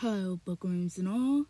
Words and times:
Hello, 0.00 0.38
bookworms 0.44 0.96
and 0.96 1.08
all. 1.08 1.46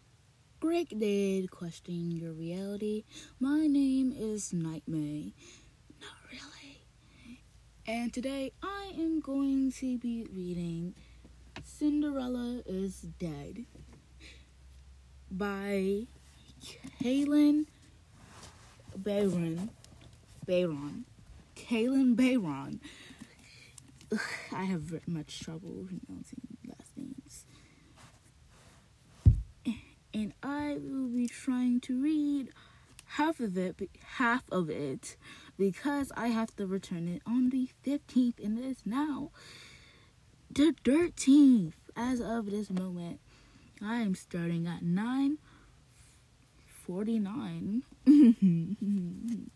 Great 0.58 0.98
day 0.98 1.46
questioning 1.50 2.12
your 2.12 2.32
reality. 2.32 3.04
My 3.38 3.66
name 3.66 4.10
is 4.16 4.54
Nightmare. 4.54 5.32
Not 6.00 6.16
really. 6.32 6.80
And 7.86 8.10
today 8.10 8.52
I 8.62 8.92
am 8.96 9.20
going 9.20 9.70
to 9.72 9.98
be 9.98 10.26
reading 10.34 10.94
Cinderella 11.62 12.62
is 12.64 13.02
Dead 13.18 13.66
by 15.30 16.06
Kalynn 17.02 17.66
Bayron. 18.98 19.68
Bayron. 20.46 21.02
Kalynn 21.54 22.16
Bayron. 22.16 22.78
I 24.54 24.64
have 24.64 25.06
much 25.06 25.40
trouble 25.40 25.86
pronouncing 25.86 26.40
last 26.66 26.96
names. 26.96 27.44
And 30.18 30.34
I 30.42 30.78
will 30.82 31.06
be 31.06 31.28
trying 31.28 31.78
to 31.82 32.02
read 32.02 32.48
half 33.06 33.38
of 33.38 33.56
it, 33.56 33.76
half 34.16 34.42
of 34.50 34.68
it, 34.68 35.16
because 35.56 36.10
I 36.16 36.26
have 36.28 36.56
to 36.56 36.66
return 36.66 37.06
it 37.06 37.22
on 37.24 37.50
the 37.50 37.68
15th, 37.86 38.44
and 38.44 38.58
it 38.58 38.64
is 38.64 38.78
now 38.84 39.30
the 40.50 40.74
13th 40.82 41.74
as 41.96 42.20
of 42.20 42.50
this 42.50 42.68
moment. 42.68 43.20
I 43.80 44.00
am 44.00 44.16
starting 44.16 44.66
at 44.66 44.82
9:49. 44.82 47.82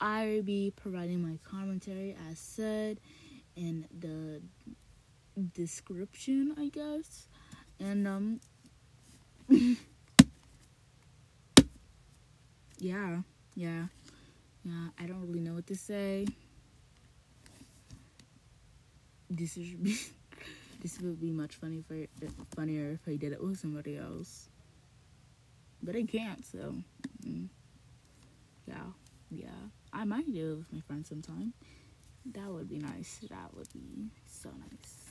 I 0.00 0.24
will 0.24 0.42
be 0.42 0.72
providing 0.74 1.20
my 1.20 1.38
commentary 1.44 2.16
as 2.30 2.38
said 2.38 2.98
in 3.56 3.86
the 4.00 4.40
description, 5.52 6.54
I 6.56 6.68
guess. 6.68 7.28
And 7.78 8.08
um 8.08 8.40
yeah, 12.78 13.18
yeah. 13.54 13.86
Yeah, 14.64 14.88
I 14.98 15.06
don't 15.06 15.22
really 15.22 15.40
know 15.40 15.54
what 15.54 15.66
to 15.68 15.76
say. 15.76 16.26
This 19.30 19.56
is 19.56 19.74
this 20.82 21.00
would 21.00 21.20
be 21.20 21.30
much 21.30 21.56
funny 21.56 21.82
for 21.86 21.96
funnier 22.54 22.90
if 22.92 23.00
I 23.08 23.16
did 23.16 23.32
it 23.32 23.42
with 23.42 23.58
somebody 23.58 23.96
else. 23.96 24.48
But 25.82 25.96
I 25.96 26.02
can't, 26.02 26.44
so 26.44 26.74
mm, 27.26 27.48
yeah, 28.66 28.74
yeah. 29.30 29.48
I 29.92 30.04
might 30.04 30.32
do 30.32 30.52
it 30.52 30.56
with 30.58 30.72
my 30.72 30.80
friends 30.80 31.08
sometime. 31.08 31.52
That 32.34 32.48
would 32.48 32.68
be 32.68 32.78
nice. 32.78 33.18
That 33.30 33.54
would 33.56 33.72
be 33.72 34.10
so 34.26 34.50
nice. 34.50 35.08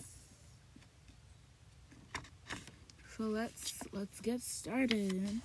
So 3.17 3.23
let's 3.23 3.79
let's 3.91 4.19
get 4.21 4.41
started. 4.41 5.41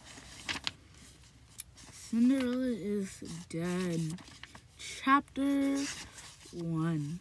Cinderella 2.13 2.67
is 2.67 3.25
dead. 3.49 4.21
Chapter 4.77 5.79
1. 6.53 7.19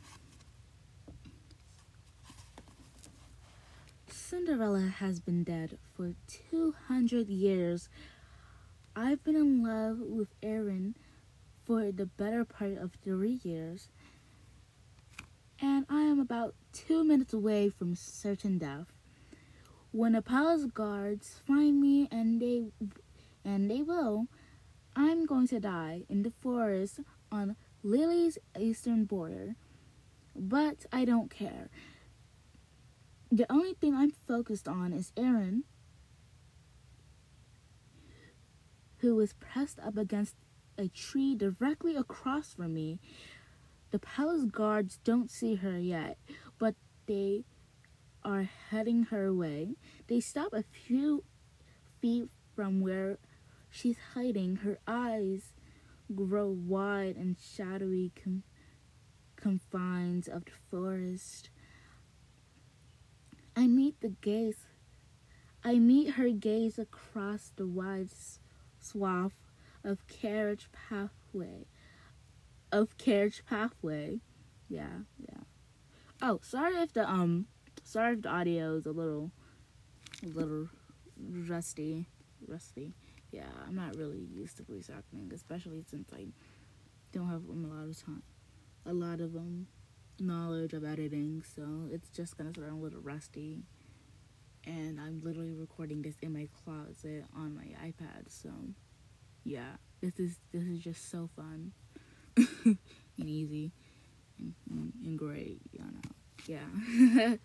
Cinderella 4.09 4.81
has 4.97 5.21
been 5.21 5.45
dead 5.45 5.77
for 5.95 6.11
200 6.27 7.29
years. 7.29 7.87
I've 8.93 9.23
been 9.23 9.37
in 9.37 9.63
love 9.63 9.99
with 10.01 10.27
Erin 10.43 10.95
for 11.63 11.93
the 11.93 12.07
better 12.07 12.43
part 12.43 12.77
of 12.77 12.91
three 13.01 13.39
years, 13.43 13.87
and 15.61 15.85
I 15.89 16.01
am 16.01 16.19
about 16.19 16.53
two 16.73 17.05
minutes 17.05 17.31
away 17.31 17.69
from 17.69 17.95
certain 17.95 18.57
death. 18.57 18.87
When 19.91 20.11
the 20.11 20.21
palace 20.21 20.65
guards 20.65 21.39
find 21.47 21.79
me, 21.79 22.09
and 22.11 22.41
they 22.41 22.65
and 23.45 23.71
they 23.71 23.81
will, 23.81 24.27
I'm 24.95 25.25
going 25.25 25.47
to 25.47 25.59
die 25.59 26.03
in 26.09 26.23
the 26.23 26.33
forest 26.41 26.99
on 27.31 27.55
Lily's 27.83 28.37
eastern 28.59 29.05
border. 29.05 29.55
But 30.35 30.85
I 30.91 31.05
don't 31.05 31.29
care. 31.29 31.69
The 33.31 33.49
only 33.51 33.73
thing 33.73 33.95
I'm 33.95 34.11
focused 34.11 34.67
on 34.67 34.93
is 34.93 35.11
Erin, 35.15 35.63
who 38.97 39.15
was 39.15 39.33
pressed 39.33 39.79
up 39.79 39.97
against 39.97 40.35
a 40.77 40.87
tree 40.87 41.35
directly 41.35 41.95
across 41.95 42.53
from 42.53 42.73
me. 42.73 42.99
The 43.91 43.99
palace 43.99 44.45
guards 44.45 44.99
don't 45.03 45.29
see 45.29 45.55
her 45.55 45.77
yet, 45.77 46.17
but 46.59 46.75
they 47.07 47.43
are 48.23 48.49
heading 48.69 49.03
her 49.03 49.33
way. 49.33 49.75
They 50.07 50.19
stop 50.19 50.53
a 50.53 50.63
few 50.63 51.23
feet 52.01 52.29
from 52.55 52.81
where 52.81 53.17
she's 53.71 53.97
hiding. 54.13 54.57
Her 54.57 54.77
eyes 54.85 55.53
grow 56.13 56.49
wide 56.49 57.15
and 57.15 57.37
shadowy 57.39 58.11
com- 58.21 58.43
confines 59.35 60.27
of 60.27 60.45
the 60.45 60.51
forest. 60.69 61.49
I 63.55 63.67
meet 63.67 63.99
the 64.01 64.09
gaze. 64.09 64.67
I 65.63 65.75
meet 65.75 66.11
her 66.11 66.29
gaze 66.29 66.77
across 66.77 67.51
the 67.55 67.67
wide 67.67 68.09
swath 68.79 69.33
of 69.83 70.07
carriage 70.07 70.69
pathway. 70.71 71.67
Of 72.71 72.97
carriage 72.97 73.43
pathway. 73.45 74.19
Yeah, 74.69 75.03
yeah. 75.17 75.43
Oh, 76.21 76.39
sorry 76.43 76.75
if 76.75 76.93
the 76.93 77.09
um 77.09 77.47
sorry 77.83 78.13
if 78.13 78.21
the 78.21 78.29
audio 78.29 78.75
is 78.75 78.85
a 78.85 78.91
little 78.91 79.31
a 80.23 80.27
little 80.27 80.69
rusty. 81.17 82.07
Rusty. 82.47 82.93
Yeah, 83.31 83.49
I'm 83.67 83.75
not 83.75 83.95
really 83.95 84.27
used 84.33 84.57
to 84.57 84.63
voice 84.63 84.89
acting, 84.95 85.31
especially 85.33 85.83
since 85.89 86.09
I 86.13 86.27
don't 87.13 87.27
have 87.27 87.43
um, 87.49 87.65
a 87.65 87.75
lot 87.75 87.87
of 87.89 88.05
time 88.05 88.23
a 88.85 88.93
lot 88.93 89.21
of 89.21 89.35
um 89.35 89.67
knowledge 90.19 90.73
of 90.73 90.83
editing, 90.83 91.43
so 91.55 91.87
it's 91.91 92.09
just 92.09 92.37
gonna 92.37 92.53
sound 92.53 92.71
a 92.71 92.75
little 92.75 93.01
rusty. 93.01 93.63
And 94.67 94.99
I'm 94.99 95.21
literally 95.23 95.53
recording 95.53 96.03
this 96.03 96.15
in 96.21 96.33
my 96.33 96.47
closet 96.63 97.25
on 97.35 97.55
my 97.55 97.73
iPad, 97.87 98.27
so 98.27 98.49
yeah, 99.43 99.77
this 100.01 100.19
is 100.19 100.37
this 100.51 100.63
is 100.63 100.79
just 100.79 101.09
so 101.09 101.29
fun 101.35 101.71
and 102.65 102.77
easy 103.17 103.71
and, 104.39 104.53
and, 104.69 104.93
and 105.03 105.19
great, 105.19 105.61
you 105.71 105.79
know. 105.79 106.01
Yeah. 106.47 107.35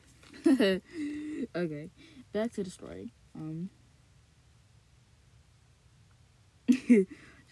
okay, 1.56 1.90
back 2.32 2.52
to 2.54 2.64
the 2.64 2.70
story. 2.70 3.12
Um, 3.34 3.70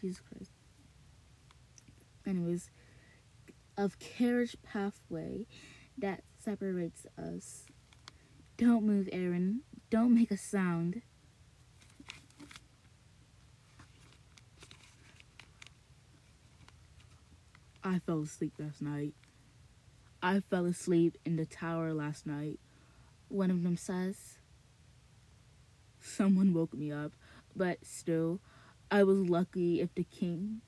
Jesus 0.01 0.21
Christ. 0.21 0.51
Anyways, 2.27 2.71
of 3.77 3.99
carriage 3.99 4.57
pathway 4.63 5.47
that 5.99 6.23
separates 6.39 7.07
us. 7.19 7.65
Don't 8.57 8.85
move, 8.85 9.09
Erin. 9.13 9.61
Don't 9.91 10.15
make 10.15 10.31
a 10.31 10.37
sound. 10.37 11.03
I 17.83 17.99
fell 17.99 18.23
asleep 18.23 18.55
last 18.59 18.81
night. 18.81 19.13
I 20.23 20.41
fell 20.41 20.65
asleep 20.65 21.19
in 21.27 21.37
the 21.37 21.45
tower 21.45 21.93
last 21.93 22.27
night. 22.27 22.59
One 23.29 23.51
of 23.51 23.63
them 23.63 23.77
says. 23.77 24.39
Someone 26.01 26.55
woke 26.55 26.73
me 26.75 26.91
up, 26.91 27.13
but 27.55 27.79
still, 27.85 28.41
I 28.95 29.03
was 29.03 29.19
lucky 29.19 29.81
if 29.81 29.93
the 29.97 30.05
king 30.05 30.61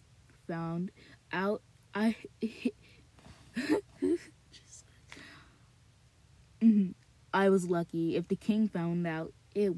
found 0.49 0.91
out 1.33 1.63
I. 1.95 2.17
mm-hmm. 6.61 6.91
I 7.33 7.49
was 7.51 7.71
lucky 7.71 8.17
if 8.17 8.27
the 8.27 8.35
king 8.35 8.67
found 8.67 9.07
out 9.07 9.33
it 9.55 9.73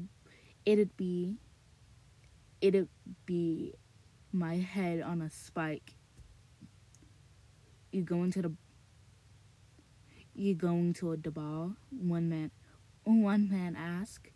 it'd 0.65 0.97
be 0.97 1.37
it'd 2.59 2.89
be 3.27 3.75
my 4.31 4.55
head 4.57 5.03
on 5.03 5.21
a 5.21 5.29
spike 5.29 5.93
you 7.91 8.01
go 8.01 8.23
into 8.23 8.41
the 8.41 8.51
you 10.33 10.55
going 10.55 10.93
to 10.93 11.11
a 11.11 11.17
ball? 11.17 11.75
One 11.91 12.27
man 12.27 12.49
one 13.03 13.47
man 13.47 13.75
ask. 13.75 14.31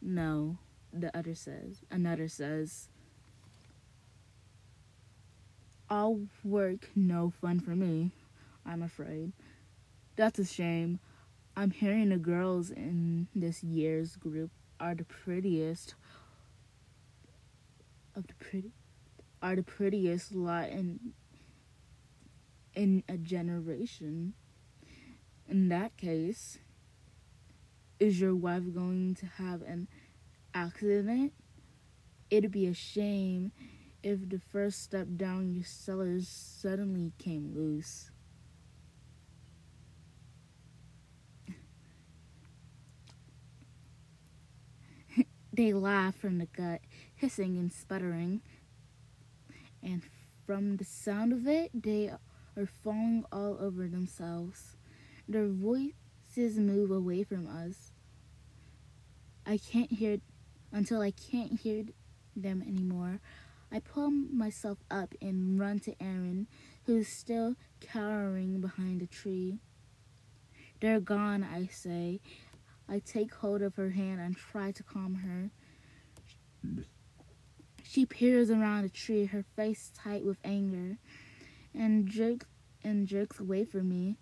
No, 0.00 0.58
the 0.92 1.16
other 1.16 1.36
says. 1.36 1.82
Another 1.92 2.26
says. 2.26 2.88
All 5.92 6.20
work, 6.42 6.88
no 6.96 7.34
fun 7.42 7.60
for 7.60 7.76
me, 7.76 8.12
I'm 8.64 8.82
afraid. 8.82 9.34
That's 10.16 10.38
a 10.38 10.44
shame. 10.46 11.00
I'm 11.54 11.70
hearing 11.70 12.08
the 12.08 12.16
girls 12.16 12.70
in 12.70 13.28
this 13.34 13.62
year's 13.62 14.16
group 14.16 14.50
are 14.80 14.94
the 14.94 15.04
prettiest 15.04 15.94
of 18.16 18.26
the 18.26 18.32
pretty 18.36 18.70
are 19.42 19.54
the 19.54 19.62
prettiest 19.62 20.34
lot 20.34 20.70
in 20.70 21.12
in 22.74 23.04
a 23.06 23.18
generation. 23.18 24.32
In 25.46 25.68
that 25.68 25.98
case, 25.98 26.56
is 28.00 28.18
your 28.18 28.34
wife 28.34 28.62
going 28.74 29.14
to 29.16 29.26
have 29.26 29.60
an 29.60 29.88
accident. 30.54 31.34
It'd 32.30 32.50
be 32.50 32.66
a 32.66 32.72
shame 32.72 33.52
if 34.02 34.28
the 34.28 34.38
first 34.38 34.82
step 34.82 35.06
down 35.16 35.54
your 35.54 35.64
cellars 35.64 36.28
suddenly 36.28 37.12
came 37.18 37.52
loose. 37.54 38.10
they 45.52 45.72
laugh 45.72 46.16
from 46.16 46.38
the 46.38 46.46
gut, 46.46 46.80
hissing 47.14 47.56
and 47.58 47.72
sputtering. 47.72 48.42
And 49.82 50.02
from 50.46 50.76
the 50.76 50.84
sound 50.84 51.32
of 51.32 51.46
it, 51.46 51.70
they 51.74 52.10
are 52.56 52.66
falling 52.82 53.24
all 53.32 53.56
over 53.60 53.86
themselves. 53.86 54.76
Their 55.28 55.46
voices 55.46 56.58
move 56.58 56.90
away 56.90 57.22
from 57.22 57.46
us. 57.46 57.92
I 59.46 59.58
can't 59.58 59.90
hear 59.90 60.18
until 60.72 61.00
I 61.00 61.10
can't 61.12 61.60
hear 61.60 61.84
them 62.34 62.62
anymore. 62.62 63.20
I 63.72 63.78
pull 63.80 64.10
myself 64.10 64.78
up 64.90 65.14
and 65.22 65.58
run 65.58 65.78
to 65.80 65.94
Erin, 65.98 66.46
who 66.84 66.98
is 66.98 67.08
still 67.08 67.56
cowering 67.80 68.60
behind 68.60 69.00
a 69.00 69.06
tree. 69.06 69.60
They're 70.80 71.00
gone, 71.00 71.42
I 71.42 71.68
say. 71.68 72.20
I 72.86 72.98
take 72.98 73.32
hold 73.32 73.62
of 73.62 73.76
her 73.76 73.90
hand 73.90 74.20
and 74.20 74.36
try 74.36 74.72
to 74.72 74.82
calm 74.82 75.14
her. 75.14 75.50
She 77.82 78.04
peers 78.04 78.50
around 78.50 78.82
the 78.82 78.88
tree, 78.90 79.24
her 79.24 79.44
face 79.56 79.90
tight 79.94 80.24
with 80.24 80.36
anger, 80.44 80.98
and 81.74 82.06
jerks 82.06 82.46
and 82.84 83.06
jerks 83.06 83.40
away 83.40 83.64
from 83.64 83.88
me. 83.88 84.16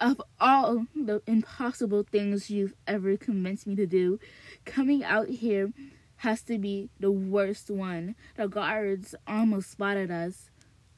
Of 0.00 0.22
all 0.40 0.86
the 0.94 1.22
impossible 1.26 2.06
things 2.10 2.50
you've 2.50 2.74
ever 2.86 3.16
convinced 3.18 3.66
me 3.66 3.76
to 3.76 3.86
do, 3.86 4.18
coming 4.64 5.04
out 5.04 5.28
here 5.28 5.72
has 6.22 6.40
to 6.40 6.56
be 6.56 6.88
the 7.00 7.10
worst 7.10 7.68
one. 7.68 8.14
The 8.36 8.46
guards 8.46 9.12
almost 9.26 9.72
spotted 9.72 10.08
us, 10.08 10.50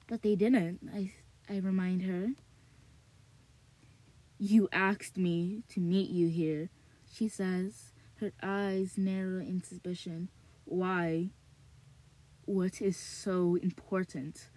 but 0.07 0.21
they 0.21 0.35
didn't, 0.35 0.81
I, 0.95 1.13
I 1.49 1.61
remind 1.61 2.03
her. 2.03 2.33
You 4.39 4.69
asked 4.71 5.17
me 5.17 5.63
to 5.71 5.81
meet 5.81 6.11
you 6.11 6.29
here, 6.29 6.69
she 7.11 7.29
says, 7.29 7.93
her 8.21 8.33
eyes 8.43 8.99
narrow 8.99 9.39
in 9.41 9.63
suspicion. 9.63 10.29
Why? 10.67 11.31
What 12.45 12.83
is 12.83 12.99
so 12.99 13.57
important? 13.63 14.51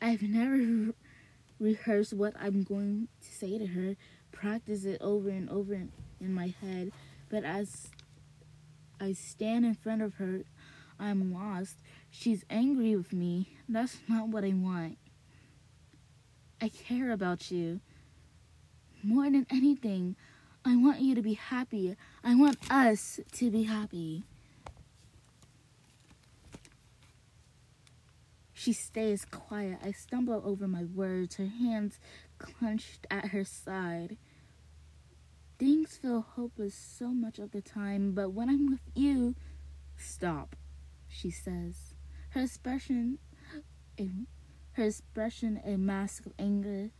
I've 0.00 0.22
never 0.22 0.54
re- 0.54 0.92
rehearsed 1.58 2.12
what 2.12 2.34
I'm 2.40 2.62
going 2.62 3.08
to 3.22 3.28
say 3.28 3.58
to 3.58 3.66
her, 3.66 3.96
practice 4.30 4.84
it 4.84 5.00
over 5.00 5.30
and 5.30 5.50
over 5.50 5.74
in, 5.74 5.90
in 6.20 6.32
my 6.32 6.54
head, 6.60 6.92
but 7.28 7.42
as 7.42 7.88
I 9.04 9.12
stand 9.12 9.66
in 9.66 9.74
front 9.74 10.00
of 10.00 10.14
her. 10.14 10.44
I'm 10.98 11.34
lost. 11.34 11.76
She's 12.10 12.42
angry 12.48 12.96
with 12.96 13.12
me. 13.12 13.50
That's 13.68 13.98
not 14.08 14.28
what 14.28 14.44
I 14.44 14.54
want. 14.54 14.96
I 16.62 16.70
care 16.70 17.12
about 17.12 17.50
you. 17.50 17.80
More 19.02 19.24
than 19.24 19.46
anything, 19.50 20.16
I 20.64 20.76
want 20.76 21.02
you 21.02 21.14
to 21.14 21.20
be 21.20 21.34
happy. 21.34 21.94
I 22.24 22.34
want 22.34 22.56
us 22.70 23.20
to 23.32 23.50
be 23.50 23.64
happy. 23.64 24.22
She 28.54 28.72
stays 28.72 29.26
quiet. 29.26 29.80
I 29.84 29.92
stumble 29.92 30.40
over 30.46 30.66
my 30.66 30.84
words, 30.84 31.36
her 31.36 31.48
hands 31.48 31.98
clenched 32.38 33.06
at 33.10 33.26
her 33.26 33.44
side. 33.44 34.16
Things 35.64 35.96
feel 35.96 36.20
hopeless 36.20 36.74
so 36.74 37.08
much 37.08 37.38
of 37.38 37.52
the 37.52 37.62
time, 37.62 38.12
but 38.12 38.34
when 38.34 38.50
I'm 38.50 38.70
with 38.70 38.82
you, 38.94 39.34
stop, 39.96 40.56
she 41.08 41.30
says. 41.30 41.94
Her 42.32 42.42
expression, 42.42 43.16
a, 43.98 44.10
her 44.72 44.84
expression, 44.84 45.62
a 45.64 45.78
mask 45.78 46.26
of 46.26 46.34
anger. 46.38 46.90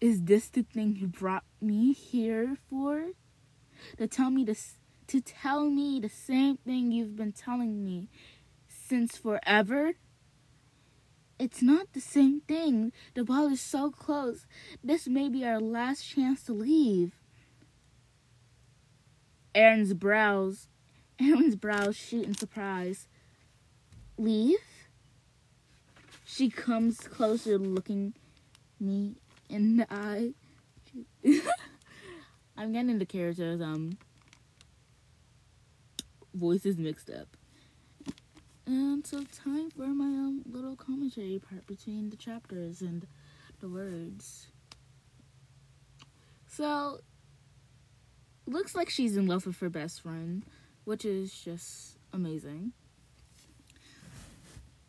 Is 0.00 0.22
this 0.22 0.48
the 0.48 0.62
thing 0.62 0.94
you 0.94 1.08
brought 1.08 1.42
me 1.60 1.92
here 1.92 2.56
for? 2.70 3.06
To 3.98 4.06
tell 4.06 4.30
me 4.30 4.44
this, 4.44 4.76
to 5.08 5.20
tell 5.20 5.68
me 5.68 5.98
the 5.98 6.08
same 6.08 6.58
thing 6.58 6.92
you've 6.92 7.16
been 7.16 7.32
telling 7.32 7.84
me 7.84 8.10
since 8.68 9.16
forever? 9.16 9.94
It's 11.40 11.62
not 11.62 11.94
the 11.94 12.00
same 12.00 12.42
thing. 12.42 12.92
The 13.14 13.24
ball 13.24 13.48
is 13.48 13.60
so 13.60 13.90
close. 13.90 14.46
This 14.84 15.08
may 15.08 15.28
be 15.28 15.44
our 15.44 15.58
last 15.58 16.08
chance 16.08 16.44
to 16.44 16.52
leave. 16.52 17.10
Erin's 19.54 19.94
brows, 19.94 20.68
Erin's 21.20 21.56
brows 21.56 21.96
shoot 21.96 22.24
in 22.24 22.34
surprise. 22.34 23.06
Leave? 24.18 24.58
She 26.24 26.50
comes 26.50 26.98
closer, 27.00 27.58
looking 27.58 28.14
me 28.80 29.16
in 29.48 29.76
the 29.76 29.86
eye. 29.92 30.32
I'm 32.56 32.72
getting 32.72 32.98
the 32.98 33.06
characters' 33.06 33.60
um 33.60 33.98
voices 36.34 36.76
mixed 36.76 37.10
up. 37.10 37.36
And 38.66 39.06
so 39.06 39.24
time 39.24 39.70
for 39.70 39.86
my 39.88 40.06
um, 40.06 40.42
little 40.46 40.74
commentary 40.76 41.38
part 41.38 41.66
between 41.66 42.10
the 42.10 42.16
chapters 42.16 42.80
and 42.80 43.06
the 43.60 43.68
words. 43.68 44.48
So, 46.46 47.00
looks 48.46 48.74
like 48.74 48.90
she's 48.90 49.16
in 49.16 49.26
love 49.26 49.46
with 49.46 49.58
her 49.60 49.70
best 49.70 50.02
friend, 50.02 50.44
which 50.84 51.04
is 51.04 51.32
just 51.32 51.98
amazing. 52.12 52.72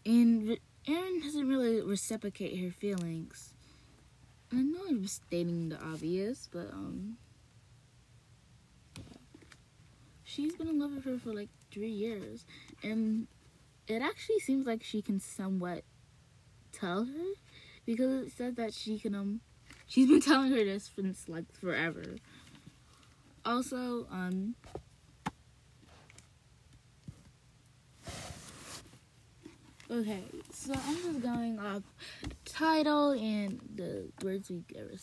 And 0.06 0.58
Erin 0.88 1.22
doesn't 1.22 1.48
really 1.48 1.82
reciprocate 1.82 2.60
her 2.60 2.72
feelings. 2.72 3.54
I 4.52 4.58
know 4.58 4.82
I'm 4.88 5.08
stating 5.08 5.70
the 5.70 5.82
obvious, 5.84 6.48
but 6.52 6.70
um, 6.72 7.18
she's 10.24 10.56
been 10.56 10.68
in 10.68 10.80
love 10.80 10.94
with 10.94 11.06
her 11.06 11.18
for 11.18 11.34
like 11.34 11.50
three 11.72 11.90
years, 11.90 12.46
and 12.84 13.28
it 13.88 14.02
actually 14.02 14.40
seems 14.40 14.68
like 14.68 14.84
she 14.84 15.02
can 15.02 15.20
somewhat 15.20 15.84
tell 16.72 17.06
her 17.06 17.34
because 17.86 18.28
it 18.28 18.32
said 18.36 18.56
that 18.58 18.74
she 18.74 19.00
can 19.00 19.16
um 19.16 19.40
she's 19.88 20.08
been 20.08 20.22
telling 20.22 20.52
her 20.52 20.64
this 20.64 20.92
since 20.96 21.28
like 21.28 21.52
forever. 21.54 22.18
Also, 23.46 24.08
um 24.12 24.56
Okay, 29.92 30.24
so 30.52 30.74
I'm 30.74 30.96
just 30.96 31.22
going 31.22 31.60
off 31.60 31.84
title 32.44 33.12
and 33.12 33.60
the 33.76 34.08
words 34.24 34.50
we 34.50 34.64
ever 34.76 34.94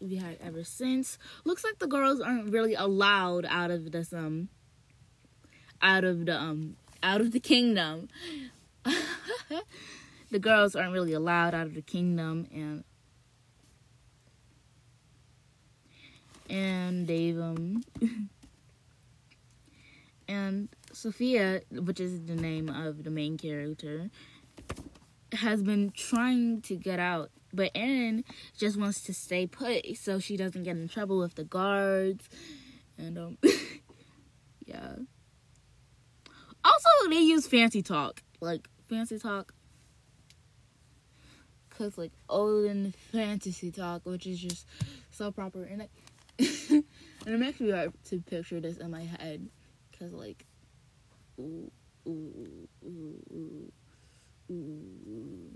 we 0.00 0.16
had 0.16 0.38
ever 0.42 0.64
since. 0.64 1.18
Looks 1.44 1.62
like 1.62 1.78
the 1.78 1.86
girls 1.86 2.22
aren't 2.22 2.50
really 2.50 2.74
allowed 2.74 3.44
out 3.44 3.70
of 3.70 3.92
this 3.92 4.14
um 4.14 4.48
out 5.82 6.04
of 6.04 6.24
the 6.24 6.36
um 6.36 6.76
out 7.02 7.20
of 7.20 7.32
the 7.32 7.40
kingdom. 7.40 8.08
the 10.30 10.38
girls 10.38 10.74
aren't 10.74 10.94
really 10.94 11.12
allowed 11.12 11.54
out 11.54 11.66
of 11.66 11.74
the 11.74 11.82
kingdom 11.82 12.46
and 12.50 12.82
and 16.50 17.06
they've 17.06 17.38
um 17.38 17.82
and 20.28 20.68
Sophia, 20.92 21.62
which 21.70 22.00
is 22.00 22.24
the 22.26 22.34
name 22.34 22.68
of 22.68 23.04
the 23.04 23.10
main 23.10 23.38
character, 23.38 24.10
has 25.32 25.62
been 25.62 25.90
trying 25.90 26.60
to 26.62 26.76
get 26.76 26.98
out, 26.98 27.30
but 27.52 27.70
Erin 27.74 28.24
just 28.58 28.76
wants 28.76 29.02
to 29.02 29.14
stay 29.14 29.46
put 29.46 29.96
so 29.96 30.18
she 30.18 30.36
doesn't 30.36 30.64
get 30.64 30.76
in 30.76 30.88
trouble 30.88 31.18
with 31.18 31.36
the 31.36 31.44
guards. 31.44 32.28
And 32.98 33.16
um 33.16 33.38
yeah. 34.66 34.96
Also, 36.62 36.88
they 37.08 37.20
use 37.20 37.46
fancy 37.46 37.80
talk, 37.80 38.22
like 38.40 38.68
fancy 38.88 39.18
talk, 39.18 39.54
cause 41.70 41.96
like 41.96 42.12
olden 42.28 42.92
fantasy 43.10 43.70
talk, 43.70 44.04
which 44.04 44.26
is 44.26 44.38
just 44.38 44.66
so 45.10 45.32
proper, 45.32 45.64
and 45.64 45.82
it, 45.82 45.90
and 47.30 47.40
makes 47.40 47.60
me 47.60 47.70
hard 47.70 47.92
to 48.06 48.20
picture 48.20 48.60
this 48.60 48.78
in 48.78 48.90
my 48.90 49.04
head, 49.04 49.48
cause 49.98 50.12
like, 50.12 50.44
ooh, 51.38 51.70
ooh, 52.06 52.68
ooh, 52.84 53.72
ooh, 54.50 55.50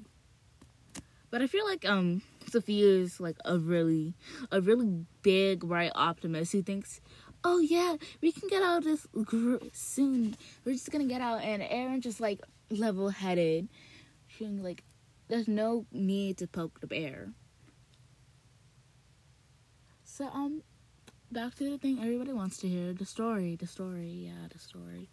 But 1.30 1.42
I 1.42 1.46
feel 1.46 1.64
like 1.64 1.88
um 1.88 2.22
Sophia 2.48 2.86
is 2.86 3.20
like 3.20 3.36
a 3.44 3.58
really 3.58 4.14
a 4.52 4.60
really 4.60 5.04
big 5.22 5.60
bright 5.60 5.92
optimist 5.94 6.52
who 6.52 6.62
thinks 6.62 7.00
oh 7.44 7.58
yeah, 7.58 7.96
we 8.22 8.32
can 8.32 8.48
get 8.48 8.62
out 8.62 8.78
of 8.78 8.84
this 8.84 9.06
gr- 9.24 9.56
soon. 9.72 10.36
We're 10.64 10.72
just 10.72 10.90
gonna 10.90 11.04
get 11.04 11.20
out. 11.20 11.42
And 11.42 11.62
Erin 11.62 12.00
just 12.00 12.20
like 12.20 12.40
level 12.70 13.10
headed. 13.10 13.68
She's 14.26 14.48
like, 14.48 14.82
there's 15.28 15.46
no 15.46 15.86
need 15.92 16.38
to 16.38 16.46
poke 16.46 16.80
the 16.80 16.86
bear. 16.86 17.28
So 20.04 20.26
um, 20.26 20.62
back 21.34 21.56
to 21.56 21.68
the 21.68 21.78
thing 21.78 21.98
everybody 22.00 22.32
wants 22.32 22.58
to 22.58 22.68
hear 22.68 22.92
the 22.92 23.04
story, 23.04 23.56
the 23.56 23.66
story, 23.66 24.06
yeah, 24.06 24.46
the 24.52 24.58
story. 24.60 25.08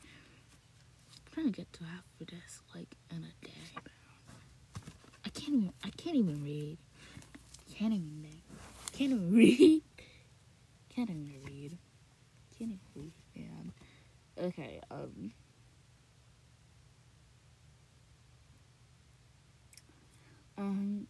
I'm 1.15 1.33
trying 1.33 1.47
to 1.47 1.51
get 1.51 1.73
to 1.73 1.83
half 1.83 2.03
of 2.21 2.27
this 2.27 2.61
like 2.75 2.95
in 3.09 3.17
a 3.17 3.45
day. 3.45 3.51
I 5.25 5.29
can't 5.29 5.55
even 5.55 5.73
I 5.83 5.89
can't 5.89 6.15
even 6.15 6.43
read. 6.43 6.77
Can't 7.73 7.93
even 7.95 8.21
read. 8.21 8.43
can't 8.93 9.11
even 9.13 9.33
read. 9.33 9.81
Can't 10.95 11.09
even 11.09 11.41
read. 11.43 11.77
Can't 12.55 12.71
even 12.71 12.79
read, 12.95 13.13
man. 13.35 13.71
Okay, 14.37 14.79
um 14.91 15.31
Um 20.55 21.07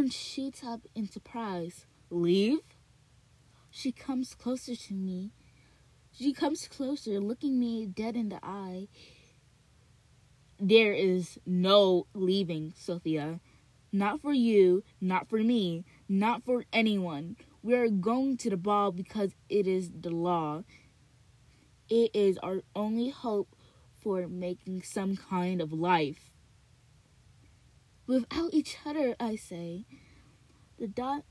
and 0.00 0.12
shoots 0.12 0.64
up 0.64 0.80
in 0.94 1.06
surprise. 1.06 1.84
Leave? 2.08 2.60
She 3.70 3.92
comes 3.92 4.34
closer 4.34 4.74
to 4.74 4.94
me. 4.94 5.30
She 6.12 6.32
comes 6.32 6.66
closer, 6.66 7.20
looking 7.20 7.60
me 7.60 7.86
dead 7.86 8.16
in 8.16 8.30
the 8.30 8.40
eye. 8.42 8.88
There 10.58 10.92
is 10.92 11.38
no 11.46 12.06
leaving, 12.14 12.72
Sophia. 12.76 13.40
Not 13.92 14.22
for 14.22 14.32
you, 14.32 14.82
not 15.00 15.28
for 15.28 15.38
me, 15.38 15.84
not 16.08 16.44
for 16.44 16.64
anyone. 16.72 17.36
We 17.62 17.74
are 17.74 17.88
going 17.88 18.38
to 18.38 18.50
the 18.50 18.56
ball 18.56 18.92
because 18.92 19.34
it 19.48 19.66
is 19.66 19.90
the 20.00 20.10
law. 20.10 20.64
It 21.88 22.10
is 22.14 22.38
our 22.38 22.62
only 22.74 23.10
hope 23.10 23.54
for 23.98 24.26
making 24.26 24.82
some 24.82 25.16
kind 25.16 25.60
of 25.60 25.72
life 25.72 26.29
without 28.10 28.52
each 28.52 28.76
other, 28.84 29.14
I 29.20 29.36
say. 29.36 29.86
The 30.78 30.88
dot 30.88 31.22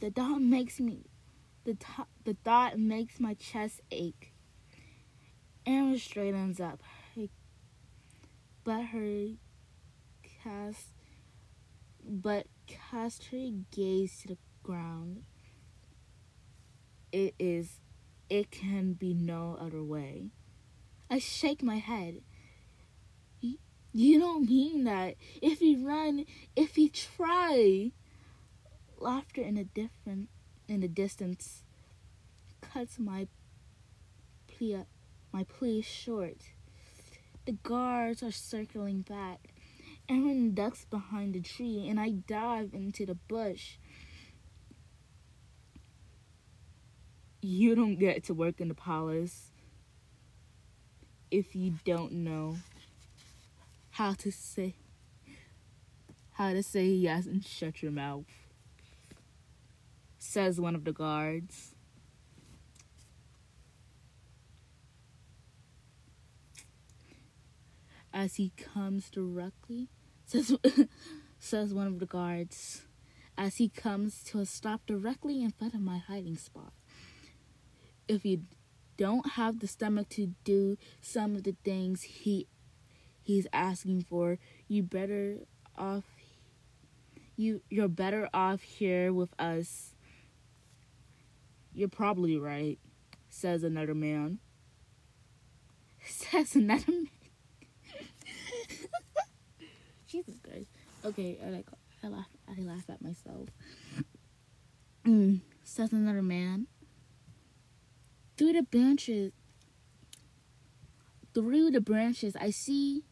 the 0.00 0.10
dot 0.10 0.40
makes 0.40 0.80
me 0.80 1.04
the 1.64 1.74
to, 1.74 2.06
the 2.24 2.36
thought 2.42 2.78
makes 2.78 3.20
my 3.20 3.34
chest 3.34 3.80
ache. 3.92 4.32
Erin 5.64 5.98
straightens 5.98 6.58
up, 6.58 6.82
but 8.64 8.82
her 8.86 9.28
cast 10.42 10.88
but 12.02 12.46
cast 12.66 13.26
her 13.26 13.50
gaze 13.70 14.22
to 14.22 14.28
the 14.28 14.38
ground. 14.64 15.22
It 17.12 17.34
is 17.38 17.78
it 18.28 18.50
can 18.50 18.94
be 18.94 19.14
no 19.14 19.56
other 19.60 19.84
way. 19.84 20.30
I 21.08 21.18
shake 21.18 21.62
my 21.62 21.76
head. 21.76 22.22
You 23.92 24.20
don't 24.20 24.48
mean 24.48 24.84
that. 24.84 25.16
If 25.42 25.60
we 25.60 25.76
run, 25.76 26.26
if 26.54 26.76
we 26.76 26.88
try. 26.88 27.92
Laughter 28.98 29.40
in 29.40 29.56
a 29.56 29.64
different 29.64 30.28
in 30.68 30.80
the 30.80 30.88
distance 30.88 31.62
cuts 32.60 32.98
my 32.98 33.26
plea 34.46 34.84
my 35.32 35.44
plea 35.44 35.80
short. 35.80 36.36
The 37.46 37.52
guards 37.52 38.22
are 38.22 38.30
circling 38.30 39.02
back. 39.02 39.54
Erin 40.08 40.54
ducks 40.54 40.84
behind 40.84 41.34
the 41.34 41.40
tree 41.40 41.86
and 41.88 41.98
I 41.98 42.10
dive 42.10 42.74
into 42.74 43.06
the 43.06 43.14
bush. 43.14 43.78
You 47.40 47.74
don't 47.74 47.98
get 47.98 48.24
to 48.24 48.34
work 48.34 48.60
in 48.60 48.68
the 48.68 48.74
palace 48.74 49.50
if 51.30 51.56
you 51.56 51.76
don't 51.84 52.12
know 52.12 52.56
how 54.00 54.14
to 54.14 54.32
say 54.32 54.74
how 56.32 56.54
to 56.54 56.62
say 56.62 56.86
yes 56.86 57.26
and 57.26 57.46
shut 57.46 57.82
your 57.82 57.92
mouth 57.92 58.24
says 60.18 60.58
one 60.58 60.74
of 60.74 60.84
the 60.84 60.92
guards. 60.92 61.74
As 68.10 68.36
he 68.36 68.52
comes 68.56 69.10
directly 69.10 69.88
says 70.24 70.56
says 71.38 71.74
one 71.74 71.86
of 71.86 71.98
the 71.98 72.06
guards 72.06 72.86
as 73.36 73.56
he 73.56 73.68
comes 73.68 74.22
to 74.22 74.38
a 74.38 74.46
stop 74.46 74.80
directly 74.86 75.42
in 75.42 75.50
front 75.50 75.74
of 75.74 75.80
my 75.82 75.98
hiding 75.98 76.38
spot. 76.38 76.72
If 78.08 78.24
you 78.24 78.44
don't 78.96 79.32
have 79.32 79.60
the 79.60 79.66
stomach 79.66 80.08
to 80.10 80.28
do 80.42 80.78
some 81.02 81.36
of 81.36 81.42
the 81.42 81.56
things 81.62 82.00
he 82.00 82.46
he's 83.22 83.46
asking 83.52 84.02
for, 84.02 84.38
you 84.68 84.82
better 84.82 85.38
off 85.76 86.04
you 87.36 87.62
you're 87.70 87.88
better 87.88 88.28
off 88.34 88.60
here 88.60 89.12
with 89.12 89.32
us. 89.38 89.94
You're 91.72 91.88
probably 91.88 92.36
right, 92.36 92.78
says 93.30 93.64
another 93.64 93.94
man. 93.94 94.40
Says 96.04 96.56
another 96.56 96.90
man. 96.90 97.10
Jesus 100.06 100.38
Christ. 100.42 100.70
Okay, 101.04 101.38
I 101.44 101.50
like 101.50 101.66
I 102.02 102.08
laugh 102.08 102.28
I 102.48 102.60
laugh 102.60 102.88
at 102.88 103.02
myself. 103.02 103.48
Mm, 105.06 105.40
says 105.62 105.92
another 105.92 106.22
man. 106.22 106.66
Through 108.36 108.54
the 108.54 108.62
branches 108.62 109.32
through 111.32 111.70
the 111.70 111.80
branches 111.80 112.34
I 112.36 112.50
see 112.50 113.04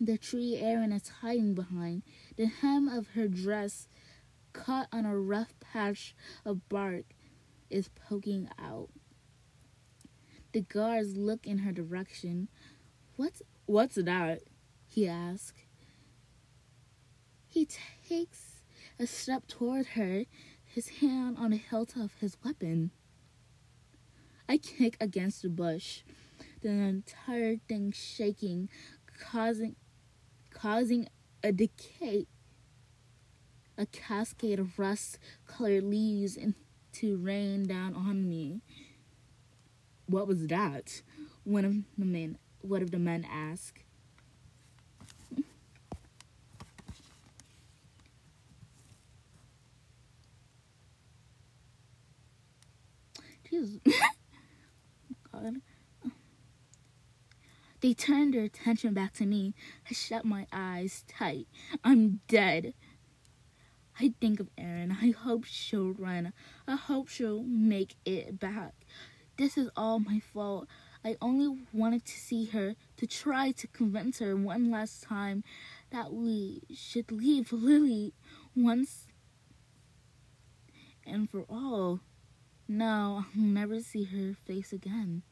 the 0.00 0.18
tree 0.18 0.56
Erin 0.56 0.92
is 0.92 1.08
hiding 1.20 1.54
behind. 1.54 2.02
The 2.36 2.46
hem 2.46 2.88
of 2.88 3.08
her 3.08 3.28
dress, 3.28 3.88
caught 4.52 4.88
on 4.92 5.04
a 5.04 5.18
rough 5.18 5.54
patch 5.60 6.14
of 6.44 6.68
bark, 6.68 7.04
is 7.70 7.88
poking 8.08 8.48
out. 8.58 8.88
The 10.52 10.60
guards 10.62 11.16
look 11.16 11.46
in 11.46 11.58
her 11.58 11.72
direction. 11.72 12.48
What's 13.16 13.42
what's 13.66 13.96
that? 13.96 14.42
he 14.88 15.06
asks. 15.08 15.52
He 17.46 17.66
takes 17.66 18.62
a 18.98 19.06
step 19.06 19.46
toward 19.46 19.88
her, 19.88 20.24
his 20.64 20.88
hand 21.00 21.36
on 21.38 21.50
the 21.50 21.56
hilt 21.56 21.96
of 21.96 22.12
his 22.20 22.36
weapon. 22.44 22.90
I 24.48 24.58
kick 24.58 24.96
against 25.00 25.42
the 25.42 25.48
bush, 25.48 26.02
the 26.62 26.68
entire 26.68 27.56
thing 27.68 27.92
shaking, 27.92 28.68
causing 29.18 29.76
causing 30.56 31.06
a 31.44 31.52
decay, 31.52 32.26
a 33.76 33.84
cascade 33.86 34.58
of 34.58 34.78
rust 34.78 35.18
colored 35.46 35.84
leaves 35.84 36.38
to 36.92 37.16
rain 37.18 37.66
down 37.66 37.94
on 37.94 38.26
me. 38.28 38.62
What 40.06 40.26
was 40.26 40.46
that? 40.46 41.02
One 41.44 41.64
of 41.66 41.74
the 41.98 42.06
men 42.06 42.38
one 42.62 42.82
of 42.82 42.90
the 42.90 42.98
men 42.98 43.26
asked. 43.30 43.84
Jesus. 53.50 53.78
God. 55.32 55.60
They 57.86 57.94
turned 57.94 58.34
their 58.34 58.42
attention 58.42 58.94
back 58.94 59.12
to 59.12 59.26
me. 59.26 59.54
I 59.88 59.94
shut 59.94 60.24
my 60.24 60.48
eyes 60.52 61.04
tight. 61.06 61.46
I'm 61.84 62.18
dead. 62.26 62.74
I 64.00 64.12
think 64.20 64.40
of 64.40 64.50
Erin. 64.58 64.96
I 65.00 65.12
hope 65.12 65.44
she'll 65.44 65.92
run. 65.92 66.32
I 66.66 66.74
hope 66.74 67.06
she'll 67.06 67.44
make 67.44 67.94
it 68.04 68.40
back. 68.40 68.74
This 69.38 69.56
is 69.56 69.70
all 69.76 70.00
my 70.00 70.18
fault. 70.18 70.66
I 71.04 71.16
only 71.22 71.64
wanted 71.72 72.04
to 72.06 72.18
see 72.18 72.46
her, 72.46 72.74
to 72.96 73.06
try 73.06 73.52
to 73.52 73.68
convince 73.68 74.18
her 74.18 74.34
one 74.34 74.68
last 74.68 75.04
time 75.04 75.44
that 75.90 76.12
we 76.12 76.62
should 76.74 77.12
leave 77.12 77.52
Lily 77.52 78.14
once 78.56 79.06
and 81.06 81.30
for 81.30 81.44
all. 81.48 82.00
No, 82.66 83.22
I'll 83.22 83.40
never 83.40 83.78
see 83.78 84.02
her 84.02 84.34
face 84.44 84.72
again. 84.72 85.22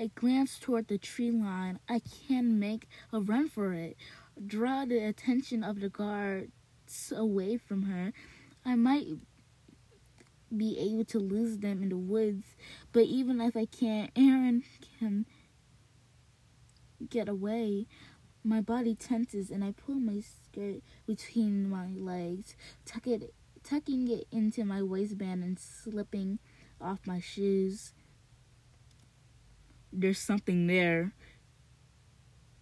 I 0.00 0.10
glance 0.14 0.58
toward 0.58 0.88
the 0.88 0.96
tree 0.96 1.30
line. 1.30 1.78
I 1.86 2.00
can 2.26 2.58
make 2.58 2.88
a 3.12 3.20
run 3.20 3.50
for 3.50 3.74
it, 3.74 3.98
draw 4.46 4.86
the 4.86 4.96
attention 4.96 5.62
of 5.62 5.80
the 5.80 5.90
guards 5.90 7.12
away 7.14 7.58
from 7.58 7.82
her. 7.82 8.14
I 8.64 8.76
might 8.76 9.08
be 10.56 10.78
able 10.78 11.04
to 11.04 11.18
lose 11.18 11.58
them 11.58 11.82
in 11.82 11.90
the 11.90 11.98
woods, 11.98 12.46
but 12.92 13.04
even 13.04 13.42
if 13.42 13.54
I 13.54 13.66
can't, 13.66 14.10
Erin 14.16 14.64
can 14.98 15.26
get 17.10 17.28
away. 17.28 17.86
My 18.42 18.62
body 18.62 18.94
tenses 18.94 19.50
and 19.50 19.62
I 19.62 19.72
pull 19.72 19.96
my 19.96 20.20
skirt 20.20 20.80
between 21.06 21.68
my 21.68 21.88
legs, 21.94 22.56
tuck 22.86 23.06
it, 23.06 23.34
tucking 23.62 24.08
it 24.08 24.26
into 24.32 24.64
my 24.64 24.82
waistband 24.82 25.44
and 25.44 25.58
slipping 25.58 26.38
off 26.80 27.00
my 27.06 27.20
shoes 27.20 27.92
there's 29.92 30.18
something 30.18 30.66
there. 30.66 31.12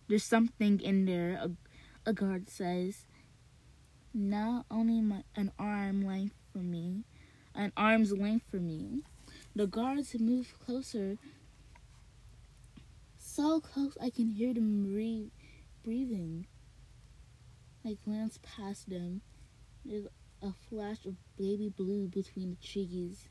There's 0.08 0.25
something 0.25 0.80
in 0.80 1.04
there, 1.06 1.35
a, 1.42 1.50
a 2.11 2.12
guard 2.12 2.49
says. 2.49 3.06
not 4.14 4.66
only 4.70 5.00
my, 5.00 5.23
an 5.37 5.52
arm 5.58 6.02
length 6.06 6.35
from 6.52 6.70
me, 6.70 7.04
an 7.54 7.73
arm's 7.76 8.12
length 8.12 8.47
from 8.50 8.66
me. 8.66 9.02
The 9.54 9.66
guards 9.66 10.14
move 10.18 10.54
closer, 10.64 11.18
so 13.18 13.61
close 13.61 13.97
I 14.00 14.11
can 14.11 14.30
hear 14.30 14.54
them 14.54 14.85
breathe, 14.92 15.30
breathing. 15.85 16.47
I 17.85 17.97
glance 18.04 18.38
past 18.42 18.88
them. 18.90 19.23
There's 19.85 20.06
a 20.42 20.52
flash 20.68 21.04
of 21.06 21.16
baby 21.37 21.68
blue 21.70 22.08
between 22.08 22.50
the 22.61 22.66
trees. 22.66 23.28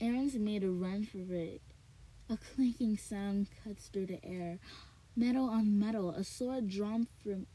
Erin's 0.00 0.36
made 0.36 0.64
a 0.64 0.70
run 0.70 1.04
for 1.04 1.18
it. 1.34 1.62
A 2.30 2.36
clinking 2.36 2.96
sound 2.96 3.48
cuts 3.64 3.88
through 3.88 4.06
the 4.06 4.24
air. 4.24 4.60
Metal 5.16 5.46
on 5.46 5.80
metal, 5.80 6.10
a 6.10 6.22
sword 6.22 6.68
drawn 6.68 7.08
from 7.24 7.48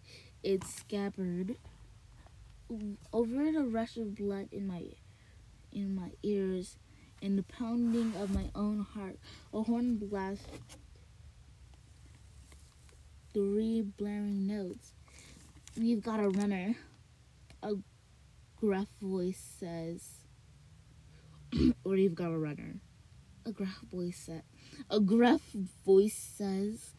its 0.44 0.76
scabbard. 0.76 1.56
Over 3.14 3.54
the 3.54 3.64
rush 3.64 3.96
of 3.96 4.16
blood 4.16 4.50
in 4.52 4.68
my 4.68 4.84
in 5.72 5.96
my 5.96 6.12
ears 6.24 6.76
and 7.22 7.38
the 7.38 7.44
pounding 7.44 8.16
of 8.18 8.34
my 8.34 8.50
own 8.54 8.82
heart, 8.82 9.18
a 9.54 9.64
horn 9.64 9.96
blast 9.96 10.46
three 13.34 13.82
blaring 13.82 14.46
notes. 14.46 14.92
We've 15.78 16.04
got 16.04 16.20
a 16.20 16.28
runner. 16.28 16.76
A 17.64 17.76
gruff 18.58 18.90
voice 19.02 19.42
says, 19.58 20.04
or 21.86 21.96
you've 21.96 22.16
got 22.16 22.32
a 22.32 22.38
runner. 22.38 22.82
A 23.46 23.52
gruff 23.52 23.80
voice 23.92 24.18
said, 24.26 24.44
a 24.90 25.00
gruff 25.00 25.42
voice 25.86 26.16
says, 26.38 26.94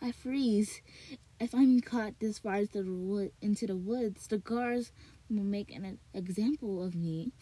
I 0.00 0.12
freeze. 0.12 0.80
If 1.40 1.54
I'm 1.54 1.80
caught 1.80 2.20
this 2.20 2.38
far 2.38 2.56
into 2.56 2.82
the, 2.82 2.92
wood, 2.92 3.32
into 3.40 3.66
the 3.66 3.76
woods, 3.76 4.26
the 4.28 4.38
guards 4.38 4.92
will 5.28 5.42
make 5.42 5.72
an 5.72 5.98
example 6.14 6.82
of 6.82 6.94
me. 6.94 7.32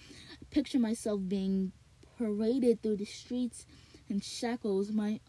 picture 0.50 0.78
myself 0.78 1.20
being 1.26 1.72
paraded 2.18 2.82
through 2.82 2.96
the 2.96 3.04
streets 3.04 3.66
in 4.08 4.20
shackles, 4.20 4.92
my 4.92 5.20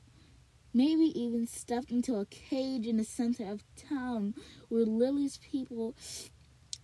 maybe 0.74 1.12
even 1.20 1.46
stuffed 1.48 1.92
into 1.92 2.16
a 2.16 2.26
cage 2.26 2.88
in 2.88 2.98
the 2.98 3.04
center 3.04 3.46
of 3.50 3.64
town 3.76 4.34
where 4.70 4.86
Lily's 4.86 5.38
people 5.38 5.96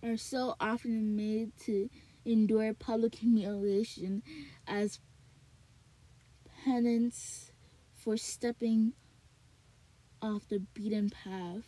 are 0.02 0.16
so 0.16 0.54
often 0.60 1.16
made 1.16 1.56
to 1.58 1.88
endure 2.24 2.74
public 2.74 3.16
humiliation 3.16 4.22
as 4.66 5.00
penance 6.64 7.47
for 8.08 8.16
stepping 8.16 8.94
off 10.22 10.48
the 10.48 10.60
beaten 10.72 11.10
path. 11.10 11.64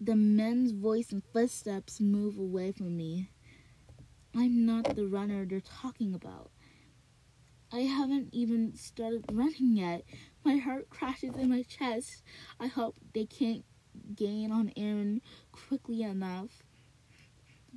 The 0.00 0.16
men's 0.16 0.72
voice 0.72 1.12
and 1.12 1.22
footsteps 1.32 2.00
move 2.00 2.36
away 2.36 2.72
from 2.72 2.96
me. 2.96 3.30
I'm 4.34 4.66
not 4.66 4.96
the 4.96 5.06
runner 5.06 5.46
they're 5.46 5.60
talking 5.60 6.14
about. 6.14 6.50
I 7.72 7.82
haven't 7.82 8.30
even 8.32 8.74
started 8.74 9.24
running 9.30 9.76
yet. 9.76 10.02
My 10.44 10.56
heart 10.56 10.90
crashes 10.90 11.36
in 11.36 11.48
my 11.48 11.62
chest. 11.62 12.24
I 12.58 12.66
hope 12.66 12.96
they 13.14 13.26
can't 13.26 13.64
gain 14.16 14.50
on 14.50 14.72
Erin 14.76 15.20
quickly 15.52 16.02
enough. 16.02 16.64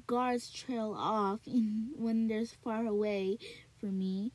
Guards 0.05 0.51
trail 0.51 0.93
off 0.97 1.39
when 1.47 2.27
they're 2.27 2.45
far 2.45 2.85
away 2.85 3.37
from 3.79 3.97
me. 3.99 4.31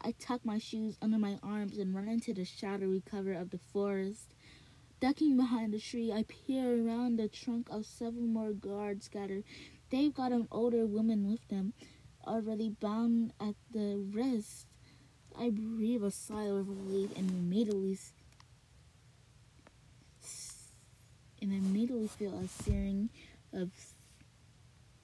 I 0.00 0.12
tuck 0.12 0.44
my 0.44 0.58
shoes 0.58 0.96
under 1.02 1.18
my 1.18 1.38
arms 1.42 1.76
and 1.76 1.94
run 1.94 2.08
into 2.08 2.32
the 2.32 2.44
shadowy 2.44 3.02
cover 3.04 3.32
of 3.32 3.50
the 3.50 3.58
forest. 3.58 4.32
Ducking 5.00 5.36
behind 5.36 5.74
a 5.74 5.78
tree, 5.78 6.12
I 6.12 6.24
peer 6.24 6.84
around 6.84 7.18
the 7.18 7.28
trunk 7.28 7.68
of 7.70 7.84
several 7.84 8.24
more 8.24 8.52
guards 8.52 9.06
scattered. 9.06 9.44
They've 9.90 10.14
got 10.14 10.32
an 10.32 10.48
older 10.50 10.86
woman 10.86 11.28
with 11.30 11.46
them 11.48 11.72
already 12.26 12.70
bound 12.70 13.32
at 13.40 13.54
the 13.72 13.96
wrist. 13.96 14.66
I 15.38 15.50
breathe 15.50 16.02
a 16.02 16.10
sigh 16.10 16.44
of 16.44 16.68
relief 16.68 17.10
and 17.16 17.30
immediately 17.30 17.98
and 21.40 21.52
I 21.52 21.56
immediately 21.56 22.08
feel 22.08 22.38
a 22.38 22.48
searing 22.48 23.10
of 23.52 23.70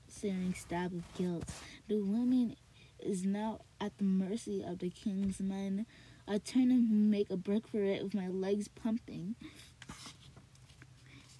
searing 0.08 0.54
stab 0.54 0.92
of 0.92 1.14
guilt. 1.14 1.44
The 1.88 1.98
woman 1.98 2.56
is 2.98 3.24
now 3.24 3.60
at 3.80 3.98
the 3.98 4.04
mercy 4.04 4.62
of 4.62 4.78
the 4.78 4.90
king's 4.90 5.40
men. 5.40 5.86
I 6.26 6.38
turn 6.38 6.70
and 6.70 7.10
make 7.10 7.30
a 7.30 7.36
break 7.36 7.68
for 7.68 7.82
it 7.82 8.02
with 8.02 8.14
my 8.14 8.28
legs 8.28 8.68
pumping 8.68 9.34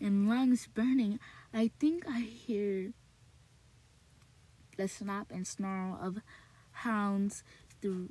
and 0.01 0.29
lungs 0.29 0.69
burning. 0.75 1.19
I 1.53 1.71
think 1.79 2.05
I 2.09 2.21
hear 2.21 2.93
the 4.77 4.89
snap 4.89 5.31
and 5.31 5.47
snarl 5.47 5.99
of 6.01 6.19
hounds 6.73 7.43
through 7.81 8.11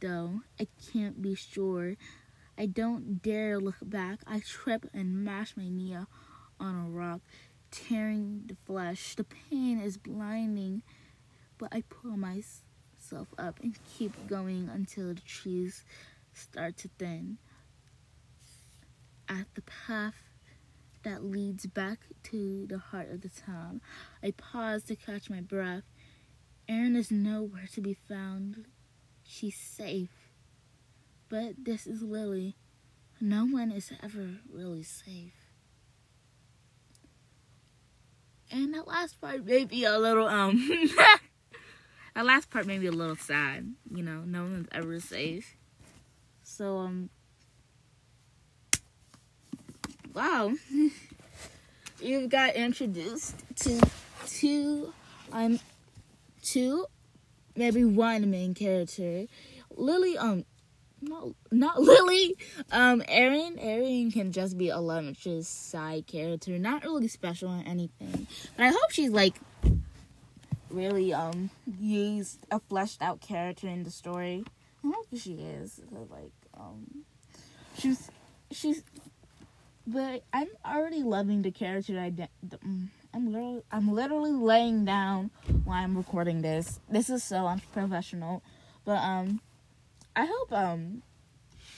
though 0.00 0.42
I 0.60 0.68
can't 0.92 1.20
be 1.20 1.34
sure. 1.34 1.96
I 2.58 2.66
don't 2.66 3.22
dare 3.22 3.60
look 3.60 3.76
back. 3.80 4.18
I 4.26 4.40
trip 4.40 4.90
and 4.92 5.24
mash 5.24 5.56
my 5.56 5.68
knee 5.68 5.96
on 6.58 6.74
a 6.74 6.90
rock, 6.90 7.20
tearing 7.70 8.42
the 8.46 8.56
flesh. 8.66 9.14
The 9.14 9.22
pain 9.22 9.78
is 9.78 9.96
blinding, 9.96 10.82
but 11.56 11.68
I 11.70 11.84
pull 11.88 12.16
myself 12.16 13.28
up 13.38 13.60
and 13.62 13.78
keep 13.96 14.26
going 14.26 14.68
until 14.68 15.14
the 15.14 15.20
trees 15.20 15.84
start 16.34 16.76
to 16.78 16.88
thin. 16.98 17.38
At 19.28 19.46
the 19.54 19.62
path 19.62 20.16
that 21.04 21.22
leads 21.22 21.66
back 21.66 22.00
to 22.24 22.66
the 22.66 22.78
heart 22.78 23.10
of 23.10 23.20
the 23.20 23.28
town. 23.28 23.80
I 24.20 24.32
pause 24.32 24.82
to 24.84 24.96
catch 24.96 25.30
my 25.30 25.40
breath. 25.40 25.84
Erin 26.68 26.96
is 26.96 27.12
nowhere 27.12 27.68
to 27.74 27.80
be 27.80 27.94
found. 27.94 28.64
She's 29.22 29.56
safe. 29.56 30.27
But 31.28 31.64
this 31.64 31.86
is 31.86 32.02
Lily. 32.02 32.56
No 33.20 33.44
one 33.44 33.70
is 33.72 33.92
ever 34.02 34.36
really 34.52 34.82
safe. 34.82 35.34
And 38.50 38.72
that 38.72 38.86
last 38.86 39.20
part 39.20 39.44
may 39.44 39.64
be 39.64 39.84
a 39.84 39.98
little, 39.98 40.26
um, 40.26 40.56
that 42.14 42.24
last 42.24 42.50
part 42.50 42.66
may 42.66 42.78
be 42.78 42.86
a 42.86 42.92
little 42.92 43.16
sad. 43.16 43.74
You 43.94 44.02
know, 44.02 44.22
no 44.24 44.42
one's 44.44 44.68
ever 44.72 45.00
safe. 45.00 45.56
So, 46.42 46.78
um, 46.78 47.10
wow. 50.14 50.52
you've 52.00 52.30
got 52.30 52.54
introduced 52.54 53.34
to 53.56 53.80
two 54.26 54.92
um 55.32 55.58
two 56.42 56.86
maybe 57.56 57.84
one 57.84 58.30
main 58.30 58.54
character. 58.54 59.26
Lily 59.76 60.16
um 60.16 60.44
not 61.00 61.28
not 61.50 61.80
Lily. 61.80 62.36
Um 62.72 63.02
Erin 63.08 63.58
Erin 63.58 64.10
can 64.10 64.32
just 64.32 64.58
be 64.58 64.68
a 64.68 64.78
love 64.78 65.16
side 65.42 66.06
character, 66.06 66.58
not 66.58 66.84
really 66.84 67.08
special 67.08 67.50
or 67.50 67.62
anything. 67.66 68.26
But 68.56 68.66
I 68.66 68.68
hope 68.68 68.90
she's 68.90 69.10
like 69.10 69.34
really 70.70 71.12
um 71.14 71.50
used 71.80 72.38
a 72.50 72.60
fleshed 72.60 73.02
out 73.02 73.20
character 73.20 73.68
in 73.68 73.84
the 73.84 73.90
story. 73.90 74.44
I 74.84 74.88
hope 74.88 75.06
she 75.16 75.34
is. 75.34 75.80
Like 75.90 76.32
um 76.58 77.04
she's 77.78 78.10
she's 78.50 78.82
but 79.86 80.22
I'm 80.34 80.48
already 80.66 81.02
loving 81.02 81.42
the 81.42 81.50
character 81.50 81.98
I 81.98 82.10
de- 82.10 82.28
mm, 82.46 82.88
I'm 83.14 83.32
literally 83.32 83.62
I'm 83.72 83.92
literally 83.92 84.32
laying 84.32 84.84
down 84.84 85.30
while 85.64 85.82
I'm 85.82 85.96
recording 85.96 86.42
this. 86.42 86.80
This 86.90 87.08
is 87.08 87.24
so 87.24 87.46
unprofessional. 87.46 88.42
But 88.84 88.98
um 88.98 89.40
I 90.18 90.26
hope 90.26 90.52
um 90.52 91.02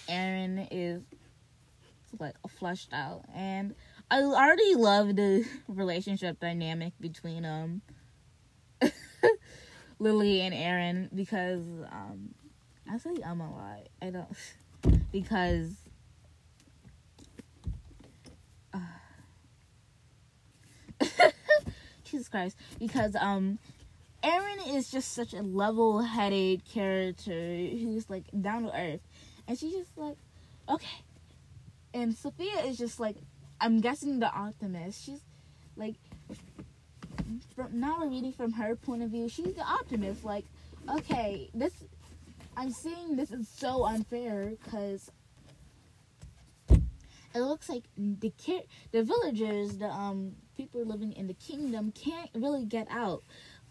Erin 0.08 0.66
is 0.70 1.02
like 2.18 2.36
flushed 2.48 2.88
out 2.90 3.26
and 3.34 3.74
I 4.10 4.22
already 4.22 4.76
love 4.76 5.14
the 5.14 5.46
relationship 5.68 6.40
dynamic 6.40 6.94
between 6.98 7.44
um 7.44 7.82
Lily 9.98 10.40
and 10.40 10.54
Erin 10.54 11.10
because 11.14 11.66
um 11.92 12.34
I 12.90 12.96
say 12.96 13.10
um 13.22 13.42
a 13.42 13.52
lot. 13.52 13.88
I 14.00 14.08
don't 14.08 14.34
because 15.12 15.74
Jesus 22.10 22.28
Christ, 22.28 22.56
because 22.78 23.14
um, 23.16 23.58
Erin 24.22 24.60
is 24.74 24.90
just 24.90 25.12
such 25.12 25.32
a 25.32 25.42
level-headed 25.42 26.64
character 26.64 27.32
who's 27.32 28.10
like 28.10 28.24
down 28.40 28.64
to 28.64 28.78
earth, 28.78 29.00
and 29.48 29.58
she's 29.58 29.72
just 29.72 29.96
like, 29.96 30.16
okay. 30.68 31.04
And 31.92 32.14
Sophia 32.14 32.64
is 32.64 32.78
just 32.78 33.00
like, 33.00 33.16
I'm 33.60 33.80
guessing 33.80 34.20
the 34.20 34.30
optimist. 34.32 35.04
She's 35.04 35.20
like, 35.76 35.94
from 37.54 37.80
now 37.80 37.98
we're 38.00 38.08
reading 38.08 38.32
from 38.32 38.52
her 38.52 38.76
point 38.76 39.02
of 39.02 39.10
view. 39.10 39.28
She's 39.28 39.54
the 39.54 39.62
optimist. 39.62 40.24
Like, 40.24 40.44
okay, 40.88 41.50
this 41.54 41.72
I'm 42.56 42.70
seeing 42.72 43.16
this 43.16 43.30
is 43.30 43.48
so 43.48 43.84
unfair 43.86 44.52
because 44.62 45.10
it 46.68 47.40
looks 47.40 47.68
like 47.68 47.84
the 47.96 48.32
the 48.92 49.02
villagers, 49.02 49.78
the 49.78 49.88
um 49.88 50.36
people 50.56 50.84
living 50.84 51.12
in 51.12 51.26
the 51.26 51.34
kingdom 51.34 51.92
can't 51.92 52.30
really 52.34 52.64
get 52.64 52.86
out 52.90 53.22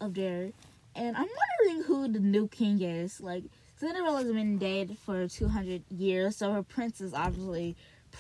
of 0.02 0.14
there. 0.14 0.52
And 0.96 1.16
I'm 1.16 1.28
wondering 1.28 1.84
who 1.84 2.08
the 2.12 2.20
new 2.20 2.48
king 2.48 2.82
is. 2.82 3.22
Like 3.22 3.44
Cinderella's 3.78 4.32
been 4.32 4.58
dead 4.58 4.98
for 5.06 5.28
200 5.28 5.84
years, 5.90 6.36
so 6.36 6.52
her 6.52 6.64
prince 6.64 7.00
is 7.00 7.14
obviously 7.14 7.78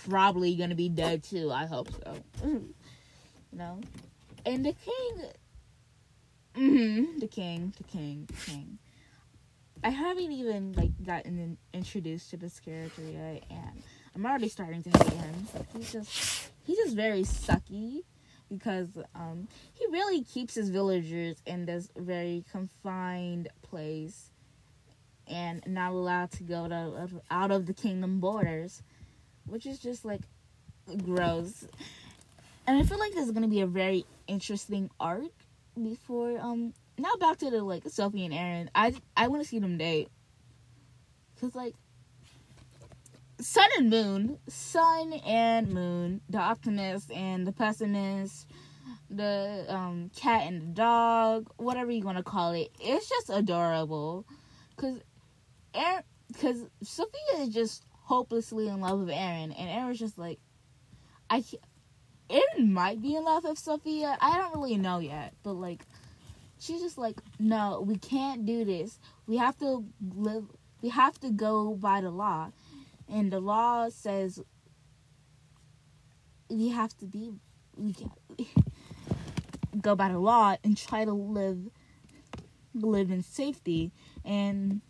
probably 0.07 0.55
gonna 0.55 0.75
be 0.75 0.89
dead 0.89 1.23
too. 1.23 1.51
I 1.51 1.65
hope 1.65 1.89
so. 1.91 2.15
you 2.43 2.73
know, 3.51 3.81
and 4.45 4.65
the 4.65 4.73
king, 4.73 5.25
mm-hmm, 6.55 7.19
the 7.19 7.27
king, 7.27 7.73
the 7.77 7.83
king, 7.83 8.25
the 8.27 8.51
king. 8.51 8.77
I 9.83 9.89
haven't 9.89 10.31
even 10.31 10.73
like 10.73 10.91
gotten 11.03 11.57
introduced 11.73 12.29
to 12.31 12.37
this 12.37 12.59
character 12.59 13.01
yet, 13.01 13.43
and 13.49 13.83
I'm 14.15 14.25
already 14.25 14.49
starting 14.49 14.83
to 14.83 14.89
hate 14.89 15.13
him. 15.13 15.47
He's 15.75 15.91
just 15.91 16.51
he's 16.63 16.77
just 16.77 16.95
very 16.95 17.23
sucky 17.23 18.03
because 18.51 18.87
um, 19.15 19.47
he 19.73 19.85
really 19.91 20.23
keeps 20.23 20.55
his 20.55 20.69
villagers 20.69 21.37
in 21.45 21.65
this 21.65 21.89
very 21.95 22.43
confined 22.51 23.49
place 23.61 24.31
and 25.27 25.61
not 25.67 25.91
allowed 25.91 26.31
to 26.31 26.43
go 26.43 26.67
to 26.67 27.09
out 27.29 27.51
of 27.51 27.65
the 27.65 27.73
kingdom 27.73 28.19
borders, 28.19 28.81
which 29.45 29.65
is 29.65 29.79
just 29.79 30.03
like 30.03 30.21
gross. 31.05 31.65
And 32.65 32.77
I 32.77 32.83
feel 32.83 32.99
like 32.99 33.13
this 33.13 33.25
is 33.25 33.31
gonna 33.31 33.47
be 33.47 33.61
a 33.61 33.67
very 33.67 34.05
interesting 34.27 34.89
arc 34.99 35.31
before 35.81 36.37
um 36.39 36.73
now 36.97 37.09
back 37.19 37.37
to 37.37 37.49
the 37.49 37.63
like 37.63 37.83
Sophie 37.87 38.25
and 38.25 38.33
Erin. 38.33 38.69
I 38.75 38.93
I 39.15 39.27
want 39.27 39.41
to 39.41 39.47
see 39.47 39.59
them 39.59 39.77
date 39.77 40.09
because 41.35 41.55
like 41.55 41.75
Sun 43.39 43.69
and 43.77 43.89
Moon, 43.89 44.39
Sun 44.47 45.13
and 45.25 45.71
Moon, 45.71 46.21
the 46.29 46.39
optimist 46.39 47.11
and 47.11 47.47
the 47.47 47.51
pessimist, 47.51 48.47
the 49.09 49.65
um 49.69 50.11
cat 50.15 50.43
and 50.47 50.61
the 50.61 50.67
dog, 50.67 51.49
whatever 51.57 51.91
you 51.91 52.03
want 52.03 52.17
to 52.17 52.23
call 52.23 52.51
it. 52.51 52.69
It's 52.79 53.07
just 53.07 53.29
adorable 53.29 54.25
because 54.75 54.99
Erin, 55.73 56.03
because 56.27 56.65
Sophia 56.83 57.39
is 57.39 57.49
just 57.49 57.83
hopelessly 58.03 58.67
in 58.67 58.81
love 58.81 58.99
with 58.99 59.09
Erin, 59.09 59.51
and 59.51 59.69
Erin's 59.69 59.99
just 59.99 60.17
like, 60.17 60.39
I. 61.29 61.43
Erin 62.29 62.71
might 62.71 63.01
be 63.01 63.15
in 63.15 63.23
love 63.23 63.43
with 63.43 63.57
Sophia. 63.57 64.15
I 64.21 64.37
don't 64.37 64.53
really 64.53 64.77
know 64.77 64.99
yet, 64.99 65.33
but 65.41 65.53
like 65.53 65.83
she's 66.59 66.79
just 66.81 66.97
like, 66.97 67.17
no, 67.39 67.83
we 67.85 67.97
can't 67.97 68.45
do 68.45 68.63
this. 68.65 68.99
We 69.25 69.37
have 69.37 69.57
to 69.59 69.83
live. 70.15 70.45
We 70.81 70.89
have 70.89 71.19
to 71.21 71.31
go 71.31 71.73
by 71.73 72.01
the 72.01 72.11
law, 72.11 72.51
and 73.11 73.31
the 73.31 73.39
law 73.39 73.89
says 73.89 74.41
we 76.49 76.69
have 76.69 76.95
to 76.97 77.05
be. 77.05 77.31
We 77.75 77.95
go 79.81 79.95
by 79.95 80.09
the 80.09 80.19
law 80.19 80.55
and 80.63 80.75
try 80.77 81.05
to 81.05 81.13
live 81.13 81.69
live 82.73 83.11
in 83.11 83.23
safety 83.23 83.91
and 84.23 84.81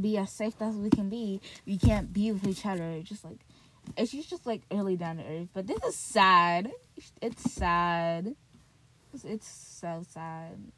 be 0.00 0.18
as 0.18 0.30
safe 0.30 0.54
as 0.60 0.76
we 0.76 0.90
can 0.90 1.08
be. 1.08 1.40
We 1.66 1.78
can't 1.78 2.12
be 2.12 2.32
with 2.32 2.46
each 2.46 2.66
other. 2.66 3.00
Just 3.02 3.24
like 3.24 3.38
it's 3.96 4.12
just 4.12 4.46
like 4.46 4.62
really 4.70 4.96
down 4.96 5.18
to 5.18 5.24
earth. 5.24 5.48
But 5.52 5.66
this 5.66 5.82
is 5.84 5.96
sad. 5.96 6.70
It's 7.20 7.52
sad. 7.52 8.34
It's 9.22 9.48
so 9.48 10.04
sad. 10.08 10.72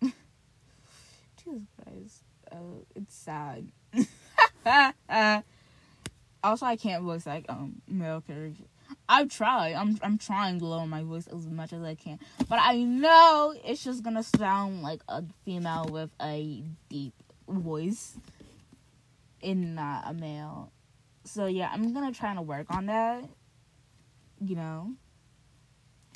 Jesus 0.02 1.68
Christ. 1.82 2.22
Oh, 2.52 2.84
it's 2.94 3.14
sad. 3.14 3.72
also, 6.42 6.66
I 6.66 6.76
can't 6.76 7.02
voice 7.04 7.26
like 7.26 7.46
um 7.48 7.82
male 7.88 8.20
characters. 8.20 8.66
I 9.08 9.26
try. 9.26 9.74
I'm 9.74 9.98
I'm 10.02 10.18
trying 10.18 10.58
to 10.60 10.66
lower 10.66 10.86
my 10.86 11.02
voice 11.02 11.26
as 11.26 11.46
much 11.46 11.72
as 11.72 11.82
I 11.82 11.94
can, 11.94 12.18
but 12.48 12.58
I 12.60 12.78
know 12.78 13.54
it's 13.64 13.84
just 13.84 14.02
gonna 14.02 14.22
sound 14.22 14.82
like 14.82 15.00
a 15.08 15.22
female 15.44 15.88
with 15.90 16.10
a 16.20 16.62
deep 16.88 17.14
voice, 17.48 18.16
and 19.42 19.74
not 19.74 20.04
a 20.06 20.14
male. 20.14 20.72
So 21.24 21.46
yeah, 21.46 21.70
I'm 21.72 21.92
gonna 21.92 22.12
try 22.12 22.34
to 22.34 22.42
work 22.42 22.66
on 22.70 22.86
that. 22.86 23.24
You 24.40 24.56
know 24.56 24.94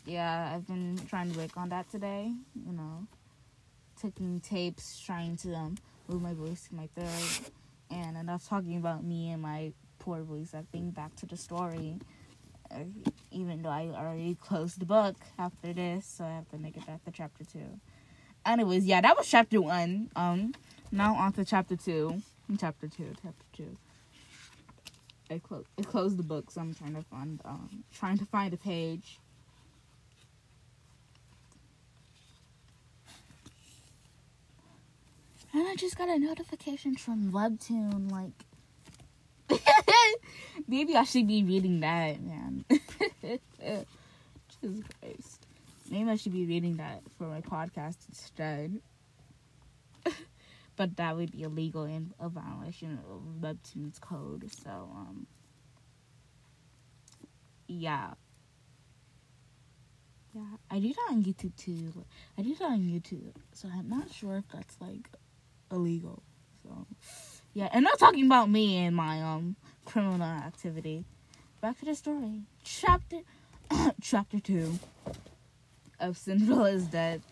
yeah, 0.04 0.52
I've 0.54 0.66
been 0.66 0.98
trying 1.08 1.32
to 1.32 1.38
work 1.38 1.56
on 1.56 1.68
that 1.70 1.90
today. 1.90 2.32
You 2.54 2.72
know, 2.72 3.06
taking 4.00 4.40
tapes, 4.40 5.00
trying 5.04 5.37
to 5.38 5.54
um, 5.54 5.76
move 6.08 6.22
my 6.22 6.35
voice 6.35 6.68
to 6.68 6.74
my 6.74 6.88
throat, 6.94 7.50
and 7.90 8.16
enough 8.16 8.48
talking 8.48 8.76
about 8.76 9.04
me 9.04 9.30
and 9.30 9.42
my 9.42 9.72
poor. 10.02 10.26
I 10.52 10.62
think 10.72 10.94
back 10.94 11.14
to 11.16 11.26
the 11.26 11.36
story. 11.36 11.96
Uh, 12.70 12.84
even 13.30 13.62
though 13.62 13.68
I 13.68 13.88
already 13.94 14.34
closed 14.34 14.80
the 14.80 14.84
book 14.84 15.14
after 15.38 15.72
this, 15.72 16.06
so 16.06 16.24
I 16.24 16.30
have 16.30 16.48
to 16.50 16.58
make 16.58 16.76
it 16.76 16.86
back 16.86 17.04
to 17.04 17.10
chapter 17.12 17.44
two. 17.44 17.78
Anyways, 18.44 18.84
yeah, 18.84 19.00
that 19.00 19.16
was 19.16 19.28
chapter 19.28 19.60
one. 19.60 20.10
Um, 20.16 20.54
now 20.90 21.14
on 21.14 21.32
to 21.34 21.44
chapter 21.44 21.76
two. 21.76 22.22
Chapter 22.58 22.88
two. 22.88 23.12
Chapter 23.22 23.44
two. 23.52 23.76
I 25.30 25.38
close 25.38 25.64
I 25.78 25.82
closed 25.82 26.18
the 26.18 26.24
book, 26.24 26.50
so 26.50 26.60
I'm 26.60 26.74
trying 26.74 26.94
to 26.94 27.02
find 27.02 27.40
um 27.44 27.84
trying 27.94 28.18
to 28.18 28.26
find 28.26 28.52
a 28.52 28.56
page 28.56 29.20
And 35.54 35.68
I 35.68 35.76
just 35.76 35.98
got 35.98 36.08
a 36.08 36.18
notification 36.18 36.96
from 36.96 37.30
Webtoon, 37.30 38.10
like. 38.10 38.32
Maybe 40.68 40.96
I 40.96 41.04
should 41.04 41.26
be 41.26 41.42
reading 41.44 41.80
that, 41.80 42.20
man. 42.22 42.64
Jesus 44.60 44.84
Christ. 45.00 45.46
Maybe 45.90 46.10
I 46.10 46.16
should 46.16 46.32
be 46.32 46.46
reading 46.46 46.76
that 46.76 47.02
for 47.18 47.24
my 47.24 47.40
podcast 47.40 47.96
instead. 48.08 48.80
but 50.76 50.96
that 50.96 51.16
would 51.16 51.32
be 51.32 51.42
illegal 51.42 51.82
and 51.82 52.12
a 52.18 52.28
violation 52.28 52.98
of 53.10 53.22
Webtoon's 53.40 53.98
code, 53.98 54.50
so, 54.62 54.70
um. 54.70 55.26
Yeah. 57.68 58.12
Yeah, 60.34 60.44
I 60.70 60.78
do 60.78 60.88
that 60.88 61.08
on 61.10 61.22
YouTube 61.22 61.54
too. 61.56 62.06
I 62.38 62.42
do 62.42 62.54
that 62.54 62.64
on 62.64 62.80
YouTube, 62.80 63.34
so 63.52 63.68
I'm 63.68 63.88
not 63.88 64.10
sure 64.10 64.38
if 64.38 64.48
that's 64.48 64.80
like 64.80 65.08
illegal. 65.70 66.22
So 66.62 66.86
yeah, 67.54 67.68
and 67.72 67.84
not 67.84 67.98
talking 67.98 68.26
about 68.26 68.50
me 68.50 68.78
and 68.78 68.96
my 68.96 69.20
um 69.22 69.56
criminal 69.84 70.22
activity. 70.22 71.04
Back 71.60 71.78
to 71.80 71.84
the 71.84 71.94
story. 71.94 72.42
Chapter 72.64 73.20
chapter 74.00 74.40
two 74.40 74.78
of 76.00 76.16
Cinderella's 76.16 76.86
Dead. 76.86 77.22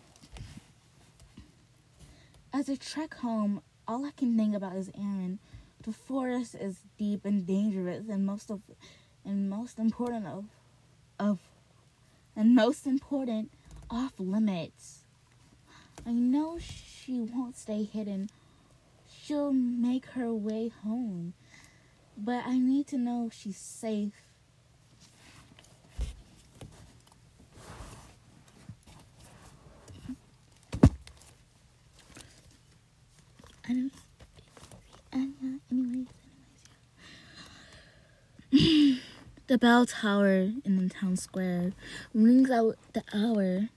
As 2.53 2.69
I 2.69 2.75
trek 2.75 3.15
home, 3.15 3.61
all 3.87 4.05
I 4.05 4.11
can 4.11 4.37
think 4.37 4.55
about 4.55 4.75
is 4.75 4.89
Erin. 4.95 5.39
The 5.83 5.93
forest 5.93 6.55
is 6.55 6.81
deep 6.97 7.25
and 7.25 7.45
dangerous, 7.47 8.07
and 8.07 8.25
most 8.25 8.51
of, 8.51 8.61
and 9.25 9.49
most 9.49 9.79
important 9.79 10.27
of, 10.27 10.45
of, 11.19 11.39
and 12.35 12.53
most 12.53 12.85
important, 12.85 13.51
off 13.89 14.13
limits. 14.19 14.99
I 16.05 16.11
know 16.11 16.59
she 16.59 17.19
won't 17.19 17.57
stay 17.57 17.83
hidden. 17.83 18.29
She'll 19.31 19.53
make 19.53 20.07
her 20.07 20.33
way 20.33 20.67
home. 20.83 21.35
But 22.17 22.43
I 22.45 22.57
need 22.59 22.85
to 22.87 22.97
know 22.97 23.29
she's 23.31 23.55
safe. 23.55 24.11
anyways, 33.69 33.91
anyways. 35.71 36.07
the 39.47 39.57
bell 39.57 39.85
tower 39.85 40.51
in 40.65 40.75
the 40.75 40.89
town 40.89 41.15
square 41.15 41.71
rings 42.13 42.51
out 42.51 42.75
the 42.91 43.03
hour 43.13 43.69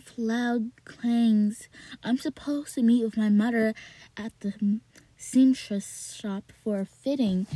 five 0.00 0.12
loud 0.16 0.70
clangs. 0.84 1.68
I'm 2.02 2.18
supposed 2.18 2.74
to 2.74 2.82
meet 2.82 3.04
with 3.04 3.16
my 3.16 3.28
mother 3.28 3.74
at 4.16 4.32
the 4.40 4.80
seamstress 5.16 6.14
shop 6.20 6.52
for 6.62 6.80
a 6.80 6.86
fitting, 6.86 7.46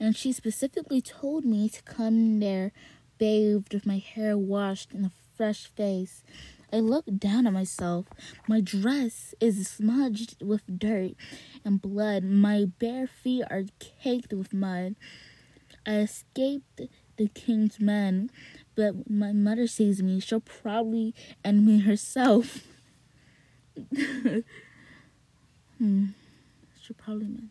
and 0.00 0.16
she 0.16 0.32
specifically 0.32 1.00
told 1.00 1.44
me 1.44 1.68
to 1.68 1.82
come 1.82 2.40
there 2.40 2.72
bathed 3.18 3.72
with 3.72 3.86
my 3.86 3.98
hair 3.98 4.36
washed 4.36 4.92
and 4.92 5.06
a 5.06 5.12
fresh 5.36 5.66
face. 5.66 6.22
I 6.72 6.80
look 6.80 7.04
down 7.18 7.46
at 7.46 7.52
myself. 7.52 8.06
My 8.48 8.60
dress 8.60 9.34
is 9.40 9.68
smudged 9.68 10.42
with 10.42 10.62
dirt 10.78 11.12
and 11.64 11.80
blood. 11.80 12.24
My 12.24 12.66
bare 12.78 13.06
feet 13.06 13.44
are 13.50 13.64
caked 13.78 14.32
with 14.32 14.52
mud. 14.52 14.96
I 15.86 15.98
escaped 15.98 16.80
the 17.16 17.28
king's 17.28 17.78
men 17.78 18.30
but 18.74 19.08
my 19.10 19.32
mother 19.32 19.66
sees 19.66 20.02
me, 20.02 20.20
she'll 20.20 20.40
probably 20.40 21.14
end 21.44 21.66
me 21.66 21.80
herself. 21.80 22.66
hmm. 25.78 26.06
She'll 26.80 26.96
probably 26.96 27.26
end. 27.26 27.48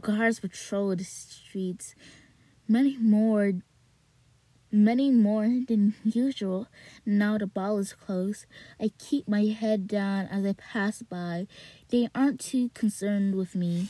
Guards 0.00 0.40
patrol 0.40 0.94
the 0.94 1.04
streets. 1.04 1.94
Many 2.68 2.96
more 2.98 3.52
many 4.72 5.10
more 5.10 5.48
than 5.66 5.94
usual. 6.04 6.68
Now 7.04 7.38
the 7.38 7.46
ball 7.46 7.78
is 7.78 7.94
close. 7.94 8.46
I 8.80 8.90
keep 8.98 9.26
my 9.28 9.44
head 9.46 9.88
down 9.88 10.26
as 10.26 10.44
I 10.44 10.52
pass 10.52 11.02
by. 11.02 11.46
They 11.88 12.08
aren't 12.14 12.40
too 12.40 12.70
concerned 12.74 13.34
with 13.36 13.54
me. 13.54 13.88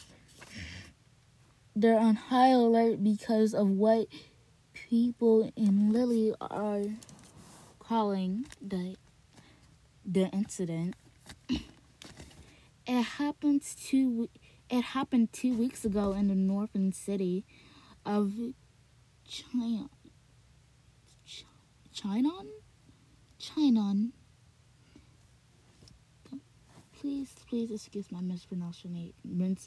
They're 1.79 1.99
on 1.99 2.15
high 2.15 2.49
alert 2.49 3.05
because 3.05 3.53
of 3.53 3.69
what 3.69 4.07
people 4.73 5.53
in 5.57 5.93
Lily 5.93 6.35
are 6.41 6.85
calling 7.79 8.47
the 8.61 8.97
the 10.05 10.29
incident. 10.29 10.97
It 12.87 13.03
happened 13.03 13.63
two 13.63 14.31
it 14.71 14.83
happened 14.83 15.35
two 15.35 15.53
weeks 15.53 15.85
ago 15.85 16.13
in 16.13 16.29
the 16.29 16.35
northern 16.35 16.93
city 16.93 17.45
of 18.07 18.33
China 19.29 19.91
Chinon? 21.97 22.49
Chinon. 23.39 24.13
Please, 27.01 27.35
please 27.49 27.71
excuse 27.71 28.13
my 28.13 28.21
mispronunciation. 28.21 29.15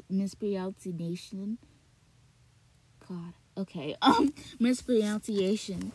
Mispronunciation. 0.10 1.58
God. 3.10 3.34
Okay. 3.58 3.95
Um, 4.02 4.34
mispronunciation. 4.60 5.91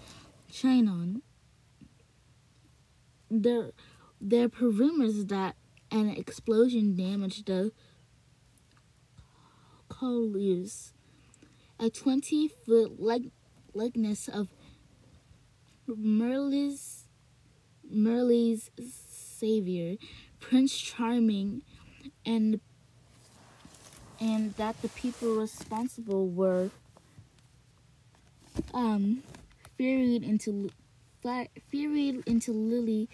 Chinon. 0.50 1.22
There, 3.30 3.70
there 4.20 4.44
are 4.46 4.68
rumors 4.68 5.24
that 5.26 5.56
an 5.90 6.10
explosion 6.10 6.96
damaged 6.96 7.46
the 7.46 7.72
colliers. 9.88 10.92
A 11.80 11.90
20 11.90 12.48
foot 12.48 13.00
leg- 13.00 13.30
likeness 13.72 14.28
of 14.28 14.48
Merle's 15.86 17.04
Merle's 17.90 18.70
savior, 18.78 19.96
Prince 20.40 20.76
Charming, 20.76 21.62
and 22.24 22.60
and 24.20 24.54
that 24.54 24.80
the 24.80 24.88
people 24.88 25.34
responsible 25.34 26.28
were 26.28 26.70
um 28.72 29.22
ferried 29.76 30.22
into 30.22 30.70
ferried 31.70 32.22
into 32.26 32.52
Lily 32.52 33.08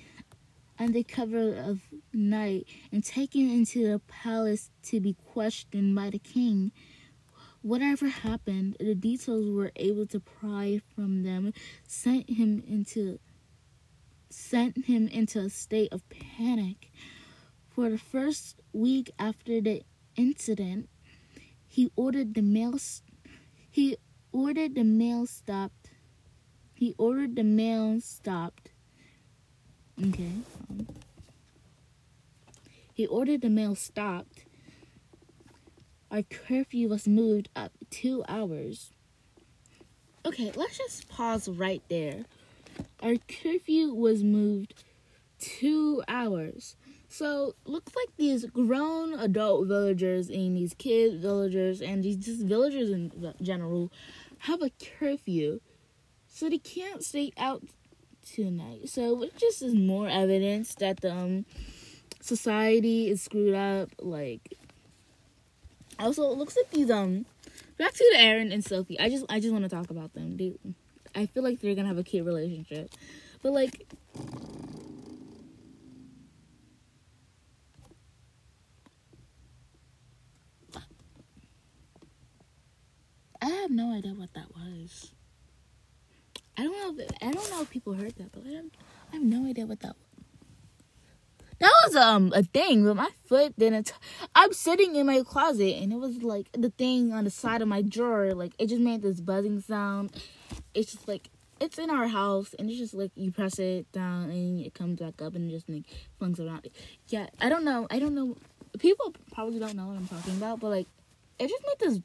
under 0.79 1.03
cover 1.03 1.55
of 1.55 1.81
night 2.12 2.66
and 2.90 3.05
taken 3.05 3.48
into 3.48 3.87
the 3.87 3.98
palace 4.00 4.70
to 4.83 4.98
be 4.98 5.14
questioned 5.33 5.94
by 5.94 6.11
the 6.11 6.18
king. 6.18 6.72
Whatever 7.62 8.09
happened, 8.09 8.76
the 8.81 8.94
details 8.94 9.50
were 9.50 9.70
able 9.76 10.07
to 10.07 10.18
pry 10.18 10.81
from 10.94 11.22
them, 11.22 11.53
sent 11.87 12.31
him 12.31 12.64
into 12.66 13.20
sent 14.31 14.87
him 14.87 15.07
into 15.09 15.40
a 15.40 15.50
state 15.50 15.92
of 15.92 16.09
panic. 16.09 16.90
For 17.68 17.90
the 17.90 17.98
first 17.98 18.61
week 18.72 19.11
after 19.18 19.61
the 19.61 19.83
incident, 20.16 20.88
he 21.66 21.92
ordered 21.94 22.35
the 22.35 22.42
mail 22.42 22.79
he 23.70 23.96
ordered 24.33 24.75
the 24.75 24.85
mail 24.85 25.27
stopped. 25.27 25.90
He 26.75 26.95
ordered 26.99 27.37
the 27.37 27.45
mail 27.45 28.01
stopped. 28.01 28.71
Okay. 30.03 30.33
Um, 30.71 30.87
he 32.93 33.07
ordered 33.07 33.43
the 33.43 33.51
mail 33.51 33.75
stopped 33.75 34.45
our 36.11 36.23
curfew 36.23 36.88
was 36.88 37.07
moved 37.07 37.49
up 37.55 37.73
two 37.88 38.25
hours. 38.27 38.90
Okay, 40.27 40.51
let's 40.57 40.77
just 40.77 41.09
pause 41.09 41.49
right 41.49 41.83
there. 41.88 42.25
Our 43.01 43.14
curfew 43.16 43.95
was 43.95 44.25
moved 44.25 44.75
two 45.38 46.03
hours. 46.09 46.77
So 47.09 47.55
looks 47.64 47.95
like 47.95 48.16
these 48.16 48.45
grown 48.47 49.14
adult 49.14 49.69
villagers 49.69 50.29
and 50.29 50.57
these 50.57 50.75
kid 50.75 51.21
villagers 51.21 51.81
and 51.81 52.03
these 52.03 52.16
just 52.16 52.43
villagers 52.43 52.90
in 52.90 53.35
general 53.40 53.90
have 54.40 54.62
a 54.62 54.70
curfew. 54.98 55.61
So 56.29 56.48
they 56.48 56.59
can't 56.59 57.05
stay 57.05 57.33
out 57.37 57.62
tonight. 58.24 58.88
So 58.88 59.22
it 59.22 59.37
just 59.37 59.62
is 59.62 59.74
more 59.74 60.09
evidence 60.09 60.74
that 60.76 61.00
the 61.00 61.12
um, 61.12 61.44
society 62.20 63.09
is 63.09 63.22
screwed 63.22 63.55
up. 63.55 63.90
Like 64.00 64.55
also, 65.98 66.31
it 66.31 66.38
looks 66.38 66.57
like 66.57 66.70
these 66.70 66.90
um 66.90 67.26
back 67.79 67.92
to 67.92 68.11
the 68.12 68.20
Erin 68.20 68.53
and 68.53 68.64
Sophie. 68.64 68.98
I 68.98 69.09
just 69.09 69.26
I 69.29 69.40
just 69.40 69.53
want 69.53 69.64
to 69.64 69.70
talk 69.70 69.90
about 69.90 70.14
them. 70.14 70.37
They 70.37 70.53
I 71.14 71.26
feel 71.26 71.42
like 71.42 71.61
they're 71.61 71.74
gonna 71.74 71.88
have 71.88 71.98
a 71.98 72.05
cute 72.05 72.26
relationship, 72.26 72.90
but 73.42 73.53
like. 73.53 73.87
I 83.42 83.48
have 83.48 83.70
no 83.70 83.92
idea 83.92 84.12
what 84.12 84.33
that 84.35 84.55
was. 84.55 85.12
I 86.57 86.64
don't 86.64 86.96
know. 86.98 87.03
If, 87.03 87.11
I 87.22 87.31
don't 87.31 87.50
know 87.50 87.62
if 87.62 87.70
people 87.70 87.94
heard 87.94 88.14
that, 88.16 88.33
but 88.33 88.42
I, 88.46 88.61
I 89.12 89.16
have 89.16 89.22
no 89.22 89.48
idea 89.48 89.66
what 89.66 89.81
that 89.81 89.96
was. 89.96 90.11
That 91.61 91.72
was 91.85 91.96
um 91.96 92.33
a 92.35 92.42
thing, 92.42 92.85
but 92.85 92.96
my 92.96 93.11
foot 93.26 93.55
didn't. 93.59 93.92
I'm 94.35 94.53
sitting 94.53 94.96
in 94.96 95.07
my 95.07 95.22
closet, 95.22 95.76
and 95.83 95.92
it 95.92 95.96
was 95.96 96.22
like 96.22 96.48
the 96.53 96.70
thing 96.70 97.12
on 97.12 97.24
the 97.24 97.31
side 97.31 97.61
of 97.61 97.68
my 97.68 97.83
drawer. 97.83 98.33
Like 98.33 98.53
it 98.59 98.66
just 98.66 98.81
made 98.81 99.03
this 99.03 99.20
buzzing 99.20 99.61
sound. 99.61 100.11
It's 100.74 100.92
just 100.92 101.07
like 101.07 101.29
it's 101.61 101.79
in 101.79 101.90
our 101.90 102.09
house, 102.09 102.55
and 102.59 102.70
it's 102.70 102.79
just 102.79 102.94
like 102.94 103.11
you 103.14 103.31
press 103.31 103.59
it 103.59 103.90
down, 103.92 104.31
and 104.31 104.61
it 104.61 104.72
comes 104.72 105.00
back 105.00 105.20
up, 105.20 105.35
and 105.35 105.50
just 105.50 105.68
like 105.68 105.85
flings 106.18 106.40
around. 106.40 106.66
Yeah, 107.09 107.26
I 107.40 107.50
don't 107.50 107.64
know. 107.64 107.87
I 107.90 107.98
don't 107.98 108.14
know. 108.14 108.37
People 108.79 109.14
probably 109.33 109.59
don't 109.59 109.76
know 109.76 109.87
what 109.87 109.96
I'm 109.96 110.09
talking 110.09 110.37
about, 110.37 110.61
but 110.61 110.68
like 110.68 110.87
it 111.38 111.48
just 111.48 111.62
made 111.66 111.79
this. 111.79 112.00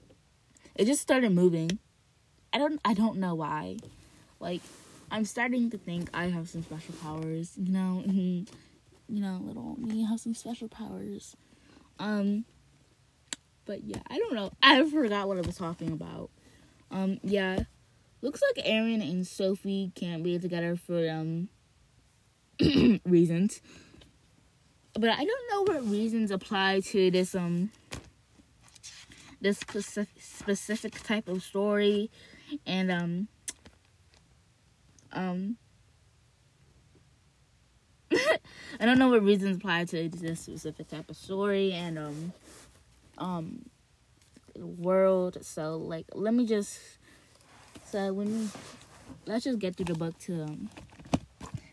It 0.75 0.85
just 0.85 1.01
started 1.01 1.31
moving. 1.31 1.79
I 2.53 2.57
don't. 2.57 2.79
I 2.85 2.93
don't 2.93 3.17
know 3.17 3.35
why. 3.35 3.77
Like 4.39 4.61
I'm 5.11 5.25
starting 5.25 5.69
to 5.71 5.77
think 5.77 6.09
I 6.13 6.25
have 6.25 6.49
some 6.49 6.63
special 6.63 6.93
powers. 7.01 7.53
You 7.57 7.71
know. 7.71 8.45
You 9.07 9.21
know, 9.21 9.39
little 9.43 9.75
me 9.79 10.03
have 10.03 10.19
some 10.19 10.33
special 10.33 10.67
powers. 10.67 11.35
Um, 11.99 12.45
but 13.65 13.83
yeah, 13.83 14.01
I 14.09 14.17
don't 14.17 14.33
know. 14.33 14.51
I 14.63 14.83
forgot 14.89 15.27
what 15.27 15.37
I 15.37 15.41
was 15.41 15.57
talking 15.57 15.91
about. 15.91 16.29
Um, 16.91 17.19
yeah, 17.23 17.59
looks 18.21 18.41
like 18.55 18.65
Erin 18.65 19.01
and 19.01 19.25
Sophie 19.27 19.91
can't 19.95 20.23
be 20.23 20.39
together 20.39 20.75
for 20.75 21.07
um 21.09 21.49
reasons. 23.05 23.61
But 24.93 25.09
I 25.09 25.25
don't 25.25 25.51
know 25.51 25.73
what 25.73 25.89
reasons 25.89 26.31
apply 26.31 26.79
to 26.79 27.11
this 27.11 27.35
um 27.35 27.71
this 29.45 29.59
specific 29.59 30.09
specific 30.19 31.03
type 31.03 31.27
of 31.27 31.43
story 31.43 32.09
and 32.65 32.91
um 32.91 33.27
um 35.13 35.55
I 38.11 38.85
don't 38.85 38.97
know 38.97 39.09
what 39.09 39.21
reasons 39.21 39.57
apply 39.57 39.85
to 39.85 40.09
this 40.09 40.39
specific 40.39 40.87
type 40.87 41.11
of 41.11 41.15
story 41.15 41.73
and 41.73 41.99
um 41.99 42.33
um 43.19 43.69
world. 44.55 45.37
So 45.41 45.77
like 45.77 46.07
let 46.13 46.33
me 46.33 46.47
just 46.47 46.79
so 47.85 48.13
when 48.13 48.49
let's 49.27 49.43
just 49.43 49.59
get 49.59 49.75
through 49.75 49.85
the 49.85 49.93
book 49.93 50.17
to 50.21 50.41
um 50.41 50.71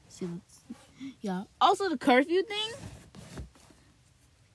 see 0.08 0.26
what's 0.26 0.60
yeah. 1.22 1.44
Also 1.58 1.88
the 1.88 1.96
curfew 1.96 2.42
thing. 2.42 2.72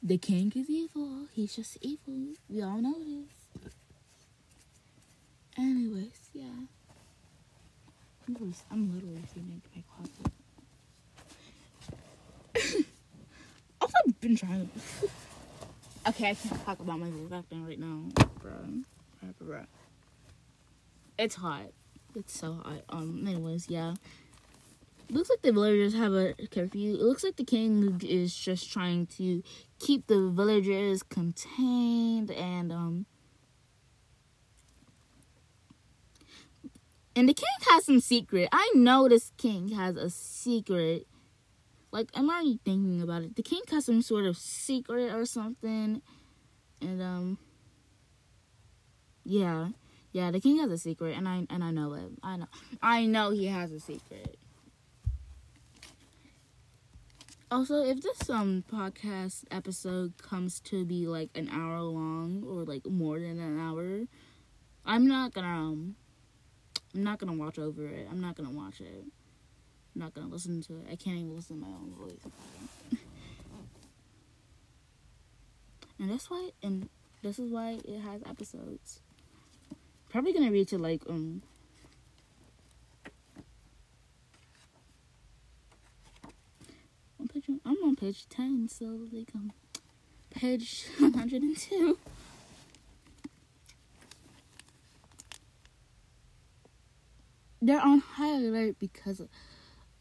The 0.04 0.18
king 0.18 0.54
is 0.56 0.70
evil. 0.70 1.28
He's 1.34 1.56
just 1.56 1.78
evil. 1.82 2.36
We 2.50 2.62
all 2.62 2.82
know 2.82 2.96
this. 3.00 3.72
Anyways, 5.58 6.30
yeah. 6.34 6.44
I'm 8.70 8.94
literally 8.94 9.24
sitting 9.28 9.50
in 9.50 9.62
my 9.76 9.84
closet. 9.96 10.32
also, 13.82 13.94
I've 14.08 14.22
been 14.22 14.36
trying 14.36 14.70
to. 14.70 15.10
okay, 16.10 16.30
I 16.30 16.36
can't 16.36 16.66
talk 16.66 16.80
about 16.80 17.00
my 17.00 17.10
acting 17.36 17.66
right 17.66 17.80
now, 17.80 18.04
bro. 18.42 18.52
It's 21.18 21.36
hot. 21.36 21.72
It's 22.16 22.38
so 22.38 22.62
hot. 22.64 22.82
Um. 22.90 23.26
Anyways, 23.28 23.70
yeah. 23.70 23.96
Looks 25.10 25.30
like 25.30 25.42
the 25.42 25.54
villagers 25.54 25.94
have 25.94 26.14
a 26.14 26.34
curfew. 26.52 26.96
It 26.96 27.02
looks 27.02 27.24
like 27.24 27.38
the 27.38 27.46
king 27.46 28.02
is 28.04 28.36
just 28.36 28.72
trying 28.72 29.08
to 29.18 29.42
keep 29.80 30.08
the 30.08 30.30
villagers 30.30 31.04
contained 31.04 32.32
and 32.32 32.72
um. 32.72 33.06
And 37.16 37.28
the 37.28 37.34
king 37.34 37.48
has 37.72 37.86
some 37.86 38.00
secret. 38.00 38.48
I 38.52 38.72
know 38.76 39.10
this 39.10 39.32
king 39.38 39.70
has 39.70 39.96
a 39.96 40.12
secret 40.12 41.08
like 41.92 42.10
I'm 42.13 42.30
already 42.30 42.60
thinking 42.63 43.02
about 43.02 43.24
it. 43.24 43.36
The 43.36 43.44
king 43.44 43.62
has 43.72 43.86
some 43.86 44.02
sort 44.02 44.26
of 44.26 44.38
secret 44.38 45.12
or 45.13 45.26
something, 45.26 46.02
and 46.82 47.02
um, 47.02 47.38
Yeah, 49.24 49.70
yeah. 50.12 50.32
The 50.32 50.40
king 50.40 50.60
has 50.60 50.72
a 50.72 50.78
secret, 50.78 51.18
and 51.18 51.28
I 51.28 51.46
and 51.50 51.63
I 51.63 51.72
know 51.72 51.94
it. 51.94 52.12
I 52.24 52.38
know. 52.38 52.48
I 52.82 53.06
know 53.06 53.32
he 53.32 53.48
has 53.48 53.72
a 53.72 53.80
secret. 53.80 54.38
Also, 57.50 57.82
if 57.84 58.02
this 58.02 58.30
um 58.30 58.64
podcast 58.70 59.46
episode 59.52 60.14
comes 60.22 60.60
to 60.62 60.84
be 60.84 61.08
like 61.08 61.30
an 61.36 61.50
hour 61.50 61.80
long 61.82 62.44
or 62.46 62.64
like 62.64 62.86
more 62.86 63.20
than 63.20 63.40
an 63.40 63.60
hour, 63.60 64.02
I'm 64.86 65.08
not 65.08 65.34
gonna 65.34 65.48
um, 65.48 65.96
I'm 66.94 67.04
not 67.04 67.20
gonna 67.20 67.34
watch 67.34 67.58
over 67.58 67.88
it. 67.88 68.08
I'm 68.12 68.20
not 68.20 68.36
gonna 68.36 68.52
watch 68.52 68.82
it. 68.82 69.06
I'm 69.96 70.02
not 70.02 70.14
gonna 70.14 70.28
listen 70.28 70.62
to 70.64 70.74
it. 70.80 70.88
I 70.92 70.96
can't 70.96 71.18
even 71.18 71.36
listen 71.36 71.62
to 71.62 71.68
my 71.68 71.74
own 71.74 71.94
voice. 71.98 72.20
and 76.00 76.12
that's 76.12 76.30
why 76.30 76.50
and 76.62 76.90
this 77.24 77.40
is 77.40 77.50
why 77.50 77.80
it 77.86 78.00
has 78.02 78.22
episodes. 78.30 79.00
Probably 80.10 80.34
gonna 80.34 80.52
reach 80.52 80.74
it 80.74 80.80
like 80.80 81.02
um 81.10 81.42
on 87.20 87.28
page 87.28 87.37
I'm 87.50 87.78
on 87.84 87.96
page 87.96 88.28
ten, 88.30 88.68
so 88.68 88.86
like 89.12 89.30
um 89.36 89.52
page 90.30 90.86
one 91.00 91.14
hundred 91.14 91.42
and 91.42 91.58
two. 91.58 91.98
They're 97.62 97.82
on 97.82 98.00
high 98.00 98.36
alert 98.36 98.76
because 98.80 99.20
of, 99.20 99.30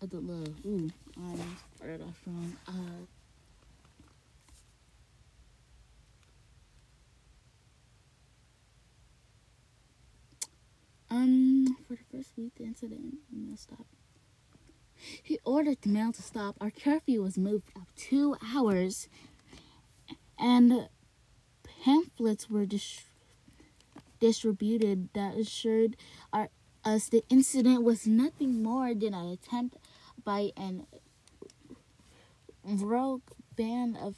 of 0.03 0.11
the 0.11 0.21
love. 0.21 0.55
Ooh, 0.67 0.91
I 1.19 1.37
started 1.77 2.03
off 2.03 2.21
wrong. 2.27 2.57
Uh, 2.69 3.07
Um, 11.09 11.77
for 11.87 11.95
the 11.95 12.05
first 12.19 12.37
week, 12.37 12.53
the 12.57 12.65
incident, 12.65 13.15
the 13.31 13.39
mail 13.39 13.57
stop. 13.57 13.87
He 15.23 15.39
ordered 15.45 15.83
the 15.83 15.89
mail 15.89 16.13
to 16.13 16.23
stop. 16.23 16.57
Our 16.61 16.71
curfew 16.71 17.23
was 17.23 17.39
moved 17.39 17.71
up 17.77 17.89
two 17.97 18.37
hours, 18.55 19.09
and 20.39 20.89
pamphlets 21.85 22.49
were 22.51 22.67
dis- 22.67 23.05
distributed 24.21 25.09
that 25.15 25.37
assured 25.37 25.97
our, 26.33 26.49
us 26.85 27.09
the 27.09 27.25
incident 27.29 27.83
was 27.83 28.07
nothing 28.07 28.63
more 28.63 28.95
than 28.95 29.15
an 29.15 29.29
attempt 29.29 29.77
by 30.25 30.51
an 30.57 30.87
rogue 32.65 33.23
band 33.55 33.97
of 33.97 34.17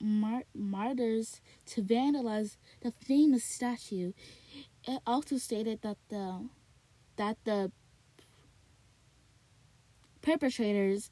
mar- 0.00 0.44
martyrs 0.54 1.40
to 1.66 1.82
vandalize 1.82 2.56
the 2.82 2.92
famous 2.92 3.44
statue 3.44 4.12
it 4.84 5.00
also 5.06 5.36
stated 5.36 5.82
that 5.82 5.96
the 6.08 6.48
that 7.16 7.36
the 7.44 7.72
perpetrators 10.28 11.10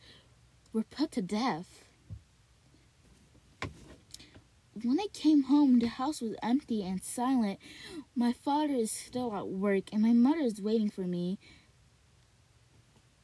were 0.75 0.83
put 0.83 1.11
to 1.11 1.23
death. 1.23 1.85
When 4.83 5.01
I 5.01 5.07
came 5.15 5.45
home, 5.45 5.79
the 5.79 5.87
house 5.87 6.21
was 6.21 6.35
empty 6.43 6.85
and 6.85 7.03
silent. 7.03 7.59
My 8.15 8.35
father 8.35 8.75
is 8.75 8.91
still 8.91 9.35
at 9.35 9.49
work, 9.49 9.85
and 9.91 10.03
my 10.03 10.13
mother 10.13 10.41
is 10.41 10.61
waiting 10.61 10.91
for 10.91 11.07
me 11.07 11.39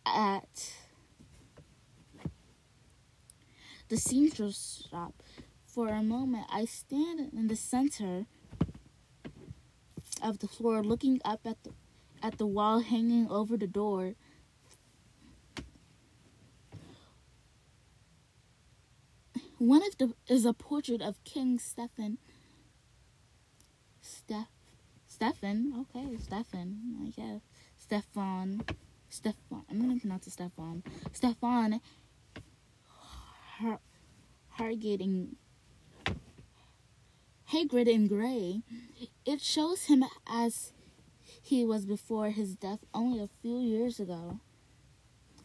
at 0.06 0.72
the 3.90 3.98
seamstress 3.98 4.88
shop. 4.90 5.22
For 5.66 5.88
a 5.88 6.02
moment, 6.02 6.46
I 6.50 6.64
stand 6.64 7.34
in 7.34 7.48
the 7.48 7.56
center 7.56 8.24
of 10.22 10.38
the 10.38 10.48
floor, 10.48 10.82
looking 10.82 11.20
up 11.22 11.40
at 11.44 11.62
the 11.64 11.72
at 12.22 12.38
the 12.38 12.46
wall 12.46 12.80
hanging 12.80 13.28
over 13.28 13.58
the 13.58 13.66
door. 13.66 14.14
One 19.62 19.86
of 19.86 19.96
the 19.96 20.12
is 20.26 20.44
a 20.44 20.52
portrait 20.52 21.00
of 21.00 21.22
King 21.22 21.56
Stephen. 21.56 22.18
Steph, 24.00 24.48
Stephen, 25.06 25.72
okay, 25.82 26.16
Stephen, 26.18 26.96
I 27.00 27.10
guess. 27.10 27.42
Stefan, 27.78 28.64
Stefan. 29.08 29.62
I'm 29.70 29.80
gonna 29.80 30.00
pronounce 30.00 30.26
it 30.26 30.32
Stefan. 30.32 30.82
Stefan. 31.12 31.80
Har, 32.88 33.78
Hargate 34.58 35.04
and 35.04 35.36
Hagrid 37.52 37.86
in 37.86 38.08
gray. 38.08 38.62
It 39.24 39.40
shows 39.40 39.84
him 39.84 40.04
as 40.26 40.72
he 41.40 41.64
was 41.64 41.86
before 41.86 42.30
his 42.30 42.56
death 42.56 42.80
only 42.92 43.22
a 43.22 43.28
few 43.40 43.60
years 43.60 44.00
ago. 44.00 44.40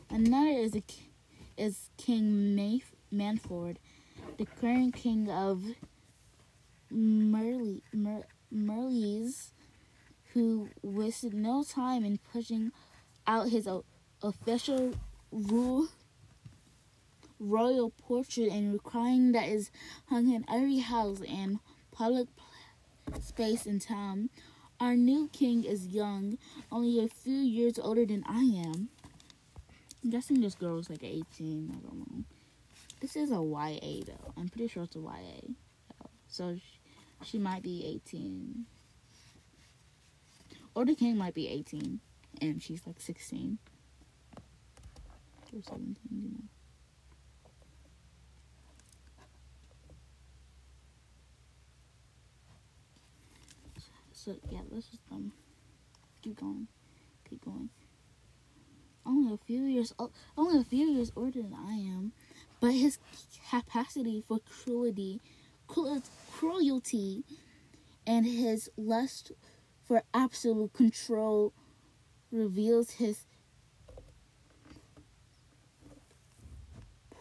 Another 0.09 0.57
is 0.57 0.75
a, 0.75 0.81
is 1.55 1.91
King 1.97 2.81
Manford, 3.13 3.77
the 4.37 4.45
current 4.45 4.95
king 4.95 5.29
of 5.29 5.63
Merle, 6.89 7.79
Mer, 7.93 8.23
Merleys, 8.53 9.51
who 10.33 10.69
wasted 10.81 11.33
no 11.33 11.63
time 11.63 12.05
in 12.05 12.19
pushing 12.31 12.71
out 13.25 13.49
his 13.49 13.67
o- 13.67 13.85
official 14.21 14.93
rule 15.31 15.87
royal 17.39 17.91
portrait 17.91 18.51
and 18.51 18.73
requiring 18.73 19.31
that 19.31 19.47
is 19.47 19.69
hung 20.09 20.33
in 20.33 20.43
every 20.51 20.79
house 20.79 21.21
and 21.27 21.59
public 21.91 22.27
space 23.21 23.65
in 23.65 23.79
town. 23.79 24.29
Our 24.79 24.95
new 24.95 25.27
king 25.29 25.63
is 25.63 25.87
young, 25.87 26.37
only 26.71 27.03
a 27.03 27.07
few 27.07 27.37
years 27.37 27.79
older 27.79 28.05
than 28.05 28.23
I 28.27 28.41
am. 28.41 28.89
I'm 30.03 30.09
guessing 30.11 30.41
this 30.41 30.55
girl 30.55 30.77
is 30.79 30.89
like 30.89 31.03
18. 31.03 31.71
I 31.71 31.87
don't 31.87 31.99
know. 31.99 32.36
This 32.99 33.15
is 33.15 33.31
a 33.31 33.35
YA 33.35 34.03
though. 34.05 34.33
I'm 34.35 34.49
pretty 34.49 34.67
sure 34.67 34.83
it's 34.83 34.95
a 34.95 34.99
YA. 34.99 35.53
So 36.27 36.57
she, 37.23 37.37
might 37.37 37.63
be 37.63 38.01
18. 38.05 38.65
Or 40.75 40.85
the 40.85 40.95
king 40.95 41.17
might 41.17 41.33
be 41.33 41.47
18 41.47 41.99
and 42.41 42.61
she's 42.61 42.85
like 42.85 42.99
16 42.99 43.57
or 45.55 45.63
17, 45.63 45.95
you 46.11 46.29
know. 46.29 46.43
So 54.11 54.35
yeah, 54.49 54.59
let's 54.69 54.87
just 54.87 55.03
um 55.09 55.31
keep 56.21 56.39
going, 56.39 56.67
keep 57.29 57.45
going. 57.45 57.69
Only 59.05 59.33
a 59.33 59.37
few 59.37 59.63
years, 59.63 59.93
old 59.97 60.11
only 60.35 60.59
a 60.59 60.65
few 60.65 60.85
years 60.85 61.13
older 61.15 61.41
than 61.41 61.53
I 61.53 61.75
am, 61.75 62.11
but 62.59 62.71
his 62.71 62.97
capacity 63.49 64.23
for 64.27 64.39
cruelty, 64.39 65.21
cruelty, 65.67 67.23
and 68.05 68.25
his 68.25 68.69
lust 68.77 69.31
for 69.85 70.03
absolute 70.13 70.73
control 70.73 71.53
reveals 72.31 72.91
his 72.91 73.25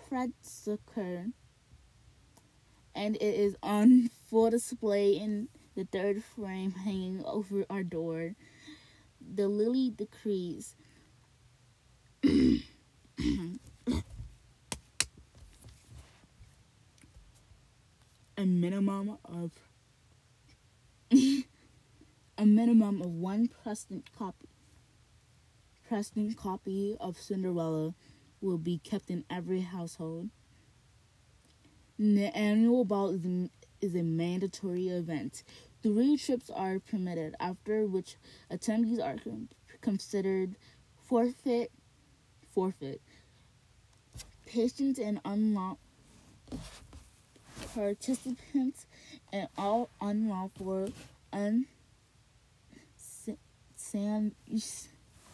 predecessor, 0.09 1.27
and 2.95 3.17
it 3.17 3.23
is 3.23 3.57
on 3.63 4.09
full 4.29 4.51
display 4.51 5.13
in 5.13 5.49
the 5.75 5.85
third 5.85 6.25
frame 6.25 6.73
hanging 6.73 7.23
over 7.25 7.65
our 7.69 7.83
door. 7.83 8.35
The 9.21 9.49
lily 9.49 9.91
decrees. 9.91 10.75
a 18.37 18.45
minimum 18.45 19.19
of 19.25 19.53
a 22.39 22.45
minimum 22.45 23.01
of 23.01 23.09
one 23.09 23.49
present 23.49 24.11
copy 24.17 24.49
present 25.89 26.37
copy 26.37 26.97
of 27.01 27.17
Cinderella 27.17 27.95
will 28.41 28.59
be 28.59 28.79
kept 28.79 29.09
in 29.09 29.25
every 29.31 29.61
household. 29.61 30.29
The 31.99 32.37
annual 32.37 32.85
ball 32.85 33.11
is 33.11 33.51
is 33.81 33.95
a 33.95 34.03
mandatory 34.03 34.89
event. 34.89 35.43
Three 35.83 36.17
trips 36.17 36.51
are 36.51 36.79
permitted, 36.79 37.37
after 37.39 37.87
which 37.87 38.17
attendees 38.51 39.03
are 39.03 39.17
considered 39.81 40.57
forfeit. 41.05 41.71
Forfeit. 42.53 43.01
Patients 44.47 44.99
and 44.99 45.21
unlawful 45.25 45.79
participants 47.77 48.87
and 49.35 49.49
all 49.59 49.91
unlawful 50.01 50.91
un 51.31 51.67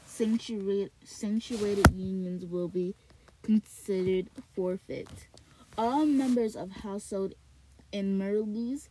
sanctuated 0.03 0.91
unions 1.95 2.45
will 2.45 2.67
be 2.67 2.97
considered 3.43 4.29
forfeit. 4.57 5.09
All 5.79 6.05
members 6.05 6.57
of 6.57 6.71
household 6.71 7.35
in 7.93 8.19
Merleys 8.19 8.89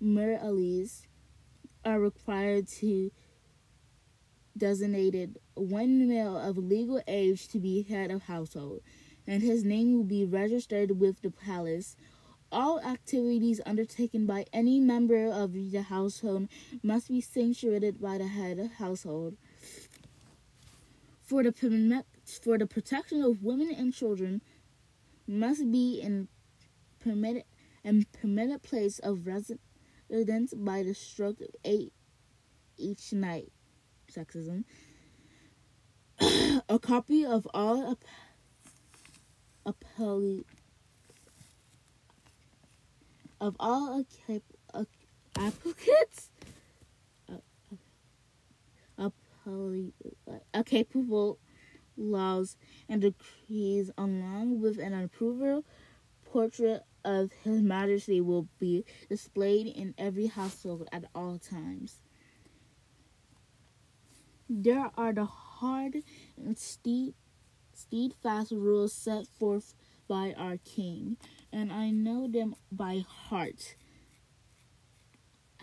Miralis 0.00 1.02
are 1.84 1.98
required 1.98 2.68
to 2.68 3.10
designated 4.56 5.38
one 5.54 6.08
male 6.08 6.36
of 6.36 6.56
legal 6.56 7.02
age 7.08 7.48
to 7.48 7.58
be 7.58 7.82
head 7.82 8.12
of 8.12 8.22
household, 8.22 8.80
and 9.26 9.42
his 9.42 9.64
name 9.64 9.96
will 9.96 10.04
be 10.04 10.24
registered 10.24 11.00
with 11.00 11.20
the 11.22 11.30
palace. 11.30 11.96
All 12.52 12.80
activities 12.80 13.62
undertaken 13.64 14.26
by 14.26 14.44
any 14.52 14.78
member 14.78 15.26
of 15.26 15.54
the 15.54 15.82
household 15.82 16.48
must 16.82 17.08
be 17.08 17.22
sanctioned 17.22 17.98
by 17.98 18.18
the 18.18 18.28
head 18.28 18.58
of 18.58 18.72
household. 18.72 19.38
For 21.22 21.42
the 21.42 22.04
for 22.42 22.58
the 22.58 22.66
protection 22.66 23.22
of 23.22 23.42
women 23.42 23.74
and 23.74 23.94
children, 23.94 24.42
must 25.26 25.72
be 25.72 25.98
in 26.02 26.28
permitted 27.00 27.44
and 27.82 28.10
permitted 28.12 28.62
place 28.62 28.98
of 28.98 29.26
residence 29.26 30.52
by 30.54 30.82
the 30.82 30.94
stroke 30.94 31.40
of 31.40 31.48
eight 31.64 31.94
each 32.76 33.14
night. 33.14 33.50
Sexism. 34.12 34.64
a 36.68 36.78
copy 36.78 37.24
of 37.24 37.48
all 37.54 37.98
appellee 39.66 40.44
of 43.42 43.56
all 43.58 44.04
applicants 45.36 46.30
uh, 47.28 49.10
a 50.54 50.62
capable 50.62 51.38
laws 51.96 52.56
and 52.88 53.02
decrees 53.02 53.90
along 53.98 54.60
with 54.60 54.78
an 54.78 54.94
approval 54.94 55.64
portrait 56.24 56.84
of 57.04 57.32
His 57.42 57.60
Majesty 57.60 58.20
will 58.20 58.46
be 58.60 58.84
displayed 59.08 59.66
in 59.66 59.92
every 59.98 60.28
household 60.28 60.88
at 60.92 61.04
all 61.12 61.38
times. 61.38 62.00
There 64.48 64.90
are 64.96 65.12
the 65.12 65.24
hard 65.24 66.02
and 66.36 66.56
steep, 66.56 67.16
steadfast 67.72 68.52
rules 68.52 68.92
set 68.92 69.26
forth 69.26 69.74
by 70.06 70.32
our 70.38 70.58
King, 70.58 71.16
and 71.52 71.72
I 71.72 71.90
know 71.90 72.26
them 72.26 72.54
by 72.70 73.04
heart. 73.06 73.74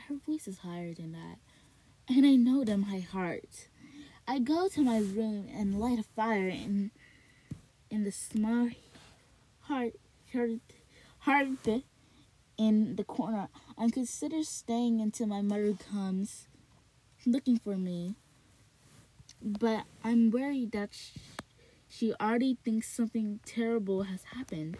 Her 0.07 0.15
voice 0.25 0.47
is 0.47 0.59
higher 0.59 0.93
than 0.93 1.11
that, 1.13 1.37
and 2.07 2.25
I 2.25 2.35
know 2.35 2.63
them 2.63 2.83
by 2.83 2.99
heart. 2.99 3.67
I 4.27 4.39
go 4.39 4.67
to 4.69 4.81
my 4.81 4.99
room 4.99 5.47
and 5.53 5.79
light 5.79 5.99
a 5.99 6.03
fire 6.03 6.47
in 6.47 6.91
in 7.89 8.03
the 8.03 8.11
small 8.11 8.69
heart 9.61 9.93
heart 10.31 10.59
hearth 11.19 11.81
in 12.57 12.95
the 12.95 13.03
corner. 13.03 13.49
I 13.77 13.89
consider 13.89 14.43
staying 14.43 15.01
until 15.01 15.27
my 15.27 15.41
mother 15.41 15.73
comes 15.73 16.47
looking 17.25 17.57
for 17.57 17.75
me 17.75 18.15
but 19.41 19.83
I'm 20.03 20.31
worried 20.31 20.71
that 20.73 20.89
she 21.87 22.13
already 22.19 22.57
thinks 22.63 22.87
something 22.89 23.39
terrible 23.45 24.03
has 24.03 24.23
happened. 24.35 24.77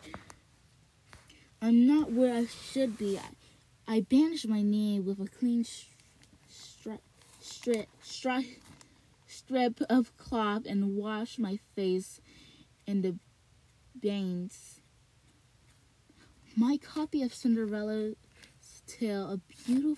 I'm 1.61 1.85
not 1.85 2.11
where 2.11 2.33
I 2.33 2.45
should 2.45 2.97
be. 2.97 3.17
I, 3.17 3.95
I 3.95 4.01
bandage 4.01 4.47
my 4.47 4.61
knee 4.61 4.99
with 4.99 5.19
a 5.19 5.27
clean 5.27 5.65
strip, 6.47 7.01
strip, 7.41 7.87
strip, 8.01 8.45
strip 9.27 9.81
of 9.89 10.15
cloth 10.17 10.63
and 10.65 10.95
wash 10.95 11.37
my 11.37 11.59
face 11.75 12.21
in 12.87 13.01
the 13.01 13.15
veins. 13.99 14.79
My 16.55 16.77
copy 16.77 17.23
of 17.23 17.33
Cinderella's 17.33 18.15
Tale, 18.87 19.31
a 19.31 19.37
beautiful 19.65 19.97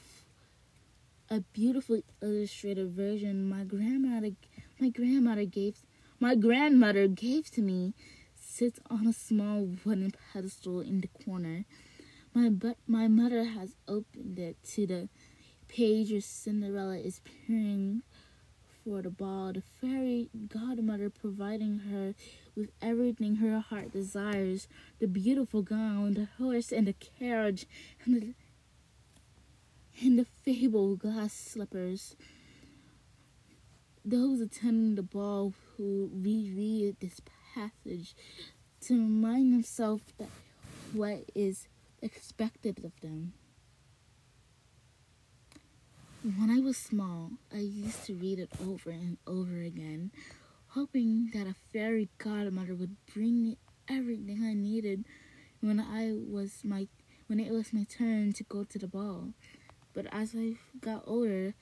a 1.29 1.39
beautifully 1.53 2.03
illustrated 2.21 2.91
version 2.91 3.47
my 3.47 3.63
grandmother 3.63 4.31
my 4.81 4.89
grandmother 4.89 5.45
gave 5.45 5.77
my 6.19 6.35
grandmother 6.35 7.07
gave 7.07 7.49
to 7.49 7.61
me 7.61 7.93
sits 8.61 8.79
on 8.91 9.07
a 9.07 9.13
small 9.13 9.67
wooden 9.83 10.13
pedestal 10.31 10.81
in 10.81 11.01
the 11.01 11.07
corner. 11.25 11.65
My 12.31 12.47
but 12.47 12.77
my 12.85 13.07
mother 13.07 13.43
has 13.43 13.75
opened 13.87 14.37
it 14.37 14.55
to 14.73 14.85
the 14.85 15.09
page 15.67 16.11
where 16.11 16.21
Cinderella 16.21 16.97
is 16.97 17.21
peering 17.25 18.03
for 18.83 19.01
the 19.01 19.09
ball, 19.09 19.53
the 19.53 19.63
fairy 19.63 20.29
godmother 20.47 21.09
providing 21.09 21.79
her 21.89 22.13
with 22.55 22.69
everything 22.83 23.37
her 23.37 23.59
heart 23.61 23.93
desires 23.93 24.67
the 24.99 25.07
beautiful 25.07 25.63
gown, 25.63 26.13
the 26.13 26.27
horse, 26.37 26.71
and 26.71 26.85
the 26.85 26.93
carriage, 26.93 27.65
and 28.05 28.21
the 28.21 28.33
and 30.03 30.19
the 30.19 30.25
fabled 30.43 30.99
glass 30.99 31.33
slippers. 31.33 32.15
Those 34.05 34.39
attending 34.39 34.93
the 34.93 35.01
ball 35.01 35.55
who 35.77 36.11
reread 36.13 36.97
this 36.99 37.19
passage 37.53 38.15
to 38.81 38.93
remind 38.93 39.53
themselves 39.53 40.03
that 40.17 40.29
what 40.93 41.25
is 41.35 41.67
expected 42.01 42.83
of 42.83 42.99
them. 43.01 43.33
When 46.23 46.49
I 46.49 46.59
was 46.59 46.77
small, 46.77 47.31
I 47.53 47.57
used 47.57 48.05
to 48.05 48.13
read 48.13 48.39
it 48.39 48.51
over 48.63 48.91
and 48.91 49.17
over 49.25 49.59
again, 49.61 50.11
hoping 50.69 51.31
that 51.33 51.47
a 51.47 51.55
fairy 51.73 52.09
godmother 52.17 52.75
would 52.75 52.95
bring 53.13 53.43
me 53.43 53.57
everything 53.89 54.43
I 54.43 54.53
needed 54.53 55.05
when 55.61 55.79
I 55.79 56.11
was 56.13 56.61
my 56.63 56.87
when 57.27 57.39
it 57.39 57.51
was 57.51 57.71
my 57.71 57.85
turn 57.85 58.33
to 58.33 58.43
go 58.43 58.63
to 58.63 58.77
the 58.77 58.87
ball. 58.87 59.29
But 59.93 60.05
as 60.11 60.35
I 60.37 60.57
got 60.79 61.03
older, 61.07 61.53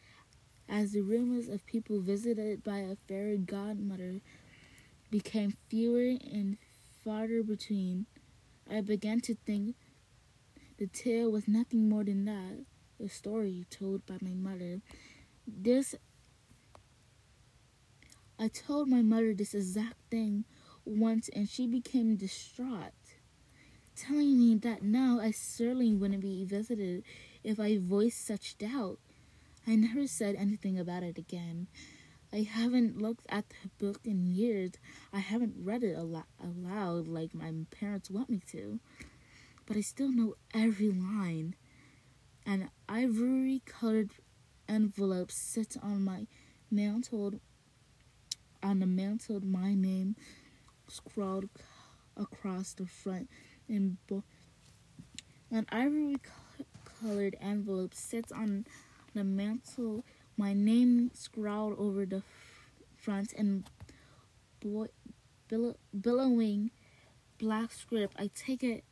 as 0.67 0.91
the 0.91 1.01
rumors 1.01 1.47
of 1.47 1.65
people 1.65 2.01
visited 2.01 2.63
by 2.63 2.79
a 2.79 2.95
fairy 3.07 3.37
godmother 3.37 4.21
became 5.09 5.53
fewer 5.69 6.17
and 6.31 6.57
farther 7.03 7.43
between, 7.43 8.05
I 8.69 8.81
began 8.81 9.21
to 9.21 9.35
think 9.45 9.75
the 10.77 10.87
tale 10.87 11.31
was 11.31 11.47
nothing 11.47 11.89
more 11.89 12.03
than 12.03 12.25
that 12.25 12.65
a 13.03 13.09
story 13.09 13.65
told 13.69 14.05
by 14.05 14.17
my 14.21 14.33
mother. 14.33 14.81
This 15.47 15.95
I 18.37 18.47
told 18.47 18.87
my 18.87 19.01
mother 19.01 19.33
this 19.33 19.53
exact 19.53 19.97
thing 20.09 20.45
once 20.85 21.29
and 21.29 21.49
she 21.49 21.67
became 21.67 22.15
distraught, 22.15 22.93
telling 23.95 24.37
me 24.37 24.55
that 24.55 24.81
now 24.81 25.19
I 25.21 25.31
certainly 25.31 25.93
wouldn't 25.93 26.21
be 26.21 26.45
visited 26.45 27.03
if 27.43 27.59
I 27.59 27.77
voiced 27.77 28.25
such 28.25 28.57
doubt. 28.57 28.99
I 29.67 29.75
never 29.75 30.07
said 30.07 30.35
anything 30.35 30.79
about 30.79 31.03
it 31.03 31.17
again. 31.17 31.67
I 32.31 32.43
haven't 32.43 33.01
looked 33.01 33.25
at 33.29 33.45
the 33.49 33.69
book 33.83 34.01
in 34.03 34.25
years. 34.25 34.71
I 35.11 35.19
haven't 35.19 35.55
read 35.57 35.83
it 35.83 35.95
al- 35.95 36.27
aloud 36.39 37.07
like 37.07 37.33
my 37.33 37.51
parents 37.71 38.11
want 38.11 38.29
me 38.29 38.41
to. 38.51 38.79
But 39.65 39.77
I 39.77 39.81
still 39.81 40.11
know 40.11 40.35
every 40.53 40.91
line. 40.91 41.55
An 42.45 42.69
ivory 42.87 43.61
colored 43.65 44.11
envelope 44.67 45.31
sits 45.31 45.75
on 45.77 46.03
my 46.03 46.27
mantle. 46.69 47.39
On 48.61 48.79
the 48.79 48.87
mantle, 48.87 49.39
my 49.43 49.73
name 49.73 50.15
scrawled 50.87 51.49
across 52.15 52.73
the 52.73 52.85
front 52.85 53.29
in 53.67 53.97
bo- 54.07 54.23
an 55.51 55.65
ivory 55.71 56.17
colored 56.85 57.35
envelope 57.41 57.93
sits 57.93 58.31
on 58.31 58.65
the 59.15 59.23
mantle. 59.23 60.03
My 60.39 60.53
name 60.53 61.11
scrawled 61.13 61.77
over 61.77 62.05
the 62.05 62.23
front 62.95 63.33
and 63.33 63.65
billowing 65.49 66.71
black 67.37 67.73
script. 67.73 68.15
I 68.17 68.29
take 68.33 68.63
it 68.63 68.85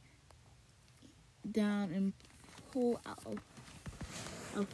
down 1.50 1.93
and 1.93 2.12
pull 2.74 3.00
out 3.06 3.39
a, 4.58 4.66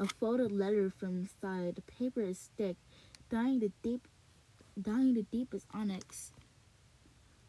a 0.00 0.06
folded 0.18 0.50
letter 0.50 0.90
from 0.90 1.16
inside. 1.16 1.76
The 1.76 1.82
paper 1.82 2.22
is 2.22 2.50
thick, 2.56 2.74
dying 3.30 3.60
the 3.60 3.70
deep, 3.80 4.08
dying 4.82 5.14
the 5.14 5.22
deepest 5.22 5.66
onyx. 5.72 6.32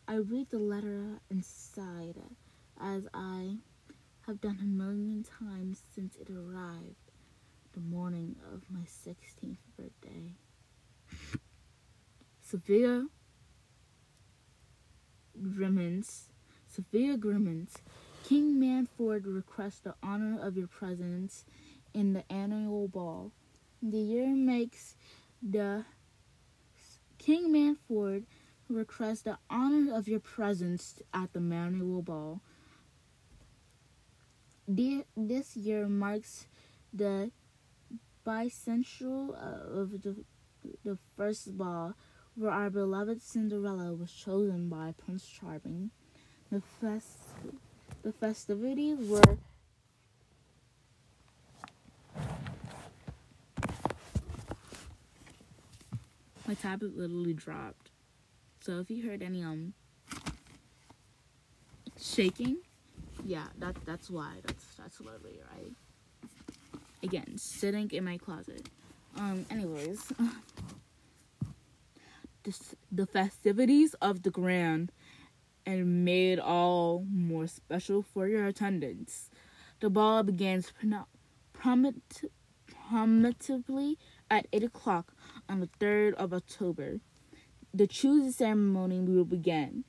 I 0.08 0.18
read 0.18 0.52
the 0.52 0.60
letter 0.60 1.20
inside 1.32 2.22
as 2.80 3.08
I 3.12 3.58
have 4.28 4.40
done 4.40 4.60
a 4.62 4.66
million 4.66 5.24
times 5.24 5.82
since 5.96 6.16
it 6.18 6.30
arrived 6.30 7.05
the 7.76 7.82
morning 7.82 8.38
of 8.54 8.62
my 8.70 8.84
16th 8.84 9.58
birthday. 9.78 10.32
Sophia 12.42 13.08
Grimmins, 15.42 16.30
Sophia 16.70 17.18
Grimmins, 17.18 17.74
King 18.24 18.56
Manford 18.62 19.24
requests 19.26 19.80
the 19.80 19.94
honor 20.02 20.40
of 20.42 20.56
your 20.56 20.68
presence 20.68 21.44
in 21.94 22.14
the 22.14 22.24
annual 22.32 22.88
ball. 22.88 23.34
The 23.82 23.98
year 24.00 24.30
makes 24.30 24.96
the 25.44 25.84
King 27.18 27.52
Manford 27.52 28.24
requests 28.70 29.24
the 29.24 29.38
honor 29.50 29.94
of 29.94 30.08
your 30.08 30.22
presence 30.22 31.02
at 31.14 31.34
the 31.34 31.40
annual 31.40 32.02
ball. 32.02 32.40
this 34.68 35.58
year 35.58 35.88
marks 35.90 36.48
the 36.94 37.32
bicentennial 38.26 39.36
of 39.36 40.02
the, 40.02 40.16
the 40.84 40.98
first 41.16 41.58
ball 41.58 41.94
where 42.36 42.52
our 42.52 42.70
beloved 42.70 43.22
Cinderella 43.22 43.94
was 43.94 44.12
chosen 44.12 44.68
by 44.68 44.94
Prince 44.98 45.26
Charming. 45.26 45.92
The, 46.52 46.62
fest, 46.82 47.18
the 48.04 48.12
festivities 48.12 49.08
were 49.08 49.38
my 56.48 56.54
tablet 56.54 56.96
literally 56.96 57.34
dropped. 57.34 57.92
So 58.62 58.80
if 58.80 58.90
you 58.90 59.08
heard 59.08 59.22
any 59.22 59.44
um 59.44 59.74
shaking, 62.00 62.58
yeah, 63.24 63.48
that 63.60 63.76
that's 63.86 64.10
why. 64.10 64.34
That's 64.46 64.66
that's 64.76 65.00
literally 65.02 65.40
right. 65.54 65.74
Again, 67.06 67.38
sitting 67.38 67.92
in 67.92 68.04
my 68.04 68.18
closet. 68.18 68.68
Um. 69.16 69.46
Anyways, 69.52 70.12
this, 72.44 72.74
the 72.92 73.06
festivities 73.06 73.94
of 74.02 74.24
the 74.24 74.32
grand 74.32 74.92
and 75.68 76.04
made 76.04 76.40
all 76.40 77.06
more 77.08 77.46
special 77.46 78.02
for 78.02 78.28
your 78.28 78.48
attendance. 78.48 79.30
The 79.82 79.92
ball 79.92 80.24
begins 80.24 80.74
promptly 81.54 82.00
at 84.32 84.48
8 84.52 84.64
o'clock 84.64 85.14
on 85.48 85.60
the 85.60 85.70
3rd 85.80 86.16
of 86.16 86.34
October. 86.34 87.02
The 87.72 87.86
choosing 87.86 88.32
ceremony 88.32 89.00
will 89.00 89.26
begin 89.26 89.84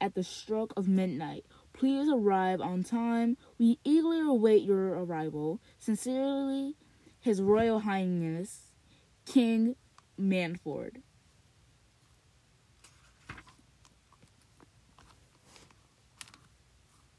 at 0.00 0.14
the 0.14 0.22
stroke 0.22 0.72
of 0.76 0.86
midnight. 0.86 1.44
Please 1.82 2.08
arrive 2.08 2.60
on 2.60 2.84
time. 2.84 3.36
We 3.58 3.80
eagerly 3.82 4.20
await 4.20 4.62
your 4.62 4.90
arrival. 4.90 5.60
Sincerely, 5.80 6.76
His 7.18 7.42
Royal 7.42 7.80
Highness, 7.80 8.68
King 9.26 9.74
Manford. 10.16 10.98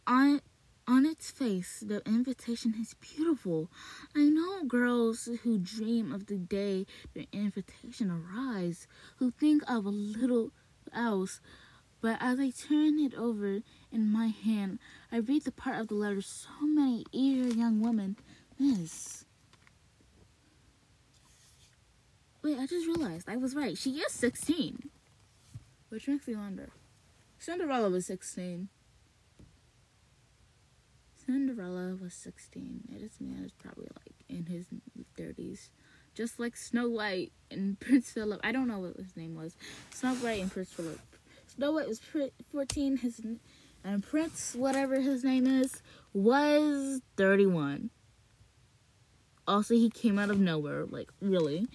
On, 0.07 0.39
on 0.87 1.05
its 1.05 1.29
face, 1.29 1.83
the 1.85 2.01
invitation 2.05 2.73
is 2.79 2.93
beautiful. 2.93 3.69
I 4.15 4.29
know 4.29 4.63
girls 4.63 5.27
who 5.43 5.57
dream 5.57 6.13
of 6.13 6.27
the 6.27 6.37
day 6.37 6.85
their 7.13 7.25
invitation 7.33 8.09
arrives, 8.09 8.87
who 9.17 9.31
think 9.31 9.61
of 9.69 9.85
a 9.85 9.89
little 9.89 10.53
else. 10.95 11.41
But 12.03 12.17
as 12.19 12.37
I 12.37 12.49
turn 12.49 12.99
it 12.99 13.15
over 13.15 13.61
in 13.89 14.11
my 14.11 14.27
hand, 14.27 14.79
I 15.09 15.19
read 15.19 15.45
the 15.45 15.53
part 15.53 15.79
of 15.79 15.87
the 15.87 15.93
letter 15.93 16.21
so 16.21 16.49
many 16.61 17.05
eager 17.13 17.47
young 17.47 17.79
women 17.79 18.17
miss. 18.59 19.23
Wait, 22.41 22.59
I 22.59 22.65
just 22.67 22.87
realized 22.87 23.29
I 23.29 23.37
was 23.37 23.55
right. 23.55 23.77
She 23.77 23.91
is 23.91 24.11
16. 24.11 24.89
Which 25.87 26.09
makes 26.09 26.27
me 26.27 26.35
wonder. 26.35 26.71
Cinderella 27.39 27.89
was 27.89 28.05
16. 28.07 28.67
Cinderella 31.25 31.95
was 31.95 32.13
16. 32.13 32.81
This 32.89 33.21
man 33.21 33.45
is 33.45 33.53
probably 33.53 33.87
like 33.95 34.25
in 34.27 34.47
his 34.47 34.65
30s. 35.17 35.69
Just 36.13 36.37
like 36.37 36.57
Snow 36.57 36.89
White 36.89 37.31
and 37.49 37.79
Prince 37.79 38.11
Philip. 38.11 38.41
I 38.43 38.51
don't 38.51 38.67
know 38.67 38.79
what 38.79 38.97
his 38.97 39.15
name 39.15 39.35
was. 39.35 39.55
Snow 39.91 40.15
White 40.15 40.41
and 40.41 40.51
Prince 40.51 40.73
Philip. 40.73 40.99
Snow 41.55 41.73
White 41.73 41.87
was 41.87 42.01
14. 42.51 42.97
His 42.97 43.21
and 43.83 44.01
Prince, 44.01 44.55
whatever 44.55 44.99
his 44.99 45.23
name 45.23 45.45
is, 45.45 45.81
was 46.13 47.01
31. 47.17 47.89
Also, 49.47 49.73
he 49.73 49.89
came 49.89 50.17
out 50.17 50.29
of 50.29 50.39
nowhere. 50.39 50.85
Like, 50.85 51.11
really. 51.21 51.67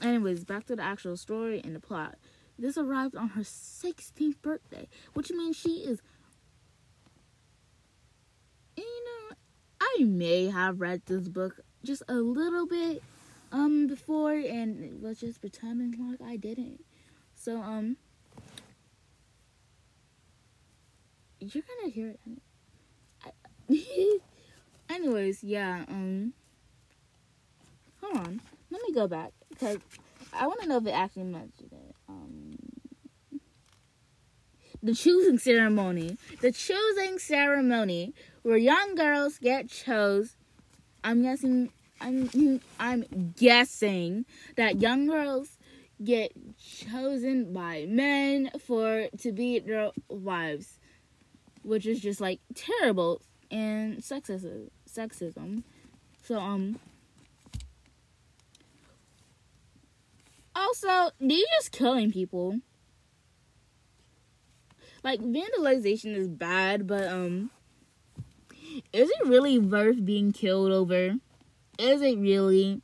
Anyways, 0.00 0.44
back 0.44 0.66
to 0.66 0.74
the 0.74 0.82
actual 0.82 1.16
story 1.16 1.60
and 1.62 1.76
the 1.76 1.80
plot. 1.80 2.16
This 2.58 2.76
arrived 2.76 3.14
on 3.14 3.30
her 3.30 3.42
16th 3.42 4.40
birthday, 4.42 4.88
which 5.12 5.30
means 5.30 5.56
she 5.56 5.84
is 5.84 6.00
You 8.76 8.82
know, 8.84 9.36
I 9.80 10.04
may 10.04 10.46
have 10.46 10.80
read 10.80 11.02
this 11.06 11.28
book 11.28 11.60
just 11.84 12.02
a 12.08 12.14
little 12.14 12.66
bit 12.66 13.02
um 13.52 13.86
before 13.86 14.32
and 14.32 15.02
was 15.02 15.20
just 15.20 15.40
pretending 15.40 15.94
like 16.10 16.20
I 16.20 16.36
didn't. 16.36 16.84
So 17.34 17.58
um 17.58 17.96
you're 21.42 21.64
gonna 21.76 21.90
hear 21.90 22.14
it. 23.68 24.20
Anyways, 24.90 25.42
yeah, 25.42 25.84
um 25.88 26.32
hold 28.00 28.16
on. 28.16 28.40
Let 28.70 28.82
me 28.82 28.94
go 28.94 29.06
back 29.08 29.32
because 29.50 29.78
I 30.32 30.46
want 30.46 30.60
to 30.62 30.68
know 30.68 30.78
if 30.78 30.86
it 30.86 30.90
actually 30.90 31.24
mentioned 31.24 31.72
it. 31.72 31.94
Um 32.08 32.56
the 34.82 34.94
choosing 34.94 35.38
ceremony. 35.38 36.16
The 36.40 36.52
choosing 36.52 37.18
ceremony 37.18 38.14
where 38.42 38.56
young 38.56 38.94
girls 38.94 39.38
get 39.38 39.68
chose. 39.68 40.36
I'm 41.04 41.22
guessing. 41.22 41.70
I'm 42.00 42.60
I'm 42.80 43.32
guessing 43.36 44.24
that 44.56 44.80
young 44.80 45.06
girls 45.06 45.56
get 46.02 46.32
chosen 46.58 47.52
by 47.52 47.86
men 47.88 48.50
for 48.58 49.08
to 49.18 49.32
be 49.32 49.60
their 49.60 49.90
wives, 50.08 50.78
which 51.62 51.86
is 51.86 52.00
just 52.00 52.20
like 52.20 52.40
terrible 52.54 53.22
and 53.50 53.98
sexism. 53.98 54.68
Sexism. 54.88 55.62
So 56.22 56.38
um. 56.38 56.78
Also, 60.54 61.10
they're 61.18 61.38
just 61.58 61.72
killing 61.72 62.12
people. 62.12 62.60
Like 65.02 65.20
vandalization 65.20 66.14
is 66.14 66.28
bad, 66.28 66.86
but 66.86 67.08
um 67.08 67.50
is 68.92 69.10
it 69.10 69.26
really 69.26 69.58
worth 69.58 70.04
being 70.04 70.32
killed 70.32 70.72
over? 70.72 71.16
Is 71.78 72.02
it 72.02 72.18
really? 72.18 72.80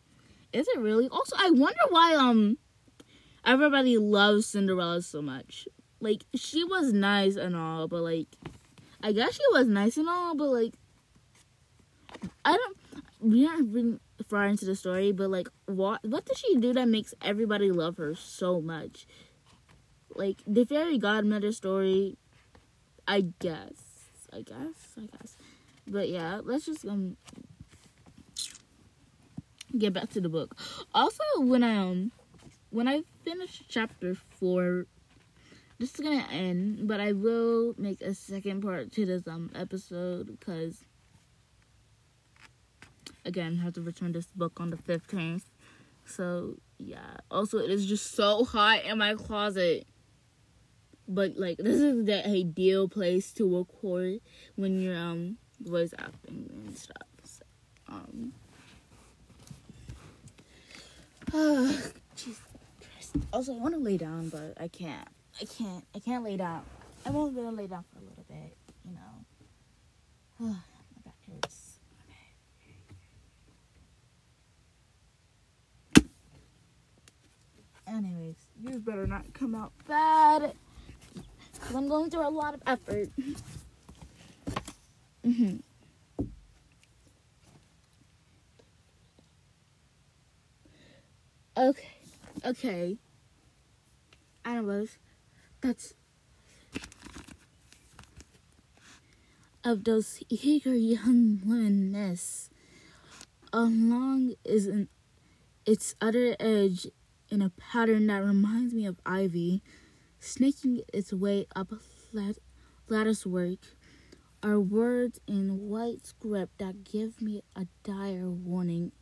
Is 0.53 0.67
it 0.69 0.79
really? 0.79 1.09
Also, 1.09 1.37
I 1.39 1.51
wonder 1.51 1.81
why 1.91 2.15
um 2.15 2.59
everybody 3.45 3.99
loves 3.99 4.47
Cinderella 4.47 5.03
so 5.03 5.23
much. 5.23 5.69
Like 6.01 6.25
she 6.35 6.65
was 6.65 6.93
nice 6.93 7.37
and 7.37 7.55
all, 7.57 7.89
but 7.89 8.03
like 8.03 8.29
I 9.03 9.13
guess 9.13 9.35
she 9.35 9.43
was 9.53 9.69
nice 9.69 9.97
and 9.97 10.09
all, 10.09 10.35
but 10.35 10.49
like 10.49 10.75
I 12.45 12.57
don't 12.57 12.77
we 13.21 13.47
aren't 13.47 13.73
really 13.73 13.99
far 14.29 14.47
into 14.47 14.65
the 14.65 14.75
story, 14.77 15.13
but 15.13 15.31
like 15.31 15.49
what 15.67 16.05
what 16.05 16.25
does 16.25 16.39
she 16.39 16.57
do 16.57 16.73
that 16.73 16.89
makes 16.89 17.15
everybody 17.23 17.71
love 17.71 17.97
her 17.97 18.15
so 18.15 18.61
much? 18.61 19.07
like 20.19 20.43
the 20.47 20.65
fairy 20.65 20.99
godmother 20.99 21.53
story 21.53 22.17
i 23.07 23.21
guess 23.39 24.19
i 24.33 24.43
guess 24.43 24.97
i 24.99 25.07
guess 25.17 25.37
but 25.87 26.09
yeah 26.09 26.41
let's 26.43 26.67
just 26.67 26.85
um 26.85 27.17
get 29.77 29.93
back 29.93 30.11
to 30.11 30.21
the 30.21 30.29
book 30.29 30.57
also 30.95 31.23
when 31.37 31.63
i 31.63 31.77
um 31.77 32.11
when 32.71 32.89
i 32.89 33.03
finished 33.25 33.63
chapter 33.69 34.15
four 34.15 34.87
this 35.79 35.95
is 35.95 36.01
gonna 36.01 36.27
end 36.31 36.87
but 36.89 37.01
i 37.01 37.13
will 37.13 37.75
make 37.79 38.01
a 38.01 38.15
second 38.15 38.63
part 38.63 38.93
to 38.93 39.07
this 39.07 39.27
um 39.27 39.51
episode 39.55 40.27
because 40.27 40.85
again 43.25 43.59
I 43.61 43.65
have 43.65 43.75
to 43.75 43.83
return 43.83 44.13
this 44.13 44.27
book 44.27 44.61
on 44.61 44.71
the 44.71 44.77
15th 44.77 45.43
so 46.05 46.55
yeah 46.79 47.19
also 47.31 47.59
it 47.59 47.71
is 47.71 47.87
just 47.87 48.13
so 48.15 48.45
hot 48.45 48.85
in 48.85 48.99
my 48.99 49.15
closet 49.15 49.87
but 51.07 51.37
like 51.37 51.59
this 51.59 51.81
is 51.81 52.05
the 52.05 52.27
ideal 52.27 52.89
place 52.89 53.33
to 53.33 53.59
record 53.59 54.21
when 54.57 54.81
you're 54.81 54.97
um 54.97 55.39
voice 55.61 55.93
acting 55.99 56.51
and 56.67 56.77
stuff. 56.77 57.07
So, 57.25 57.43
um. 57.89 58.33
Also, 63.33 63.55
I 63.55 63.57
want 63.57 63.75
to 63.75 63.81
lay 63.81 63.97
down, 63.97 64.29
but 64.29 64.53
I 64.61 64.69
can't. 64.69 65.09
I 65.41 65.45
can't. 65.45 65.85
I 65.95 66.01
can't 66.01 66.25
lay 66.25 66.37
down. 66.37 66.63
I 67.07 67.11
won't 67.11 67.35
to 67.35 67.51
lay 67.51 67.69
down 67.69 67.85
for 67.93 67.99
a 67.99 68.03
little 68.03 68.25
bit. 68.29 68.57
You 68.85 68.93
know. 68.95 69.01
my 70.41 70.55
back 71.05 71.15
hurts. 71.31 71.79
Okay. 75.97 76.09
Anyways, 77.87 78.37
you 78.61 78.81
better 78.81 79.07
not 79.07 79.33
come 79.33 79.55
out 79.55 79.73
bad 79.87 80.53
because 81.53 81.75
I'm 81.75 81.89
going 81.89 82.11
through 82.11 82.27
a 82.27 82.31
lot 82.31 82.55
of 82.55 82.63
effort. 82.67 83.09
mm-hmm. 85.25 85.57
Okay, 91.57 91.89
okay. 92.45 92.99
Anyways, 94.45 94.99
that's 95.61 95.95
of 99.65 99.85
those 99.85 100.23
eager 100.29 100.75
young 100.75 101.41
womeness. 101.47 102.49
Along 103.53 104.35
is 104.45 104.67
an 104.67 104.89
its 105.67 105.95
utter 106.01 106.37
edge 106.41 106.87
in 107.29 107.43
a 107.43 107.51
pattern 107.51 108.07
that 108.07 108.25
reminds 108.25 108.73
me 108.73 108.87
of 108.87 108.97
ivy, 109.05 109.63
snaking 110.19 110.81
its 110.95 111.13
way 111.13 111.47
up 111.55 111.73
lattice 112.89 113.27
work 113.27 113.59
are 114.43 114.61
words 114.61 115.21
in 115.27 115.69
white 115.69 116.07
script 116.07 116.59
that 116.59 116.85
give 116.85 117.21
me 117.21 117.43
a 117.57 117.67
dire 117.83 118.31
warning. 118.31 118.93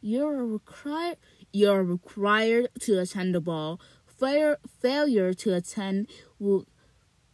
You're 0.00 0.46
required 0.46 1.18
you're 1.52 1.82
required 1.82 2.68
to 2.80 2.98
attend 2.98 3.34
the 3.34 3.40
ball. 3.40 3.80
Failure, 4.18 4.58
failure 4.80 5.32
to 5.32 5.54
attend 5.54 6.08
will 6.40 6.66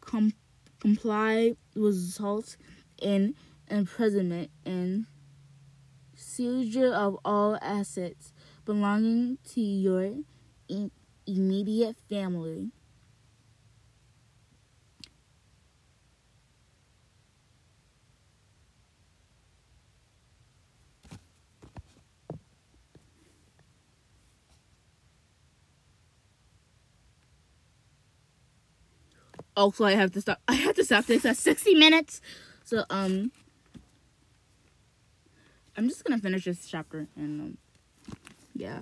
com- 0.01 0.35
comply 0.81 1.55
result 1.75 2.57
in 3.01 3.35
imprisonment 3.71 4.51
and 4.67 5.07
seizure 6.15 6.93
of 6.93 7.19
all 7.25 7.59
assets 7.63 8.33
belonging 8.67 9.39
to 9.53 9.61
your 9.61 10.17
immediate 11.27 11.97
family. 12.09 12.71
Also 29.57 29.85
I 29.85 29.93
have 29.93 30.13
to 30.13 30.21
stop 30.21 30.41
I 30.49 30.55
have 30.55 30.75
to 30.77 30.85
stop 30.85 31.07
this 31.07 31.25
at 31.25 31.37
60 31.37 31.75
minutes. 31.75 32.21
So 32.65 32.85
um 32.91 33.33
I'm 35.77 35.89
just 35.89 36.05
gonna 36.05 36.21
finish 36.21 36.45
this 36.45 36.67
chapter 36.67 37.07
and 37.17 37.41
um 37.41 37.59
yeah. 38.55 38.81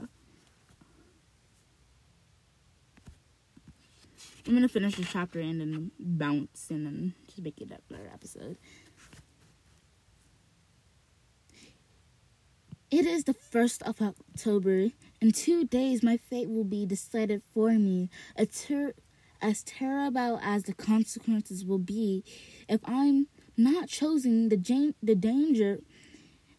I'm 4.47 4.55
gonna 4.55 4.69
finish 4.69 4.97
this 4.97 5.09
chapter 5.11 5.41
and 5.41 5.61
then 5.61 5.91
bounce 5.99 6.71
and 6.71 6.87
then 6.87 7.15
just 7.27 7.43
make 7.43 7.61
it 7.61 7.71
a 7.71 7.93
better 7.93 8.11
episode. 8.13 8.57
It 12.93 13.07
is 13.07 13.25
the 13.25 13.33
1st 13.33 13.83
of 13.85 14.03
October. 14.03 14.89
In 15.23 15.33
two 15.33 15.65
days, 15.65 16.03
my 16.03 16.19
fate 16.19 16.51
will 16.51 16.65
be 16.65 16.85
decided 16.85 17.43
for 17.55 17.71
me. 17.71 18.11
A, 18.37 18.45
ter- 18.45 18.93
as 19.43 19.63
terrible 19.65 20.39
as 20.43 20.65
the 20.65 20.73
consequences 20.75 21.65
will 21.65 21.79
be 21.79 22.25
if 22.69 22.81
I'm 22.85 23.27
not 23.57 23.89
choosing 23.89 24.49
the 24.49 24.57
jan- 24.57 24.95
the 25.03 25.15
danger 25.15 25.81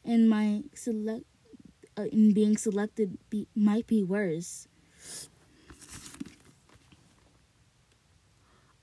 in 0.04 0.28
my 0.28 0.64
select 0.76 1.26
uh, 1.98 2.04
in 2.12 2.34
being 2.34 2.58
selected 2.58 3.18
be- 3.30 3.48
might 3.56 3.88
be 3.88 4.04
worse. 4.04 4.68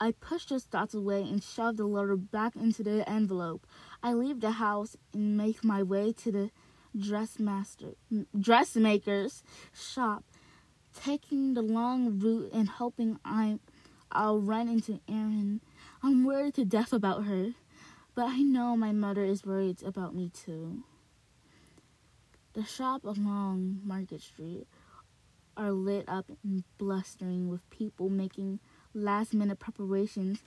I 0.02 0.12
pushed 0.12 0.48
those 0.48 0.64
thoughts 0.64 0.94
away 0.94 1.22
and 1.22 1.42
shoved 1.42 1.76
the 1.76 1.84
letter 1.84 2.16
back 2.16 2.56
into 2.56 2.82
the 2.82 3.06
envelope. 3.06 3.66
I 4.02 4.14
leave 4.14 4.40
the 4.40 4.52
house 4.52 4.96
and 5.12 5.36
make 5.36 5.62
my 5.62 5.82
way 5.82 6.12
to 6.12 6.32
the 6.32 6.50
dressmaster 6.96 7.94
dressmaker's 8.38 9.42
shop, 9.74 10.24
taking 10.94 11.54
the 11.54 11.62
long 11.62 12.18
route 12.18 12.50
and 12.52 12.68
hoping 12.68 13.18
I 13.24 13.58
I'll 14.12 14.40
run 14.40 14.68
into 14.68 15.00
Erin. 15.08 15.60
I'm 16.02 16.24
worried 16.24 16.54
to 16.54 16.64
death 16.64 16.92
about 16.92 17.24
her, 17.24 17.52
but 18.14 18.26
I 18.28 18.38
know 18.38 18.76
my 18.76 18.92
mother 18.92 19.24
is 19.24 19.44
worried 19.44 19.82
about 19.82 20.14
me 20.14 20.30
too. 20.30 20.82
The 22.54 22.64
shop 22.64 23.04
along 23.04 23.80
Market 23.84 24.20
Street 24.20 24.66
are 25.56 25.70
lit 25.70 26.08
up 26.08 26.26
and 26.42 26.64
blustering 26.78 27.48
with 27.48 27.68
people 27.70 28.08
making 28.08 28.58
last 28.94 29.32
minute 29.32 29.60
preparations 29.60 30.40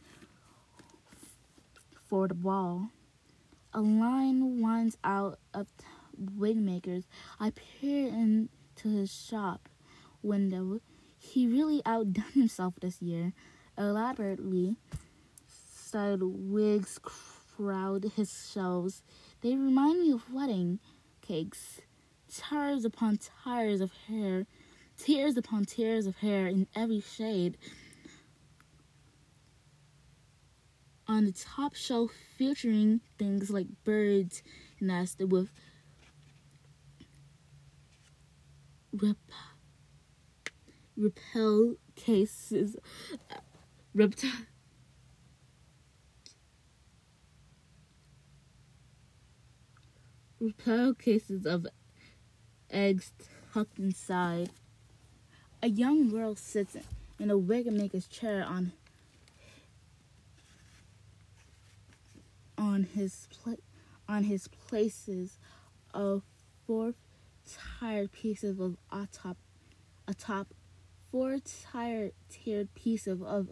for 2.09 2.27
the 2.27 2.33
ball. 2.33 2.89
A 3.73 3.79
line 3.79 4.61
winds 4.61 4.97
out 5.03 5.39
of 5.53 5.67
wig 6.17 6.57
makers. 6.57 7.05
I 7.39 7.51
peer 7.51 8.07
into 8.07 8.89
his 8.89 9.13
shop 9.13 9.69
window. 10.21 10.81
He 11.17 11.47
really 11.47 11.81
outdone 11.85 12.31
himself 12.33 12.73
this 12.81 13.01
year 13.01 13.33
elaborately 13.77 14.75
styled 15.47 16.21
wigs 16.23 16.99
crowd 16.99 18.11
his 18.15 18.49
shelves. 18.51 19.03
They 19.41 19.55
remind 19.55 20.01
me 20.01 20.11
of 20.11 20.31
wedding 20.33 20.79
cakes, 21.21 21.81
tires 22.33 22.85
upon 22.85 23.19
tires 23.43 23.81
of 23.81 23.91
hair, 24.07 24.45
tiers 24.97 25.37
upon 25.37 25.65
tiers 25.65 26.05
of 26.05 26.17
hair 26.17 26.47
in 26.47 26.67
every 26.75 27.01
shade. 27.01 27.57
On 31.07 31.25
the 31.25 31.31
top 31.31 31.75
shelf, 31.75 32.11
featuring 32.37 33.01
things 33.19 33.49
like 33.51 33.67
birds 33.83 34.41
nest 34.79 35.19
with 35.19 35.49
rep- 38.91 39.17
repel 40.95 41.75
cases 41.95 42.77
reptile 43.93 44.31
reptile 50.39 50.93
cases 50.93 51.45
of 51.45 51.67
eggs 52.69 53.11
tucked 53.53 53.79
inside. 53.79 54.49
A 55.61 55.67
young 55.67 56.09
girl 56.09 56.35
sits 56.35 56.75
in 57.19 57.29
a 57.29 57.37
wig 57.37 57.71
maker's 57.71 58.07
chair 58.07 58.43
on 58.45 58.73
on 62.57 62.83
his 62.83 63.27
pla- 63.31 63.55
on 64.07 64.23
his 64.23 64.47
places 64.47 65.37
of 65.93 66.23
four 66.65 66.93
tired 67.79 68.11
pieces 68.11 68.59
of 68.59 68.77
atop 68.91 69.37
atop 70.07 70.53
four 71.11 71.37
tired 71.71 72.11
tiered 72.29 72.73
pieces 72.73 73.21
of, 73.21 73.23
of 73.23 73.49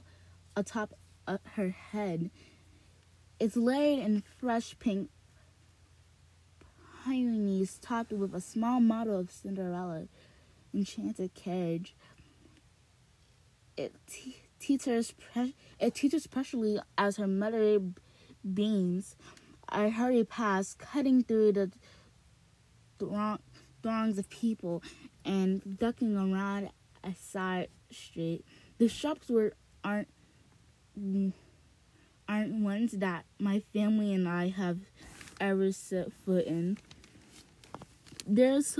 atop 0.55 0.93
uh, 1.27 1.37
her 1.55 1.69
head. 1.69 2.31
It's 3.39 3.55
layered 3.55 4.05
in 4.05 4.23
fresh 4.39 4.77
pink 4.79 5.09
peonies 7.03 7.79
topped 7.81 8.11
with 8.11 8.35
a 8.35 8.41
small 8.41 8.79
model 8.79 9.19
of 9.19 9.31
Cinderella 9.31 10.07
enchanted 10.73 11.33
carriage. 11.33 11.95
It 13.75 13.95
te- 14.07 14.43
teeters 14.59 15.11
pre- 15.11 15.55
it 15.79 15.95
teeters 15.95 16.27
pressurely 16.27 16.79
as 16.97 17.17
her 17.17 17.27
mother 17.27 17.79
beams. 18.53 19.15
I 19.67 19.89
hurry 19.89 20.23
past, 20.23 20.77
cutting 20.77 21.23
through 21.23 21.53
the 21.53 21.71
throng- 22.99 23.39
throngs 23.81 24.17
of 24.17 24.29
people 24.29 24.83
and 25.25 25.79
ducking 25.79 26.15
around 26.15 26.69
a 27.03 27.15
side 27.15 27.69
street. 27.89 28.45
The 28.77 28.87
shops 28.87 29.29
were 29.29 29.53
aren't 29.83 30.09
aren't 30.97 32.63
ones 32.63 32.93
that 32.93 33.25
my 33.39 33.61
family 33.73 34.13
and 34.13 34.27
I 34.27 34.49
have 34.49 34.79
ever 35.39 35.71
set 35.71 36.11
foot 36.25 36.45
in. 36.45 36.77
There's 38.25 38.79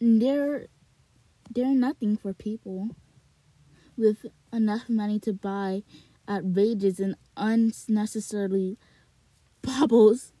there 0.00 0.66
they're 1.54 1.74
nothing 1.74 2.16
for 2.16 2.32
people 2.32 2.90
with 3.96 4.26
enough 4.52 4.88
money 4.88 5.18
to 5.20 5.32
buy 5.32 5.82
outrageous 6.28 6.98
and 6.98 7.16
unnecessarily 7.36 8.78
baubles. 9.62 10.32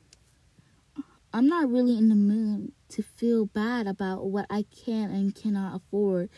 I'm 1.32 1.46
not 1.46 1.70
really 1.70 1.96
in 1.96 2.08
the 2.08 2.14
mood 2.14 2.72
to 2.90 3.02
feel 3.02 3.46
bad 3.46 3.86
about 3.86 4.26
what 4.26 4.46
I 4.50 4.64
can 4.84 5.10
and 5.10 5.34
cannot 5.34 5.76
afford 5.76 6.30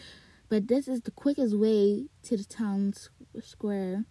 but 0.52 0.68
this 0.68 0.86
is 0.86 1.00
the 1.00 1.10
quickest 1.10 1.56
way 1.56 2.04
to 2.22 2.36
the 2.36 2.44
town 2.44 2.92
square. 3.40 4.04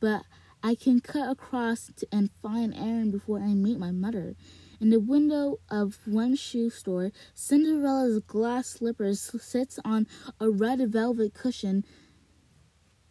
But 0.00 0.22
I 0.62 0.74
can 0.74 1.00
cut 1.00 1.28
across 1.28 1.90
and 2.10 2.30
find 2.42 2.72
Erin 2.74 3.10
before 3.10 3.40
I 3.40 3.48
meet 3.48 3.78
my 3.78 3.90
mother. 3.90 4.36
In 4.80 4.88
the 4.88 4.98
window 4.98 5.58
of 5.70 5.98
one 6.06 6.34
shoe 6.34 6.70
store, 6.70 7.12
Cinderella's 7.34 8.20
glass 8.20 8.68
slippers 8.68 9.20
sits 9.38 9.78
on 9.84 10.06
a 10.40 10.48
red 10.48 10.80
velvet 10.90 11.34
cushion 11.34 11.84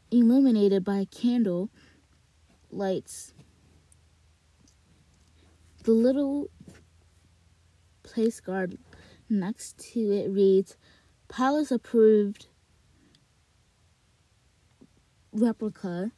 illuminated 0.09 0.84
by 0.84 1.05
candle 1.05 1.70
lights. 2.72 3.36
The 5.84 5.91
little 5.91 6.49
place 8.01 8.39
guard 8.39 8.80
next 9.30 9.78
to 9.93 9.99
it 9.99 10.32
reads 10.32 10.78
Palace 11.28 11.70
approved 11.70 12.47
replica 15.36 16.12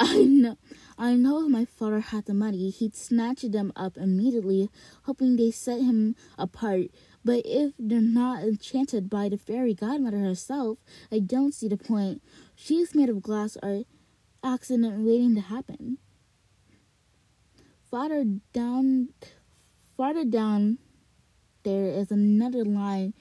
I 0.00 0.24
know, 0.24 0.58
I 0.98 1.14
know 1.14 1.44
if 1.44 1.50
my 1.50 1.64
father 1.64 2.00
had 2.00 2.26
the 2.26 2.34
money, 2.34 2.70
he'd 2.70 2.96
snatch 2.96 3.42
them 3.42 3.72
up 3.76 3.96
immediately, 3.96 4.68
hoping 5.04 5.36
they 5.36 5.52
set 5.52 5.80
him 5.80 6.16
apart. 6.36 6.86
But 7.24 7.42
if 7.44 7.74
they're 7.78 8.00
not 8.00 8.42
enchanted 8.42 9.08
by 9.08 9.28
the 9.28 9.38
fairy 9.38 9.72
godmother 9.72 10.18
herself, 10.18 10.78
I 11.12 11.20
don't 11.20 11.54
see 11.54 11.68
the 11.68 11.76
point. 11.76 12.22
She's 12.56 12.94
made 12.94 13.08
of 13.08 13.22
glass 13.22 13.56
or 13.62 13.84
accident 14.42 15.06
waiting 15.06 15.36
to 15.36 15.40
happen. 15.40 15.98
Farther 17.88 18.24
down, 18.52 19.10
farther 19.96 20.24
down, 20.24 20.78
there 21.62 21.86
is 21.86 22.10
another 22.10 22.64
line 22.64 23.14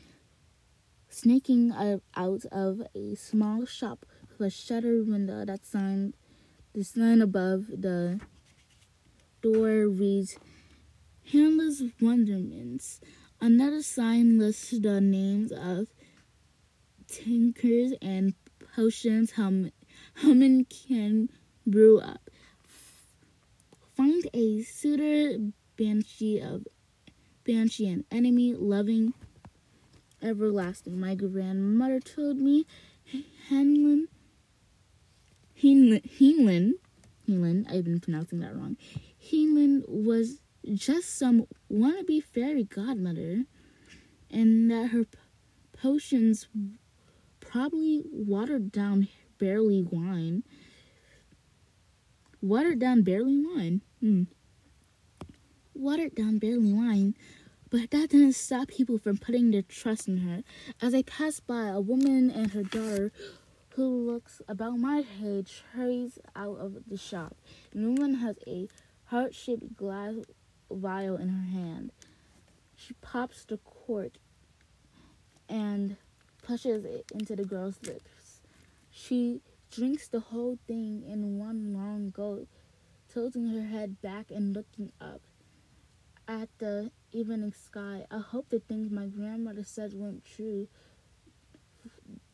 snaking 1.07 1.71
out 1.71 2.45
of 2.51 2.81
a 2.95 3.13
small 3.15 3.65
shop 3.65 4.07
a 4.39 4.49
shuttered 4.49 5.07
window 5.07 5.45
that 5.45 5.65
sign 5.65 6.13
the 6.73 6.83
sign 6.83 7.21
above 7.21 7.67
the 7.67 8.19
door 9.41 9.87
reads 9.87 10.37
Handless 11.31 11.83
Wonderments. 12.01 12.99
Another 13.39 13.81
sign 13.81 14.39
lists 14.39 14.71
the 14.71 14.99
names 14.99 15.51
of 15.51 15.87
tinkers 17.07 17.93
and 18.01 18.33
potions 18.75 19.31
hum, 19.31 19.71
human 20.17 20.65
can 20.65 21.29
brew 21.67 21.99
up. 21.99 22.29
Find 23.95 24.27
a 24.33 24.63
suitor 24.63 25.37
banshee 25.77 26.39
of 26.39 26.65
banshee 27.45 27.87
and 27.87 28.05
enemy 28.11 28.55
loving 28.55 29.13
everlasting. 30.21 30.99
My 30.99 31.15
grandmother 31.15 31.99
told 31.99 32.37
me 32.37 32.65
Henlin 33.49 34.07
Heenlin, 35.63 36.73
Heenlin, 37.25 37.65
I've 37.71 37.85
been 37.85 38.01
pronouncing 38.01 38.39
that 38.39 38.53
wrong. 38.53 38.75
Heenlin 39.23 39.87
was 39.87 40.41
just 40.73 41.17
some 41.17 41.47
wannabe 41.71 42.21
fairy 42.21 42.65
godmother, 42.65 43.45
and 44.29 44.69
that 44.69 44.87
her 44.87 45.05
potions 45.71 46.47
probably 47.39 48.03
watered 48.11 48.73
down 48.73 49.07
barley 49.39 49.81
wine. 49.81 50.43
Watered 52.41 52.79
down 52.79 53.03
barley 53.03 53.37
wine. 53.37 53.81
Hmm. 54.01 54.23
Watered 55.73 56.15
down 56.15 56.39
barley 56.39 56.73
wine. 56.73 57.15
But 57.69 57.89
that 57.91 58.09
didn't 58.09 58.33
stop 58.33 58.67
people 58.67 58.97
from 58.99 59.17
putting 59.17 59.51
their 59.51 59.63
trust 59.63 60.07
in 60.07 60.17
her. 60.17 60.43
As 60.81 60.93
I 60.93 61.03
passed 61.03 61.47
by, 61.47 61.69
a 61.69 61.79
woman 61.79 62.29
and 62.29 62.51
her 62.51 62.63
daughter 62.63 63.11
who 63.75 63.87
looks 63.87 64.41
about 64.47 64.77
my 64.77 65.03
age 65.23 65.63
hurries 65.73 66.19
out 66.35 66.59
of 66.59 66.77
the 66.87 66.97
shop. 66.97 67.35
The 67.73 67.89
woman 67.89 68.15
has 68.15 68.37
a 68.45 68.67
heart 69.05 69.33
shaped 69.33 69.75
glass 69.75 70.15
vial 70.69 71.17
in 71.17 71.29
her 71.29 71.51
hand. 71.51 71.91
She 72.75 72.93
pops 73.01 73.45
the 73.45 73.57
cork 73.57 74.13
and 75.49 75.97
pushes 76.43 76.85
it 76.85 77.11
into 77.13 77.35
the 77.35 77.45
girl's 77.45 77.79
lips. 77.83 78.41
She 78.91 79.41
drinks 79.71 80.07
the 80.07 80.19
whole 80.19 80.59
thing 80.67 81.03
in 81.07 81.39
one 81.39 81.73
long 81.73 82.11
gulp, 82.11 82.47
tilting 83.11 83.47
her 83.47 83.65
head 83.65 84.01
back 84.01 84.29
and 84.29 84.53
looking 84.53 84.91
up 85.01 85.21
at 86.27 86.49
the 86.59 86.91
evening 87.11 87.53
sky. 87.53 88.05
I 88.11 88.19
hope 88.19 88.49
the 88.49 88.59
things 88.59 88.91
my 88.91 89.07
grandmother 89.07 89.63
said 89.63 89.93
weren't 89.93 90.25
true 90.25 90.67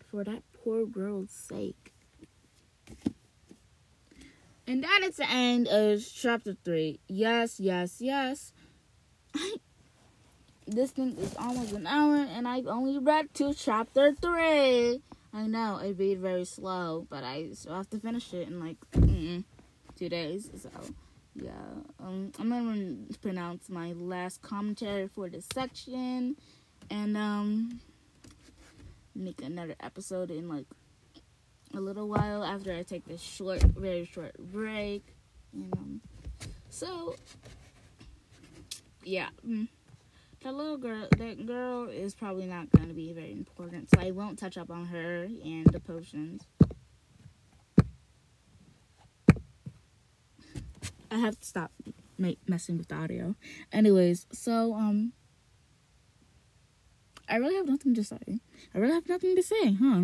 for 0.09 0.23
that 0.23 0.43
poor 0.63 0.85
girl's 0.85 1.31
sake. 1.31 1.93
And 4.67 4.83
that 4.83 5.01
is 5.03 5.17
the 5.17 5.29
end 5.29 5.67
of 5.67 6.03
chapter 6.13 6.55
three. 6.63 6.99
Yes, 7.07 7.59
yes, 7.59 7.97
yes. 7.99 8.53
this 10.67 10.91
thing 10.91 11.17
is 11.17 11.35
almost 11.37 11.73
an 11.73 11.87
hour, 11.87 12.17
and 12.17 12.47
I've 12.47 12.67
only 12.67 12.99
read 12.99 13.33
to 13.35 13.53
chapter 13.53 14.13
three. 14.13 15.01
I 15.33 15.47
know 15.47 15.79
I 15.81 15.89
read 15.97 16.19
very 16.19 16.45
slow, 16.45 17.07
but 17.09 17.23
I 17.23 17.49
still 17.53 17.75
have 17.75 17.89
to 17.91 17.99
finish 17.99 18.33
it 18.33 18.47
in 18.47 18.59
like 18.59 18.77
two 18.93 20.09
days. 20.09 20.49
So 20.61 20.69
yeah, 21.35 21.51
um, 21.99 22.31
I'm 22.39 22.49
gonna 22.49 22.95
pronounce 23.21 23.69
my 23.69 23.93
last 23.93 24.41
commentary 24.41 25.07
for 25.07 25.29
this 25.29 25.47
section, 25.53 26.35
and 26.89 27.17
um, 27.17 27.79
make 29.19 29.41
another 29.41 29.75
episode 29.79 30.31
in 30.31 30.47
like 30.49 30.65
a 31.73 31.79
little 31.79 32.07
while 32.07 32.43
after 32.43 32.73
I 32.73 32.83
take 32.83 33.05
this 33.05 33.21
short, 33.21 33.61
very 33.61 34.05
short 34.05 34.35
break. 34.37 35.03
So 36.69 37.15
yeah, 39.03 39.29
mm, 39.47 39.67
that 40.43 40.53
little 40.53 40.77
girl, 40.77 41.07
that 41.17 41.45
girl 41.45 41.89
is 41.89 42.13
probably 42.15 42.45
not 42.45 42.71
going 42.71 42.87
to 42.87 42.93
be 42.93 43.11
very 43.13 43.31
important, 43.31 43.89
so 43.89 44.01
I 44.01 44.11
won't 44.11 44.39
touch 44.39 44.57
up 44.57 44.69
on 44.69 44.85
her 44.85 45.23
and 45.23 45.65
the 45.67 45.79
potions. 45.79 46.43
I 51.11 51.17
have 51.17 51.39
to 51.39 51.45
stop 51.45 51.71
messing 52.47 52.77
with 52.77 52.89
the 52.89 52.95
audio. 52.95 53.35
Anyways, 53.71 54.27
so 54.31 54.75
um, 54.75 55.13
I 57.29 57.37
really 57.37 57.55
have 57.55 57.67
nothing 57.67 57.93
to 57.95 58.03
say. 58.03 58.39
I 58.73 58.77
really 58.77 58.93
have 58.93 59.07
nothing 59.07 59.35
to 59.35 59.43
say, 59.43 59.73
huh? 59.73 60.03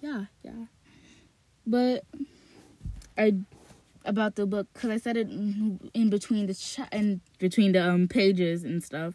Yeah, 0.00 0.24
yeah. 0.42 0.66
But 1.66 2.04
I 3.16 3.34
about 4.04 4.36
the 4.36 4.46
book 4.46 4.68
because 4.72 4.90
I 4.90 4.96
said 4.96 5.16
it 5.16 5.28
in, 5.28 6.08
between 6.08 6.46
the 6.46 6.54
chat 6.54 6.88
in 6.92 7.20
between 7.38 7.72
the 7.72 7.86
um 7.86 8.08
pages 8.08 8.64
and 8.64 8.82
stuff. 8.82 9.14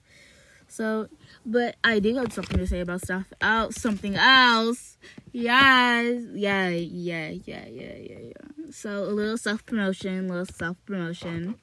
So, 0.67 1.07
but 1.45 1.75
I 1.83 1.99
do 1.99 2.15
have 2.15 2.33
something 2.33 2.57
to 2.57 2.67
say 2.67 2.79
about 2.79 3.01
stuff 3.01 3.25
else, 3.41 3.75
something 3.75 4.15
else. 4.15 4.97
Yes, 5.31 6.23
yeah, 6.33 6.69
yeah, 6.69 7.29
yeah, 7.29 7.65
yeah, 7.67 7.95
yeah, 7.95 8.19
yeah. 8.19 8.71
So 8.71 9.03
a 9.03 9.13
little 9.13 9.37
self 9.37 9.65
promotion, 9.65 10.27
little 10.27 10.45
self 10.45 10.77
promotion. 10.85 11.55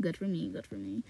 Good 0.00 0.16
for 0.16 0.24
me. 0.24 0.48
Good 0.48 0.66
for 0.66 0.74
me. 0.74 1.02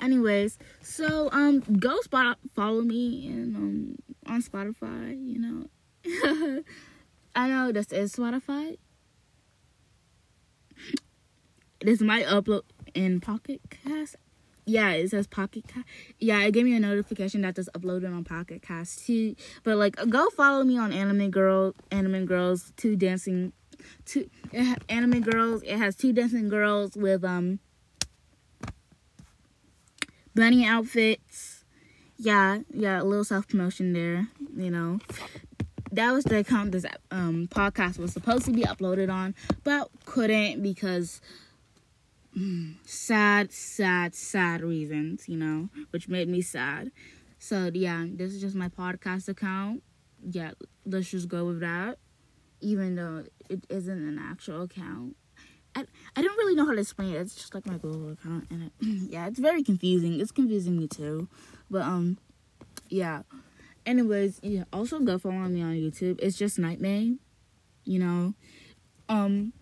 Anyways, 0.00 0.58
so 0.80 1.28
um, 1.30 1.60
go 1.60 2.00
spot 2.00 2.38
follow 2.54 2.80
me 2.80 3.28
and 3.28 3.56
um 3.56 3.96
on 4.26 4.42
Spotify. 4.42 5.10
You 5.10 5.38
know, 5.38 6.62
I 7.34 7.48
know 7.48 7.72
this 7.72 7.92
is 7.92 8.14
Spotify. 8.14 8.78
This 11.82 12.00
might 12.00 12.26
upload 12.26 12.62
in 12.94 13.20
Pocket 13.20 13.60
Cast. 13.70 14.16
Yeah, 14.66 14.90
it 14.92 15.10
says 15.10 15.26
Pocket 15.26 15.66
Cast. 15.66 15.86
Yeah, 16.18 16.42
it 16.44 16.52
gave 16.52 16.64
me 16.64 16.74
a 16.76 16.80
notification 16.80 17.42
that 17.42 17.56
this 17.56 17.68
uploaded 17.74 18.14
on 18.14 18.24
Pocket 18.24 18.62
Cast 18.62 19.06
too. 19.06 19.34
But 19.64 19.76
like, 19.76 19.96
go 20.08 20.30
follow 20.30 20.64
me 20.64 20.78
on 20.78 20.92
Anime 20.92 21.30
Girl, 21.30 21.74
Anime 21.90 22.24
Girls, 22.24 22.72
two 22.76 22.96
dancing, 22.96 23.52
two 24.06 24.30
Anime 24.88 25.20
Girls. 25.20 25.62
It 25.62 25.76
has 25.76 25.94
two 25.94 26.12
dancing 26.14 26.48
girls 26.48 26.96
with 26.96 27.22
um 27.24 27.58
bunny 30.34 30.64
outfits. 30.64 31.64
Yeah, 32.16 32.60
yeah, 32.72 33.00
a 33.00 33.04
little 33.04 33.24
self 33.24 33.48
promotion 33.48 33.92
there, 33.92 34.28
you 34.54 34.70
know. 34.70 34.98
That 35.92 36.12
was 36.12 36.24
the 36.24 36.38
account 36.38 36.72
this 36.72 36.84
um, 37.10 37.48
podcast 37.50 37.98
was 37.98 38.12
supposed 38.12 38.44
to 38.44 38.52
be 38.52 38.62
uploaded 38.62 39.12
on, 39.12 39.34
but 39.64 39.90
couldn't 40.04 40.62
because 40.62 41.20
mm, 42.36 42.74
sad, 42.84 43.52
sad, 43.52 44.14
sad 44.14 44.62
reasons, 44.62 45.28
you 45.28 45.36
know, 45.36 45.68
which 45.90 46.08
made 46.08 46.28
me 46.28 46.42
sad. 46.42 46.92
So 47.38 47.70
yeah, 47.72 48.04
this 48.08 48.32
is 48.32 48.40
just 48.40 48.54
my 48.54 48.68
podcast 48.68 49.28
account. 49.28 49.82
Yeah, 50.22 50.52
let's 50.84 51.10
just 51.10 51.28
go 51.28 51.46
with 51.46 51.60
that, 51.60 51.98
even 52.60 52.94
though 52.94 53.24
it 53.48 53.64
isn't 53.68 54.08
an 54.08 54.18
actual 54.18 54.62
account. 54.62 55.16
I, 55.74 55.84
I 56.16 56.22
don't 56.22 56.36
really 56.36 56.54
know 56.54 56.66
how 56.66 56.72
to 56.72 56.80
explain 56.80 57.14
it. 57.14 57.18
It's 57.18 57.34
just 57.34 57.54
like 57.54 57.66
my 57.66 57.78
Google 57.78 58.12
account, 58.12 58.46
and 58.50 58.64
it, 58.64 58.72
yeah, 59.10 59.26
it's 59.26 59.38
very 59.38 59.62
confusing. 59.62 60.20
It's 60.20 60.32
confusing 60.32 60.76
me 60.78 60.88
too, 60.88 61.28
but 61.70 61.82
um, 61.82 62.18
yeah. 62.88 63.22
Anyways, 63.86 64.40
yeah. 64.42 64.64
Also, 64.72 64.98
go 65.00 65.18
follow 65.18 65.34
me 65.34 65.62
on 65.62 65.72
YouTube. 65.72 66.18
It's 66.20 66.36
just 66.36 66.58
Nightmare. 66.58 67.14
You 67.84 67.98
know, 67.98 68.34
um, 69.08 69.52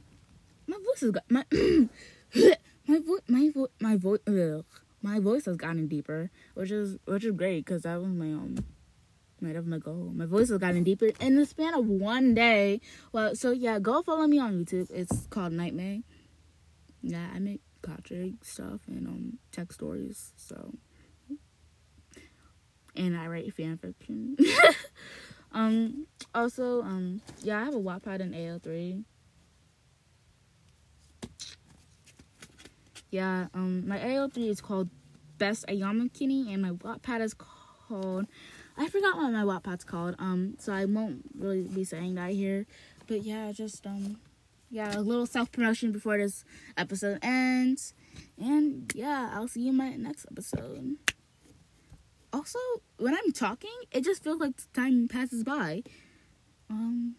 my 0.67 0.77
voice 0.77 1.01
has 1.01 1.11
got 1.13 1.31
my 1.31 1.45
my 2.87 3.01
my 3.29 3.51
voice 3.51 3.69
my 3.81 3.97
voice 3.97 4.21
my 5.03 5.21
voice 5.21 5.45
has 5.45 5.57
gotten 5.57 5.87
deeper, 5.87 6.31
which 6.55 6.71
is 6.71 6.99
which 7.05 7.25
is 7.25 7.33
great 7.33 7.65
because 7.65 7.83
that 7.83 8.01
was 8.01 8.09
my 8.09 8.27
um 8.27 8.57
might 9.41 9.57
of 9.57 9.67
my 9.67 9.79
goal. 9.79 10.13
My 10.15 10.27
voice 10.27 10.49
has 10.51 10.59
gotten 10.59 10.85
deeper 10.85 11.11
in 11.21 11.37
the 11.37 11.47
span 11.47 11.75
of 11.75 11.87
one 11.87 12.35
day. 12.35 12.81
Well, 13.13 13.35
so 13.35 13.51
yeah, 13.51 13.79
go 13.79 14.03
follow 14.03 14.27
me 14.27 14.39
on 14.39 14.65
YouTube. 14.65 14.91
It's 14.91 15.27
called 15.27 15.53
Nightmare. 15.53 16.01
Yeah, 17.03 17.27
I 17.35 17.39
make 17.39 17.61
Patrick 17.83 18.45
stuff 18.45 18.81
and 18.87 19.07
um 19.07 19.39
tech 19.53 19.73
stories. 19.73 20.33
So, 20.37 20.75
and 22.97 23.17
I 23.17 23.27
write 23.27 23.55
fan 23.55 23.79
fiction. 23.79 24.37
um, 25.53 26.07
also, 26.35 26.83
um, 26.83 27.23
yeah, 27.43 27.61
I 27.61 27.65
have 27.65 27.75
a 27.75 27.79
Wattpad 27.79 28.21
in 28.21 28.33
AO3. 28.33 29.05
yeah, 33.11 33.47
um, 33.55 33.89
my 33.89 33.99
AO3 33.99 34.49
is 34.51 34.61
called 34.61 34.89
Best 35.39 35.67
Ayamakini, 35.67 36.53
and 36.53 36.63
my 36.63 36.71
Wattpad 36.71 37.21
is 37.21 37.35
called. 37.35 38.27
I 38.79 38.89
forgot 38.89 39.17
what 39.17 39.33
my 39.33 39.43
Wattpad's 39.43 39.85
called. 39.85 40.15
Um, 40.19 40.55
so 40.59 40.73
I 40.73 40.85
won't 40.85 41.23
really 41.37 41.63
be 41.63 41.85
saying 41.85 42.15
that 42.15 42.31
here, 42.31 42.67
but 43.07 43.23
yeah, 43.25 43.51
just 43.53 43.87
um, 43.87 44.19
yeah, 44.71 44.97
a 44.97 45.01
little 45.01 45.27
self 45.27 45.51
promotion 45.51 45.91
before 45.91 46.17
this 46.19 46.45
episode 46.77 47.19
ends, 47.23 47.93
and 48.39 48.91
yeah, 48.95 49.31
I'll 49.35 49.49
see 49.49 49.63
you 49.63 49.71
in 49.71 49.77
my 49.77 49.97
next 49.97 50.27
episode. 50.31 50.97
Also, 52.33 52.59
when 52.99 53.15
I'm 53.15 53.33
talking, 53.33 53.75
it 53.91 54.05
just 54.05 54.23
feels 54.23 54.39
like 54.39 54.53
time 54.73 55.09
passes 55.09 55.43
by. 55.43 55.83
Um, 56.71 57.17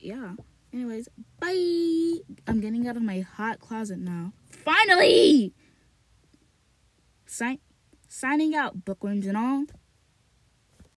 yeah. 0.00 0.32
Anyways, 0.72 1.08
bye. 1.40 2.14
I'm 2.46 2.60
getting 2.60 2.86
out 2.88 2.96
of 2.96 3.02
my 3.02 3.20
hot 3.20 3.60
closet 3.60 3.98
now. 3.98 4.32
Finally! 4.50 5.52
Sign- 7.26 7.60
signing 8.08 8.54
out, 8.54 8.84
bookworms 8.84 9.26
and 9.26 9.36
all. 9.36 9.64